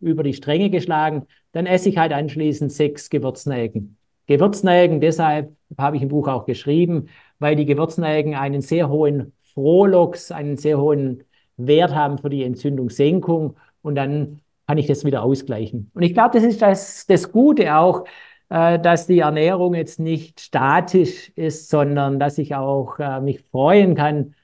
über 0.00 0.22
die 0.22 0.34
Stränge 0.34 0.68
geschlagen, 0.68 1.26
dann 1.52 1.64
esse 1.64 1.88
ich 1.88 1.96
halt 1.96 2.12
anschließend 2.12 2.70
sechs 2.70 3.08
Gewürznelken. 3.08 3.96
Gewürznelken, 4.26 5.00
deshalb 5.00 5.54
habe 5.78 5.96
ich 5.96 6.02
im 6.02 6.08
Buch 6.08 6.28
auch 6.28 6.46
geschrieben, 6.46 7.08
weil 7.38 7.56
die 7.56 7.66
Gewürznelken 7.66 8.34
einen 8.34 8.60
sehr 8.60 8.88
hohen 8.88 9.32
Frolox, 9.54 10.32
einen 10.32 10.56
sehr 10.56 10.78
hohen 10.80 11.24
Wert 11.56 11.94
haben 11.94 12.18
für 12.18 12.30
die 12.30 12.42
Entzündungssenkung 12.44 13.56
und 13.82 13.94
dann 13.94 14.40
kann 14.66 14.78
ich 14.78 14.86
das 14.86 15.04
wieder 15.04 15.22
ausgleichen. 15.22 15.90
Und 15.94 16.02
ich 16.02 16.14
glaube, 16.14 16.30
das 16.32 16.42
ist 16.42 16.62
das, 16.62 17.06
das 17.06 17.30
Gute 17.30 17.76
auch, 17.76 18.04
äh, 18.48 18.78
dass 18.78 19.06
die 19.06 19.20
Ernährung 19.20 19.74
jetzt 19.74 20.00
nicht 20.00 20.40
statisch 20.40 21.30
ist, 21.36 21.68
sondern 21.70 22.18
dass 22.18 22.38
ich 22.38 22.54
auch 22.54 22.98
äh, 22.98 23.20
mich 23.20 23.40
freuen 23.50 23.94
kann 23.94 24.34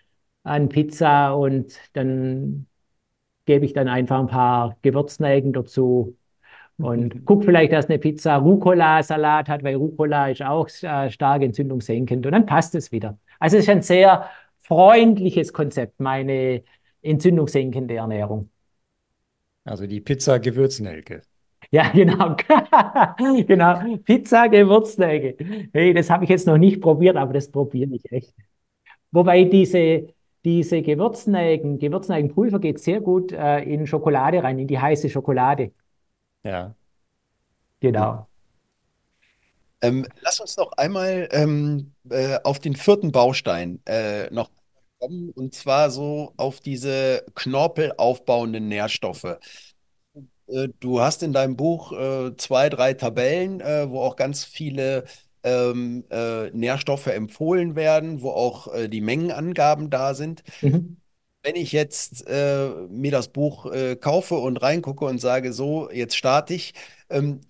an 0.43 0.69
Pizza 0.69 1.33
und 1.35 1.75
dann 1.95 2.67
gebe 3.47 3.65
ich 3.65 3.73
dann 3.73 3.89
einfach 3.89 4.21
ein 4.21 4.27
paar 4.29 4.77
Gewürznelken 4.83 5.53
dazu 5.53 6.17
und 6.83 7.15
mhm. 7.15 7.25
guck 7.25 7.45
vielleicht, 7.45 7.73
dass 7.73 7.87
eine 7.87 7.99
Pizza 7.99 8.37
Rucola-Salat 8.37 9.49
hat, 9.49 9.63
weil 9.63 9.77
Rucola 9.77 10.29
ist 10.29 10.43
auch 10.43 10.69
äh, 10.83 11.11
stark 11.11 11.43
entzündungssenkend 11.43 12.27
und 12.27 12.33
dann 12.33 12.47
passt 12.47 12.75
es 12.75 12.93
wieder. 12.93 13.19
Also 13.39 13.57
es 13.57 13.65
ist 13.65 13.71
ein 13.71 13.83
sehr 13.83 14.29
freundliches 14.61 15.53
Konzept, 15.53 16.01
meine 16.01 16.63
entzündungssenkende 17.03 17.97
Ernährung. 17.97 18.51
Also 19.65 19.87
die 19.87 20.01
Pizza 20.01 20.39
Gewürznelke. 20.39 21.23
Ja, 21.71 21.89
genau. 21.95 22.37
genau. 23.47 23.97
Pizza 24.05 24.49
Gewürznelke. 24.49 25.37
Hey, 25.73 25.95
das 25.95 26.11
habe 26.11 26.25
ich 26.25 26.31
jetzt 26.31 26.47
noch 26.47 26.59
nicht 26.59 26.81
probiert, 26.81 27.17
aber 27.17 27.33
das 27.33 27.51
probiere 27.51 27.95
ich 27.95 28.11
echt. 28.11 28.35
Wobei 29.13 29.45
diese 29.45 30.09
diese 30.45 30.83
Gewürznelken, 30.83 31.79
Gewürznelkenpulver 31.79 32.61
geht 32.61 32.79
sehr 32.81 33.01
gut 33.01 33.33
äh, 33.33 33.61
in 33.63 33.87
Schokolade 33.87 34.43
rein, 34.43 34.59
in 34.59 34.67
die 34.67 34.79
heiße 34.79 35.11
Schokolade. 35.11 35.73
Ja. 36.45 36.75
Genau. 37.81 38.29
Ähm, 39.83 40.07
lass 40.21 40.41
uns 40.41 40.57
noch 40.57 40.73
einmal 40.73 41.29
ähm, 41.33 41.95
äh, 42.11 42.39
auf 42.45 42.59
den 42.59 42.77
vierten 42.77 43.13
Baustein 43.13 43.81
äh, 43.87 44.29
noch 44.31 44.51
kommen, 44.99 45.31
und 45.31 45.55
zwar 45.55 45.91
so 45.91 46.35
auf 46.37 46.61
diese 46.61 47.25
knorpelaufbauenden 47.35 48.69
Nährstoffe. 48.69 49.39
Äh, 50.49 50.69
du 50.81 51.01
hast 51.01 51.23
in 51.23 51.33
deinem 51.33 51.57
Buch 51.57 51.93
äh, 51.93 52.37
zwei, 52.37 52.69
drei 52.69 52.95
Tabellen, 52.95 53.61
äh, 53.61 53.89
wo 53.91 54.01
auch 54.01 54.17
ganz 54.17 54.45
viele 54.45 55.05
ähm, 55.43 56.05
äh, 56.11 56.51
Nährstoffe 56.51 57.07
empfohlen 57.07 57.77
werden, 57.77 58.23
wo 58.23 58.31
auch 58.31 58.73
äh, 58.75 58.89
die 58.89 59.01
Mengenangaben 59.01 59.91
da 59.91 60.15
sind. 60.15 60.43
Mhm. 60.61 61.00
Wenn 61.43 61.57
ich 61.57 61.73
jetzt 61.73 62.27
äh, 62.29 62.69
mir 62.91 63.11
das 63.11 63.29
Buch 63.29 63.73
äh, 63.73 63.97
kaufe 63.97 64.35
und 64.35 64.59
reingucke 64.59 65.05
und 65.07 65.19
sage, 65.19 65.53
so, 65.53 65.91
jetzt 65.91 66.17
starte 66.17 66.53
ich, 66.55 66.75
ähm, 67.09 67.41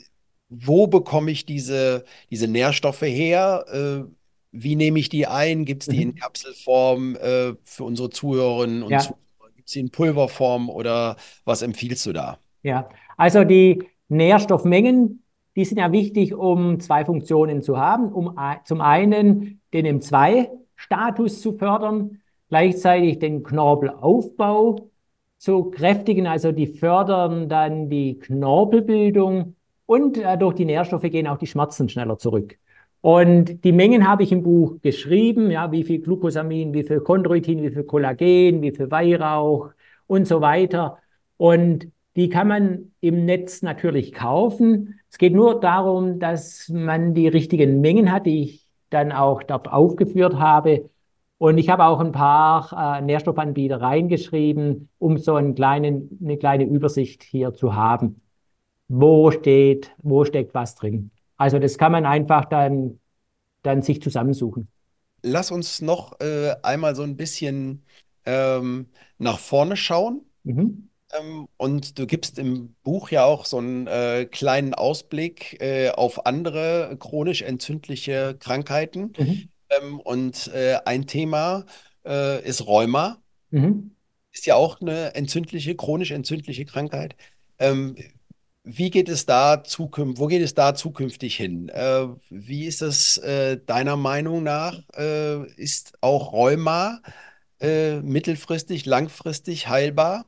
wo 0.49 0.87
bekomme 0.87 1.31
ich 1.31 1.47
diese, 1.47 2.05
diese 2.31 2.49
Nährstoffe 2.49 3.03
her? 3.03 3.65
Äh, 3.73 4.11
wie 4.53 4.77
nehme 4.77 4.99
ich 4.99 5.09
die 5.09 5.27
ein? 5.27 5.65
Gibt 5.65 5.83
es 5.83 5.89
die 5.89 5.97
mhm. 5.97 6.11
in 6.11 6.15
Kapselform 6.17 7.17
äh, 7.17 7.53
für 7.63 7.85
unsere 7.85 8.11
Zuhörerinnen 8.11 8.83
und 8.83 8.91
ja. 8.91 8.99
Zuhörer? 8.99 9.19
Gibt 9.55 9.69
es 9.69 9.73
die 9.73 9.81
in 9.81 9.91
Pulverform 9.91 10.69
oder 10.69 11.17
was 11.45 11.63
empfiehlst 11.63 12.05
du 12.07 12.13
da? 12.13 12.39
Ja, 12.63 12.89
also 13.17 13.45
die 13.45 13.85
Nährstoffmengen, 14.09 15.23
die 15.57 15.65
sind 15.65 15.79
ja 15.79 15.93
wichtig, 15.93 16.35
um 16.35 16.81
zwei 16.81 17.05
Funktionen 17.05 17.63
zu 17.63 17.79
haben. 17.79 18.13
Um 18.13 18.37
zum 18.65 18.81
einen 18.81 19.61
den 19.73 20.01
M2-Status 20.01 21.41
zu 21.41 21.53
fördern, 21.57 22.20
gleichzeitig 22.51 23.19
den 23.19 23.43
Knorpelaufbau 23.43 24.91
zu 25.39 25.71
kräftigen, 25.71 26.27
also 26.27 26.53
die 26.53 26.67
fördern 26.67 27.49
dann 27.49 27.89
die 27.89 28.19
Knorpelbildung 28.19 29.57
und 29.87 30.19
äh, 30.19 30.37
durch 30.37 30.55
die 30.55 30.67
Nährstoffe 30.67 31.03
gehen 31.03 31.27
auch 31.27 31.39
die 31.39 31.47
Schmerzen 31.47 31.89
schneller 31.89 32.19
zurück. 32.19 32.59
Und 33.01 33.65
die 33.65 33.73
Mengen 33.73 34.07
habe 34.07 34.23
ich 34.23 34.33
im 34.33 34.43
Buch 34.43 34.81
geschrieben, 34.83 35.51
ja, 35.51 35.73
wie 35.73 35.85
viel 35.85 36.01
Glucosamin, 36.01 36.75
wie 36.75 36.83
viel 36.85 37.01
Chondroitin, 37.01 37.63
wie 37.63 37.71
viel 37.71 37.85
Kollagen, 37.85 38.61
wie 38.61 38.73
viel 38.73 38.91
Weihrauch 38.91 39.71
und 40.07 40.27
so 40.27 40.43
weiter. 40.43 40.99
Und 41.39 41.89
die 42.17 42.29
kann 42.29 42.49
man 42.49 42.93
im 43.01 43.25
Netz 43.25 43.63
natürlich 43.63 44.13
kaufen. 44.13 45.01
Es 45.09 45.17
geht 45.17 45.33
nur 45.33 45.61
darum, 45.61 46.19
dass 46.19 46.69
man 46.69 47.15
die 47.15 47.29
richtigen 47.29 47.81
Mengen 47.81 48.13
hat, 48.13 48.27
die 48.27 48.43
ich 48.43 48.67
dann 48.91 49.13
auch 49.13 49.43
dort 49.43 49.69
aufgeführt 49.73 50.35
habe. 50.35 50.91
Und 51.41 51.57
ich 51.57 51.71
habe 51.71 51.87
auch 51.87 52.01
ein 52.01 52.13
paar 52.13 52.99
äh, 52.99 53.01
Nährstoffanbieter 53.01 53.81
reingeschrieben, 53.81 54.91
um 54.99 55.17
so 55.17 55.37
einen 55.37 55.55
kleinen, 55.55 56.19
eine 56.23 56.37
kleine 56.37 56.65
Übersicht 56.65 57.23
hier 57.23 57.55
zu 57.55 57.75
haben. 57.75 58.21
Wo 58.89 59.31
steht, 59.31 59.91
wo 60.03 60.27
steckt 60.27 60.53
was 60.53 60.75
drin? 60.75 61.11
Also 61.39 61.59
das 61.59 61.79
kann 61.79 61.93
man 61.93 62.05
einfach 62.05 62.45
dann, 62.45 63.01
dann 63.63 63.81
sich 63.81 64.03
zusammensuchen. 64.03 64.69
Lass 65.23 65.51
uns 65.51 65.81
noch 65.81 66.21
äh, 66.21 66.57
einmal 66.63 66.95
so 66.95 67.05
ein 67.05 67.17
bisschen 67.17 67.85
ähm, 68.27 68.89
nach 69.17 69.39
vorne 69.39 69.79
schauen. 69.79 70.21
Mhm. 70.45 70.91
Ähm, 71.19 71.49
und 71.57 71.99
du 71.99 72.07
gibst 72.07 72.39
im 72.39 72.75
Buch 72.83 73.09
ja 73.09 73.25
auch 73.25 73.47
so 73.47 73.57
einen 73.57 73.87
äh, 73.87 74.27
kleinen 74.27 74.75
Ausblick 74.75 75.57
äh, 75.63 75.89
auf 75.89 76.27
andere 76.27 76.99
chronisch 76.99 77.41
entzündliche 77.41 78.37
Krankheiten. 78.39 79.15
Mhm. 79.17 79.50
Ähm, 79.71 80.01
und 80.01 80.49
äh, 80.49 80.79
ein 80.85 81.07
Thema 81.07 81.65
äh, 82.05 82.45
ist 82.47 82.67
Rheuma. 82.67 83.19
Mhm. 83.51 83.93
Ist 84.33 84.47
ja 84.47 84.55
auch 84.55 84.81
eine 84.81 85.15
entzündliche, 85.15 85.75
chronisch 85.75 86.11
entzündliche 86.11 86.65
Krankheit. 86.65 87.17
Ähm, 87.59 87.97
wie 88.63 88.91
geht 88.91 89.09
es 89.09 89.27
da 89.27 89.65
zukünftig, 89.65 90.21
wo 90.21 90.27
geht 90.27 90.43
es 90.43 90.55
da 90.55 90.75
zukünftig 90.75 91.37
hin? 91.37 91.69
Äh, 91.69 92.07
wie 92.29 92.67
ist 92.67 92.83
es 92.83 93.17
äh, 93.19 93.59
deiner 93.65 93.97
Meinung 93.97 94.43
nach? 94.43 94.81
ist 95.57 95.99
auch 96.01 96.33
Rheuma 96.33 97.01
mittelfristig, 97.61 98.87
langfristig 98.87 99.69
heilbar? 99.69 100.25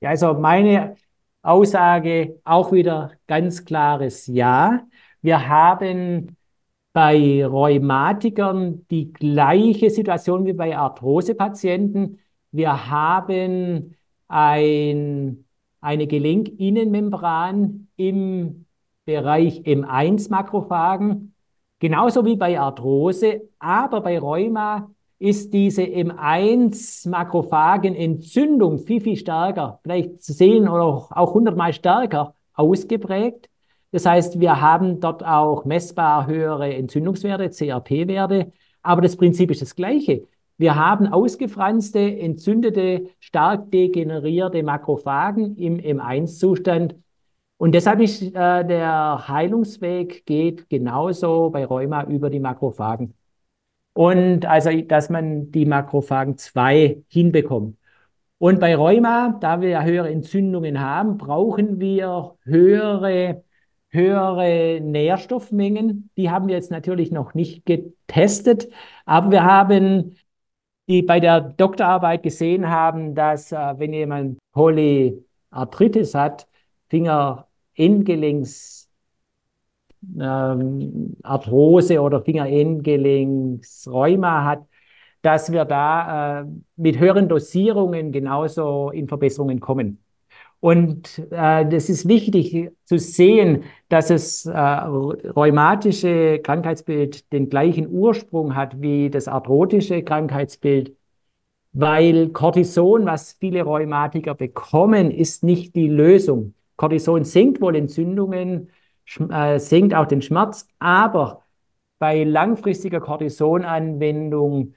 Ja, 0.00 0.10
also 0.10 0.34
meine 0.34 0.96
Aussage 1.42 2.40
auch 2.44 2.72
wieder 2.72 3.12
ganz 3.26 3.64
klares 3.64 4.26
Ja. 4.26 4.86
Wir 5.20 5.48
haben 5.48 6.37
bei 7.00 7.46
Rheumatikern 7.46 8.84
die 8.90 9.12
gleiche 9.12 9.88
Situation 9.88 10.44
wie 10.46 10.52
bei 10.52 10.76
Arthrosepatienten. 10.76 12.18
Wir 12.50 12.90
haben 12.90 13.94
ein, 14.26 15.44
eine 15.80 16.08
Gelenkinnenmembran 16.08 17.86
im 17.94 18.66
Bereich 19.04 19.60
M1-Makrophagen, 19.60 21.34
genauso 21.78 22.24
wie 22.24 22.34
bei 22.34 22.58
Arthrose, 22.58 23.42
aber 23.60 24.00
bei 24.00 24.18
Rheuma 24.18 24.90
ist 25.20 25.52
diese 25.52 25.82
M1-Makrophagenentzündung 25.82 28.80
viel, 28.80 29.00
viel 29.00 29.16
stärker, 29.16 29.78
vielleicht 29.84 30.24
zu 30.24 30.32
sehen 30.32 30.68
oder 30.68 30.84
auch 30.84 31.32
hundertmal 31.32 31.72
stärker 31.72 32.34
ausgeprägt. 32.54 33.48
Das 33.90 34.04
heißt, 34.04 34.38
wir 34.40 34.60
haben 34.60 35.00
dort 35.00 35.24
auch 35.24 35.64
messbar 35.64 36.26
höhere 36.26 36.74
Entzündungswerte, 36.74 37.50
CRP-Werte, 37.50 38.52
aber 38.82 39.00
das 39.00 39.16
Prinzip 39.16 39.50
ist 39.50 39.62
das 39.62 39.74
gleiche. 39.74 40.26
Wir 40.58 40.74
haben 40.74 41.06
ausgefranste, 41.06 42.00
entzündete, 42.00 43.10
stark 43.20 43.70
degenerierte 43.70 44.62
Makrophagen 44.62 45.56
im 45.56 45.78
M1-Zustand. 45.78 46.96
Und 47.58 47.72
deshalb 47.72 48.00
ist 48.00 48.22
äh, 48.22 48.30
der 48.64 49.28
Heilungsweg 49.28 50.26
geht 50.26 50.68
genauso 50.68 51.50
bei 51.50 51.64
Rheuma 51.64 52.04
über 52.04 52.28
die 52.28 52.40
Makrophagen. 52.40 53.14
Und 53.94 54.46
also, 54.46 54.70
dass 54.82 55.10
man 55.10 55.50
die 55.50 55.66
Makrophagen 55.66 56.36
2 56.36 57.02
hinbekommt. 57.08 57.76
Und 58.38 58.60
bei 58.60 58.76
Rheuma, 58.76 59.36
da 59.40 59.60
wir 59.60 59.68
ja 59.70 59.82
höhere 59.82 60.10
Entzündungen 60.10 60.80
haben, 60.80 61.18
brauchen 61.18 61.80
wir 61.80 62.36
höhere, 62.44 63.42
höhere 63.90 64.80
Nährstoffmengen. 64.80 66.10
Die 66.16 66.30
haben 66.30 66.48
wir 66.48 66.54
jetzt 66.54 66.70
natürlich 66.70 67.10
noch 67.10 67.34
nicht 67.34 67.66
getestet, 67.66 68.68
aber 69.04 69.30
wir 69.30 69.44
haben 69.44 70.16
die 70.88 71.02
bei 71.02 71.20
der 71.20 71.40
Doktorarbeit 71.40 72.22
gesehen 72.22 72.70
haben, 72.70 73.14
dass 73.14 73.52
äh, 73.52 73.74
wenn 73.78 73.92
jemand 73.92 74.38
Polyarthritis 74.52 76.14
hat, 76.14 76.48
Fingerendgelenks 76.88 78.88
ähm, 80.18 81.16
Arthrose 81.22 82.00
oder 82.00 82.22
Fingerendgelenksrheuma 82.22 84.44
hat, 84.44 84.66
dass 85.22 85.52
wir 85.52 85.64
da 85.64 86.42
äh, 86.42 86.44
mit 86.76 86.98
höheren 86.98 87.28
Dosierungen 87.28 88.12
genauso 88.12 88.90
in 88.90 89.08
Verbesserungen 89.08 89.60
kommen. 89.60 89.98
Und 90.60 91.18
äh, 91.30 91.68
das 91.68 91.88
ist 91.88 92.08
wichtig 92.08 92.70
zu 92.84 92.98
sehen, 92.98 93.64
dass 93.88 94.08
das 94.08 94.44
äh, 94.46 94.58
rheumatische 94.58 96.40
Krankheitsbild 96.40 97.32
den 97.32 97.48
gleichen 97.48 97.88
Ursprung 97.88 98.56
hat 98.56 98.80
wie 98.80 99.08
das 99.08 99.28
arthrotische 99.28 100.02
Krankheitsbild, 100.02 100.96
weil 101.72 102.30
Cortison, 102.30 103.06
was 103.06 103.34
viele 103.34 103.62
Rheumatiker 103.62 104.34
bekommen, 104.34 105.12
ist 105.12 105.44
nicht 105.44 105.76
die 105.76 105.88
Lösung. 105.88 106.54
Cortison 106.76 107.24
senkt 107.24 107.60
wohl 107.60 107.76
Entzündungen, 107.76 108.70
äh, 109.30 109.58
senkt 109.60 109.94
auch 109.94 110.06
den 110.06 110.22
Schmerz, 110.22 110.66
aber 110.80 111.44
bei 112.00 112.24
langfristiger 112.24 113.00
Cortisonanwendung 113.00 114.74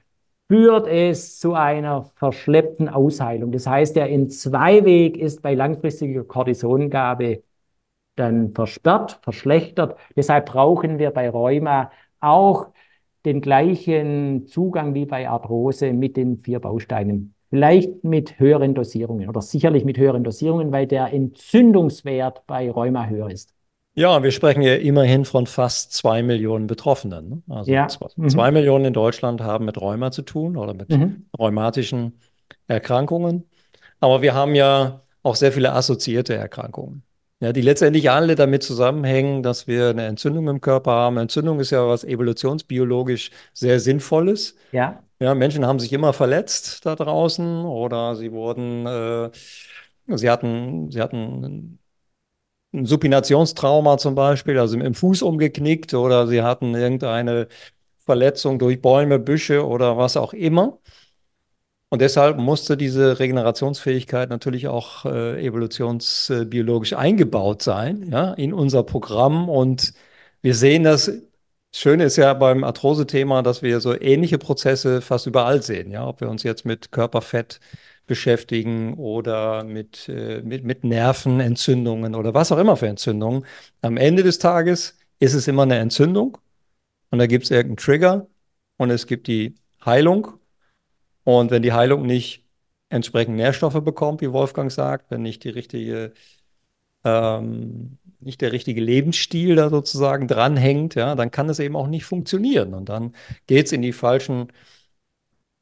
führt 0.52 0.86
es 0.88 1.40
zu 1.40 1.54
einer 1.54 2.04
verschleppten 2.16 2.90
Ausheilung. 2.90 3.54
Das 3.54 3.68
heißt, 3.68 3.96
der 3.96 4.10
In-2-Weg 4.10 5.16
ist 5.16 5.42
bei 5.42 5.54
langfristiger 5.54 6.26
Cortisongabe 6.26 7.44
dann 8.18 8.54
versperrt, 8.54 9.20
verschlechtert. 9.22 9.98
Deshalb 10.18 10.48
brauchen 10.48 11.00
wir 11.00 11.12
bei 11.12 11.30
Rheuma 11.30 11.90
auch 12.20 12.68
den 13.24 13.40
gleichen 13.40 14.46
Zugang 14.46 14.94
wie 14.94 15.06
bei 15.06 15.30
Arthrose 15.30 15.94
mit 15.94 16.18
den 16.18 16.38
vier 16.38 16.60
Bausteinen. 16.60 17.34
Vielleicht 17.50 18.04
mit 18.04 18.38
höheren 18.38 18.76
Dosierungen 18.76 19.30
oder 19.30 19.42
sicherlich 19.42 19.86
mit 19.86 19.98
höheren 19.98 20.26
Dosierungen, 20.26 20.74
weil 20.74 20.86
der 20.86 21.14
Entzündungswert 21.14 22.46
bei 22.46 22.70
Rheuma 22.70 23.08
höher 23.08 23.30
ist. 23.32 23.54
Ja, 23.94 24.24
wir 24.24 24.32
sprechen 24.32 24.62
ja 24.62 24.76
immerhin 24.76 25.26
von 25.26 25.48
fast 25.48 25.92
zwei 25.94 26.24
Millionen 26.24 26.68
Betroffenen. 26.68 27.30
Ne? 27.30 27.42
Also 27.50 27.72
Ja. 27.72 27.88
zwei, 27.90 28.08
Mhm. 28.16 28.30
zwei 28.30 28.52
Millionen 28.52 28.86
in 28.86 28.94
Deutschland 28.94 29.42
haben 29.42 29.66
mit 29.66 29.80
Rheuma 29.80 30.12
zu 30.12 30.22
tun 30.22 30.56
oder 30.56 30.74
mit 30.74 30.90
Mhm. 30.90 31.26
rheumatischen 31.38 32.20
Erkrankungen. 32.68 33.44
Aber 34.00 34.22
wir 34.22 34.34
haben 34.34 34.56
ja 34.56 35.02
auch 35.24 35.36
sehr 35.36 35.52
viele 35.52 35.74
assoziierte 35.74 36.34
Erkrankungen. 36.36 37.04
Ja, 37.42 37.52
die 37.54 37.62
letztendlich 37.62 38.10
alle 38.10 38.36
damit 38.36 38.64
zusammenhängen, 38.64 39.44
dass 39.44 39.68
wir 39.68 39.90
eine 39.90 40.06
Entzündung 40.06 40.48
im 40.48 40.62
Körper 40.62 40.92
haben. 40.92 41.18
Entzündung 41.18 41.60
ist 41.60 41.72
ja 41.72 41.86
was 41.88 42.04
evolutionsbiologisch 42.04 43.32
sehr 43.54 43.80
Sinnvolles. 43.80 44.56
Ja. 44.72 45.04
Ja, 45.20 45.36
Menschen 45.36 45.66
haben 45.66 45.80
sich 45.80 45.92
immer 45.92 46.14
verletzt 46.14 46.86
da 46.86 46.96
draußen 46.96 47.66
oder 47.66 48.16
sie 48.16 48.32
wurden, 48.32 48.86
äh, 48.86 49.30
sie 50.08 50.30
hatten, 50.30 50.90
sie 50.92 51.02
hatten 51.02 51.80
ein 52.74 52.86
Supinationstrauma 52.86 53.98
zum 53.98 54.16
Beispiel, 54.16 54.58
also 54.60 54.78
im 54.80 54.94
Fuß 54.94 55.22
umgeknickt 55.24 55.94
oder 55.94 56.28
sie 56.28 56.42
hatten 56.42 56.74
irgendeine 56.76 57.48
Verletzung 58.06 58.60
durch 58.60 58.82
Bäume, 58.82 59.20
Büsche 59.20 59.66
oder 59.66 59.98
was 59.98 60.18
auch 60.18 60.34
immer. 60.34 60.80
Und 61.90 62.02
deshalb 62.02 62.38
musste 62.38 62.78
diese 62.78 63.20
Regenerationsfähigkeit 63.20 64.30
natürlich 64.30 64.70
auch 64.70 65.04
äh, 65.06 65.46
evolutionsbiologisch 65.46 66.94
eingebaut 66.94 67.62
sein, 67.62 68.10
ja, 68.10 68.34
in 68.34 68.54
unser 68.54 68.84
Programm. 68.84 69.50
Und 69.50 69.94
wir 70.42 70.56
sehen 70.56 70.84
das. 70.84 71.12
Schöne 71.74 72.06
ist 72.06 72.18
ja 72.18 72.34
beim 72.34 72.64
Arthrose-Thema, 72.64 73.44
dass 73.44 73.62
wir 73.62 73.80
so 73.82 74.00
ähnliche 74.00 74.38
Prozesse 74.38 75.02
fast 75.02 75.28
überall 75.28 75.62
sehen. 75.62 75.92
Ja, 75.92 76.08
ob 76.08 76.22
wir 76.22 76.30
uns 76.30 76.44
jetzt 76.44 76.66
mit 76.66 76.92
Körperfett 76.92 77.60
beschäftigen 78.08 78.96
oder 78.96 79.64
mit, 79.64 80.10
äh, 80.10 80.42
mit, 80.42 80.64
mit 80.64 80.84
Nervenentzündungen 80.84 82.16
oder 82.16 82.34
was 82.34 82.52
auch 82.52 82.58
immer 82.58 82.78
für 82.78 82.88
Entzündungen. 82.88 83.46
Am 83.82 83.98
Ende 83.98 84.24
des 84.24 84.40
Tages 84.40 84.98
ist 85.20 85.34
es 85.34 85.48
immer 85.48 85.64
eine 85.64 85.78
Entzündung 85.78 86.38
und 87.10 87.20
da 87.20 87.28
gibt 87.28 87.46
es 87.46 87.52
irgendeinen 87.52 87.78
Trigger 87.78 88.28
und 88.78 88.90
es 88.90 89.08
gibt 89.08 89.28
die 89.28 89.56
Heilung. 89.86 90.28
Und 91.24 91.52
wenn 91.52 91.62
die 91.62 91.74
Heilung 91.74 92.06
nicht 92.06 92.46
entsprechend 92.90 93.36
Nährstoffe 93.36 93.84
bekommt, 93.84 94.22
wie 94.22 94.32
Wolfgang 94.32 94.72
sagt, 94.72 95.12
wenn 95.12 95.22
nicht 95.22 95.44
die 95.44 95.50
richtige, 95.50 96.14
ähm, 97.04 97.98
nicht 98.20 98.42
der 98.42 98.52
richtige 98.52 98.82
Lebensstil 98.82 99.56
da 99.56 99.70
sozusagen 99.70 100.28
dranhängt, 100.28 100.96
ja, 100.96 101.16
dann 101.16 101.32
kann 101.32 101.50
es 101.50 101.60
eben 101.60 101.76
auch 101.76 101.88
nicht 101.88 102.06
funktionieren. 102.06 102.74
Und 102.74 102.90
dann 102.90 103.16
geht 103.48 103.68
es 103.68 103.72
in 103.72 103.82
die 103.82 103.94
falschen 103.94 104.52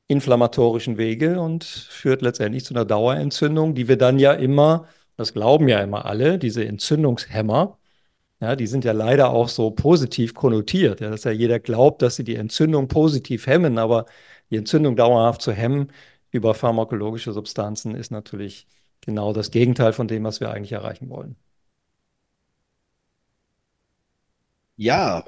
inflammatorischen 0.10 0.98
Wege 0.98 1.40
und 1.40 1.64
führt 1.66 2.22
letztendlich 2.24 2.66
zu 2.66 2.74
einer 2.74 2.86
Dauerentzündung, 2.86 3.76
die 3.76 3.88
wir 3.88 3.98
dann 3.98 4.20
ja 4.20 4.34
immer, 4.34 4.88
das 5.18 5.34
glauben 5.34 5.70
ja 5.70 5.82
immer 5.82 6.06
alle, 6.06 6.40
diese 6.40 6.66
Entzündungshemmer, 6.66 7.78
ja, 8.42 8.56
die 8.56 8.68
sind 8.68 8.86
ja 8.86 8.94
leider 8.94 9.32
auch 9.32 9.50
so 9.50 9.72
positiv 9.72 10.34
konnotiert, 10.34 11.02
ja, 11.02 11.10
dass 11.10 11.26
ja 11.26 11.32
jeder 11.32 11.60
glaubt, 11.60 12.02
dass 12.02 12.16
sie 12.18 12.24
die 12.26 12.36
Entzündung 12.36 12.88
positiv 12.88 13.48
hemmen, 13.48 13.78
aber 13.78 14.06
die 14.52 14.58
Entzündung 14.58 14.96
dauerhaft 14.96 15.42
zu 15.42 15.52
hemmen 15.54 15.92
über 16.32 16.54
pharmakologische 16.56 17.34
Substanzen 17.34 17.96
ist 17.96 18.12
natürlich 18.12 18.68
genau 19.02 19.34
das 19.34 19.52
Gegenteil 19.52 19.94
von 19.94 20.08
dem, 20.08 20.24
was 20.24 20.40
wir 20.40 20.52
eigentlich 20.52 20.72
erreichen 20.74 21.10
wollen. 21.10 21.36
Ja, 24.78 25.24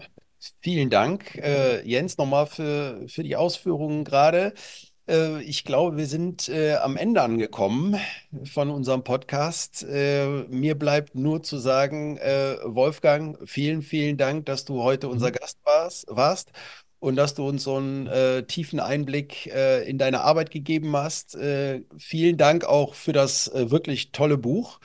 vielen 0.62 0.90
Dank, 0.90 1.36
äh, 1.38 1.86
Jens, 1.88 2.18
nochmal 2.18 2.48
für, 2.48 3.08
für 3.08 3.24
die 3.24 3.36
Ausführungen 3.36 4.04
gerade. 4.04 4.54
Äh, 5.08 5.42
ich 5.44 5.64
glaube, 5.64 5.98
wir 5.98 6.08
sind 6.08 6.50
äh, 6.50 6.76
am 6.76 6.98
Ende 6.98 7.22
angekommen 7.22 7.98
von 8.46 8.70
unserem 8.70 9.04
Podcast. 9.04 9.84
Äh, 9.84 10.28
mir 10.50 10.76
bleibt 10.76 11.16
nur 11.16 11.44
zu 11.44 11.58
sagen, 11.58 12.18
äh, 12.18 12.58
Wolfgang, 12.64 13.38
vielen, 13.48 13.82
vielen 13.82 14.18
Dank, 14.18 14.46
dass 14.46 14.66
du 14.66 14.82
heute 14.84 15.10
unser 15.10 15.32
Gast 15.32 15.60
warst, 15.64 16.06
warst 16.10 16.52
und 17.00 17.16
dass 17.16 17.34
du 17.34 17.48
uns 17.48 17.64
so 17.64 17.78
einen 17.78 18.08
äh, 18.08 18.44
tiefen 18.44 18.80
Einblick 18.80 19.48
äh, 19.48 19.84
in 19.90 19.98
deine 19.98 20.22
Arbeit 20.22 20.52
gegeben 20.52 20.96
hast. 20.96 21.36
Äh, 21.36 21.82
vielen 21.98 22.38
Dank 22.38 22.64
auch 22.66 22.94
für 22.94 23.12
das 23.14 23.48
äh, 23.48 23.72
wirklich 23.72 24.12
tolle 24.12 24.38
Buch. 24.38 24.80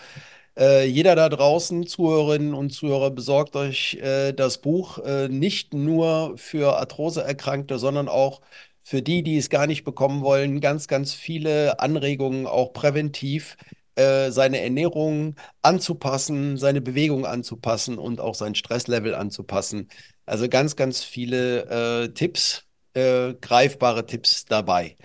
Äh, 0.59 0.87
jeder 0.87 1.15
da 1.15 1.29
draußen, 1.29 1.87
Zuhörerinnen 1.87 2.55
und 2.55 2.71
Zuhörer, 2.71 3.11
besorgt 3.11 3.57
euch 3.57 3.95
äh, 4.01 4.33
das 4.33 4.59
Buch 4.59 4.99
äh, 4.99 5.29
nicht 5.29 5.75
nur 5.75 6.33
für 6.37 6.79
Arthroseerkrankte, 6.79 7.79
sondern 7.79 8.09
auch 8.09 8.41
für 8.81 9.03
die, 9.03 9.23
die 9.23 9.37
es 9.37 9.51
gar 9.51 9.67
nicht 9.67 9.85
bekommen 9.85 10.23
wollen. 10.23 10.61
Ganz, 10.61 10.89
ganz 10.89 11.13
viele 11.13 11.81
Anregungen, 11.81 12.47
auch 12.47 12.73
präventiv, 12.73 13.57
äh, 13.97 14.31
seine 14.31 14.61
Ernährung 14.61 15.35
anzupassen, 15.61 16.57
seine 16.57 16.81
Bewegung 16.81 17.27
anzupassen 17.27 17.99
und 17.99 18.21
auch 18.21 18.35
sein 18.35 18.55
Stresslevel 18.55 19.15
anzupassen. 19.15 19.89
Also 20.25 20.49
ganz, 20.49 20.75
ganz 20.77 21.03
viele 21.05 22.05
äh, 22.05 22.09
Tipps, 22.09 22.63
greifbare 22.95 24.07
Tipps 24.07 24.47
dabei. 24.47 24.97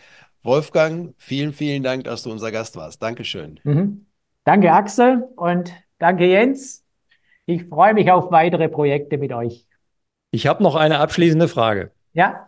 Wolfgang, 0.44 1.14
vielen, 1.18 1.52
vielen 1.52 1.84
Dank, 1.84 2.06
dass 2.06 2.24
du 2.24 2.32
unser 2.32 2.50
Gast 2.50 2.78
warst. 2.78 3.04
Dankeschön. 3.04 3.60
Mhm. 3.66 4.06
Danke, 4.44 4.72
Axel, 4.72 5.28
und 5.36 5.74
danke, 6.00 6.26
Jens. 6.26 6.84
Ich 7.46 7.66
freue 7.66 7.94
mich 7.94 8.12
auf 8.12 8.32
weitere 8.32 8.70
Projekte 8.70 9.18
mit 9.18 9.34
euch. 9.34 9.68
Ich 10.32 10.48
habe 10.48 10.64
noch 10.64 10.76
eine 10.76 11.00
abschließende 11.00 11.48
Frage. 11.48 11.92
Ja? 12.14 12.48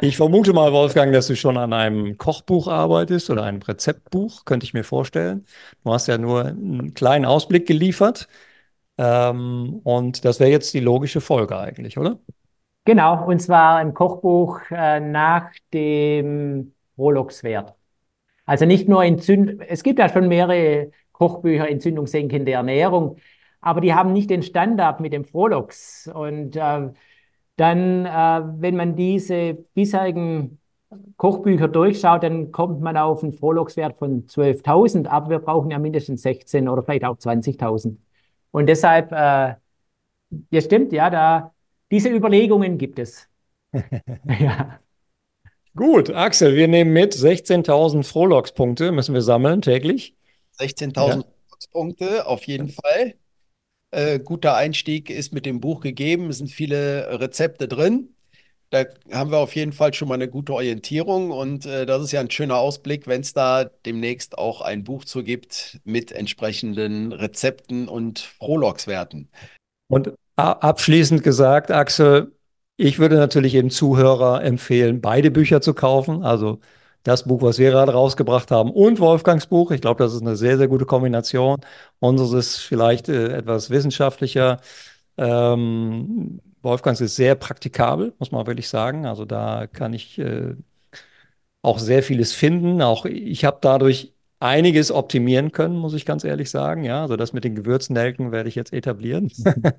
Ich 0.00 0.16
vermute 0.16 0.52
mal, 0.52 0.72
Wolfgang, 0.72 1.12
dass 1.12 1.26
du 1.26 1.34
schon 1.34 1.56
an 1.56 1.72
einem 1.72 2.18
Kochbuch 2.18 2.68
arbeitest 2.68 3.30
oder 3.30 3.42
einem 3.42 3.60
Rezeptbuch, 3.60 4.44
könnte 4.44 4.62
ich 4.62 4.72
mir 4.72 4.84
vorstellen. 4.84 5.44
Du 5.82 5.92
hast 5.92 6.06
ja 6.06 6.18
nur 6.18 6.44
einen 6.44 6.94
kleinen 6.94 7.24
Ausblick 7.24 7.66
geliefert. 7.66 8.28
Ähm, 8.96 9.80
und 9.82 10.24
das 10.24 10.38
wäre 10.38 10.50
jetzt 10.50 10.72
die 10.72 10.78
logische 10.78 11.20
Folge 11.20 11.58
eigentlich, 11.58 11.98
oder? 11.98 12.20
Genau, 12.84 13.26
und 13.26 13.40
zwar 13.40 13.78
ein 13.78 13.92
Kochbuch 13.92 14.60
äh, 14.70 15.00
nach 15.00 15.50
dem 15.72 16.74
Prologswert. 16.94 17.77
Also 18.48 18.64
nicht 18.64 18.88
nur 18.88 19.04
Entzündung, 19.04 19.60
es 19.60 19.82
gibt 19.82 19.98
ja 19.98 20.08
schon 20.08 20.26
mehrere 20.26 20.90
Kochbücher 21.12 21.68
entzündungssenkende 21.68 22.52
Ernährung, 22.52 23.18
aber 23.60 23.82
die 23.82 23.92
haben 23.92 24.14
nicht 24.14 24.30
den 24.30 24.42
Standard 24.42 25.00
mit 25.00 25.12
dem 25.12 25.24
Frolox. 25.26 26.10
Und 26.14 26.56
äh, 26.56 26.88
dann, 27.56 28.06
äh, 28.06 28.42
wenn 28.62 28.74
man 28.76 28.96
diese 28.96 29.52
bisherigen 29.74 30.58
Kochbücher 31.18 31.68
durchschaut, 31.68 32.22
dann 32.22 32.50
kommt 32.50 32.80
man 32.80 32.96
auf 32.96 33.22
einen 33.22 33.34
Frolox-Wert 33.34 33.98
von 33.98 34.26
12.000, 34.26 35.08
aber 35.08 35.28
wir 35.28 35.40
brauchen 35.40 35.70
ja 35.70 35.78
mindestens 35.78 36.22
16 36.22 36.70
oder 36.70 36.82
vielleicht 36.82 37.04
auch 37.04 37.18
20.000. 37.18 37.98
Und 38.50 38.66
deshalb, 38.66 39.12
äh, 39.12 39.56
ja 40.50 40.60
stimmt, 40.62 40.92
ja, 40.94 41.10
da, 41.10 41.54
diese 41.90 42.08
Überlegungen 42.08 42.78
gibt 42.78 42.98
es. 42.98 43.28
ja. 44.40 44.80
Gut, 45.78 46.10
Axel, 46.10 46.56
wir 46.56 46.66
nehmen 46.66 46.92
mit 46.92 47.14
16.000 47.14 48.02
Frolox-Punkte 48.02 48.90
müssen 48.90 49.14
wir 49.14 49.22
sammeln 49.22 49.62
täglich. 49.62 50.16
16.000 50.58 51.18
ja. 51.18 51.22
Punkte 51.70 52.26
auf 52.26 52.42
jeden 52.48 52.68
Fall. 52.68 53.14
Äh, 53.92 54.18
guter 54.18 54.56
Einstieg 54.56 55.08
ist 55.08 55.32
mit 55.32 55.46
dem 55.46 55.60
Buch 55.60 55.80
gegeben. 55.80 56.30
Es 56.30 56.38
sind 56.38 56.50
viele 56.50 57.20
Rezepte 57.20 57.68
drin. 57.68 58.08
Da 58.70 58.86
haben 59.12 59.30
wir 59.30 59.38
auf 59.38 59.54
jeden 59.54 59.72
Fall 59.72 59.94
schon 59.94 60.08
mal 60.08 60.14
eine 60.14 60.28
gute 60.28 60.52
Orientierung 60.52 61.30
und 61.30 61.64
äh, 61.64 61.86
das 61.86 62.02
ist 62.02 62.10
ja 62.10 62.18
ein 62.18 62.30
schöner 62.32 62.56
Ausblick, 62.56 63.06
wenn 63.06 63.20
es 63.20 63.32
da 63.32 63.62
demnächst 63.86 64.36
auch 64.36 64.62
ein 64.62 64.82
Buch 64.82 65.04
zu 65.04 65.22
gibt 65.22 65.78
mit 65.84 66.10
entsprechenden 66.10 67.12
Rezepten 67.12 67.86
und 67.86 68.32
Prologswerten. 68.40 69.28
Und 69.86 70.12
abschließend 70.34 71.22
gesagt, 71.22 71.70
Axel, 71.70 72.32
ich 72.78 72.98
würde 73.00 73.16
natürlich 73.16 73.52
dem 73.52 73.70
Zuhörer 73.70 74.42
empfehlen, 74.44 75.00
beide 75.00 75.30
Bücher 75.32 75.60
zu 75.60 75.74
kaufen. 75.74 76.22
Also 76.24 76.60
das 77.02 77.24
Buch, 77.24 77.42
was 77.42 77.58
wir 77.58 77.70
gerade 77.72 77.92
rausgebracht 77.92 78.50
haben, 78.52 78.70
und 78.72 79.00
Wolfgangs 79.00 79.46
Buch. 79.48 79.70
Ich 79.72 79.80
glaube, 79.80 80.02
das 80.04 80.14
ist 80.14 80.22
eine 80.22 80.36
sehr, 80.36 80.58
sehr 80.58 80.68
gute 80.68 80.86
Kombination. 80.86 81.58
Unseres 82.00 82.32
ist 82.32 82.56
vielleicht 82.58 83.08
äh, 83.08 83.36
etwas 83.36 83.70
wissenschaftlicher. 83.70 84.58
Ähm, 85.16 86.40
Wolfgangs 86.62 87.00
ist 87.00 87.16
sehr 87.16 87.34
praktikabel, 87.36 88.14
muss 88.18 88.32
man 88.32 88.46
wirklich 88.46 88.68
sagen. 88.68 89.06
Also 89.06 89.24
da 89.24 89.66
kann 89.66 89.92
ich 89.94 90.18
äh, 90.18 90.54
auch 91.62 91.78
sehr 91.78 92.02
vieles 92.02 92.32
finden. 92.32 92.82
Auch 92.82 93.04
ich 93.06 93.44
habe 93.44 93.58
dadurch 93.60 94.14
einiges 94.40 94.90
optimieren 94.90 95.52
können, 95.52 95.76
muss 95.76 95.94
ich 95.94 96.06
ganz 96.06 96.24
ehrlich 96.24 96.50
sagen. 96.50 96.84
Ja, 96.84 97.02
also 97.02 97.16
das 97.16 97.32
mit 97.32 97.44
den 97.44 97.54
Gewürznelken 97.54 98.32
werde 98.32 98.48
ich 98.48 98.54
jetzt 98.54 98.72
etablieren. 98.72 99.30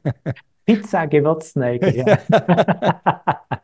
Pizza 0.65 1.07
Gewürznelke, 1.07 1.95
ja. 1.95 2.19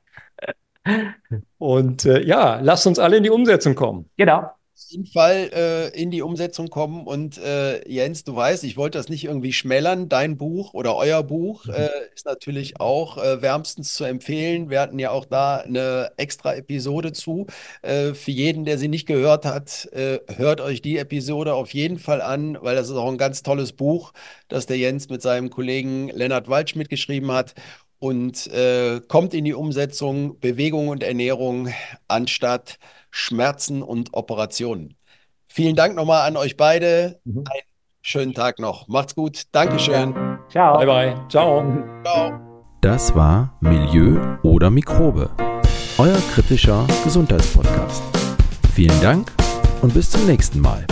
Und 1.58 2.06
äh, 2.06 2.22
ja, 2.22 2.60
lasst 2.62 2.86
uns 2.86 3.00
alle 3.00 3.18
in 3.18 3.24
die 3.24 3.32
Umsetzung 3.32 3.76
kommen. 3.76 4.10
Genau 4.18 4.52
auf 4.76 4.91
jeden 4.91 5.05
Fall 5.05 5.49
äh, 5.53 6.01
in 6.01 6.11
die 6.11 6.21
Umsetzung 6.21 6.67
kommen. 6.69 7.07
Und 7.07 7.38
äh, 7.38 7.88
Jens, 7.89 8.26
du 8.26 8.36
weißt, 8.36 8.65
ich 8.65 8.76
wollte 8.76 8.97
das 8.97 9.07
nicht 9.07 9.23
irgendwie 9.23 9.53
schmälern. 9.53 10.09
Dein 10.09 10.38
Buch 10.38 10.73
oder 10.73 10.97
euer 10.97 11.23
Buch 11.23 11.65
mhm. 11.65 11.73
äh, 11.73 11.89
ist 12.13 12.26
natürlich 12.26 12.80
auch 12.82 13.17
äh, 13.17 13.41
wärmstens 13.41 13.93
zu 13.93 14.03
empfehlen. 14.03 14.69
Wir 14.69 14.82
hatten 14.82 14.99
ja 14.99 15.11
auch 15.11 15.26
da 15.26 15.57
eine 15.57 16.11
extra 16.17 16.55
Episode 16.55 17.13
zu. 17.13 17.47
Äh, 17.84 18.13
für 18.13 18.32
jeden, 18.32 18.65
der 18.65 18.78
sie 18.78 18.89
nicht 18.89 19.05
gehört 19.05 19.45
hat, 19.45 19.86
äh, 19.93 20.19
hört 20.36 20.59
euch 20.59 20.82
die 20.82 20.97
Episode 20.97 21.53
auf 21.53 21.73
jeden 21.73 21.97
Fall 21.97 22.21
an, 22.21 22.57
weil 22.61 22.76
das 22.76 22.89
ist 22.89 22.95
auch 22.95 23.09
ein 23.09 23.17
ganz 23.17 23.43
tolles 23.43 23.71
Buch, 23.71 24.11
das 24.49 24.65
der 24.65 24.78
Jens 24.78 25.07
mit 25.07 25.21
seinem 25.21 25.49
Kollegen 25.49 26.09
Lennart 26.09 26.49
Walsch 26.49 26.76
mitgeschrieben 26.76 27.32
hat 27.32 27.53
und 27.99 28.47
äh, 28.47 28.99
kommt 29.07 29.34
in 29.34 29.45
die 29.45 29.53
Umsetzung 29.53 30.39
Bewegung 30.39 30.89
und 30.89 31.01
Ernährung 31.01 31.69
anstatt 32.09 32.78
Schmerzen 33.16 33.82
und 33.82 34.09
Operationen. 34.13 34.97
Vielen 35.47 35.78
Dank 35.78 35.95
nochmal 35.95 36.28
an 36.28 36.36
euch 36.36 36.57
beide. 36.57 37.22
Mhm. 37.24 37.45
Einen 37.49 37.63
schönen 38.01 38.34
Tag 38.34 38.59
noch. 38.59 38.89
Macht's 38.89 39.16
gut. 39.16 39.43
Dankeschön. 39.53 40.13
Ciao. 40.49 40.78
Bye 40.78 40.86
bye. 40.86 41.16
Ciao. 41.30 41.63
Ciao. 42.03 42.68
Das 42.82 43.16
war 43.16 43.57
Milieu 43.61 44.20
oder 44.43 44.70
Mikrobe. 44.70 45.30
Euer 45.97 46.18
kritischer 46.34 46.86
Gesundheitspodcast. 47.05 48.03
Vielen 48.74 49.01
Dank 49.01 49.32
und 49.82 49.93
bis 49.93 50.11
zum 50.11 50.26
nächsten 50.26 50.59
Mal. 50.59 50.86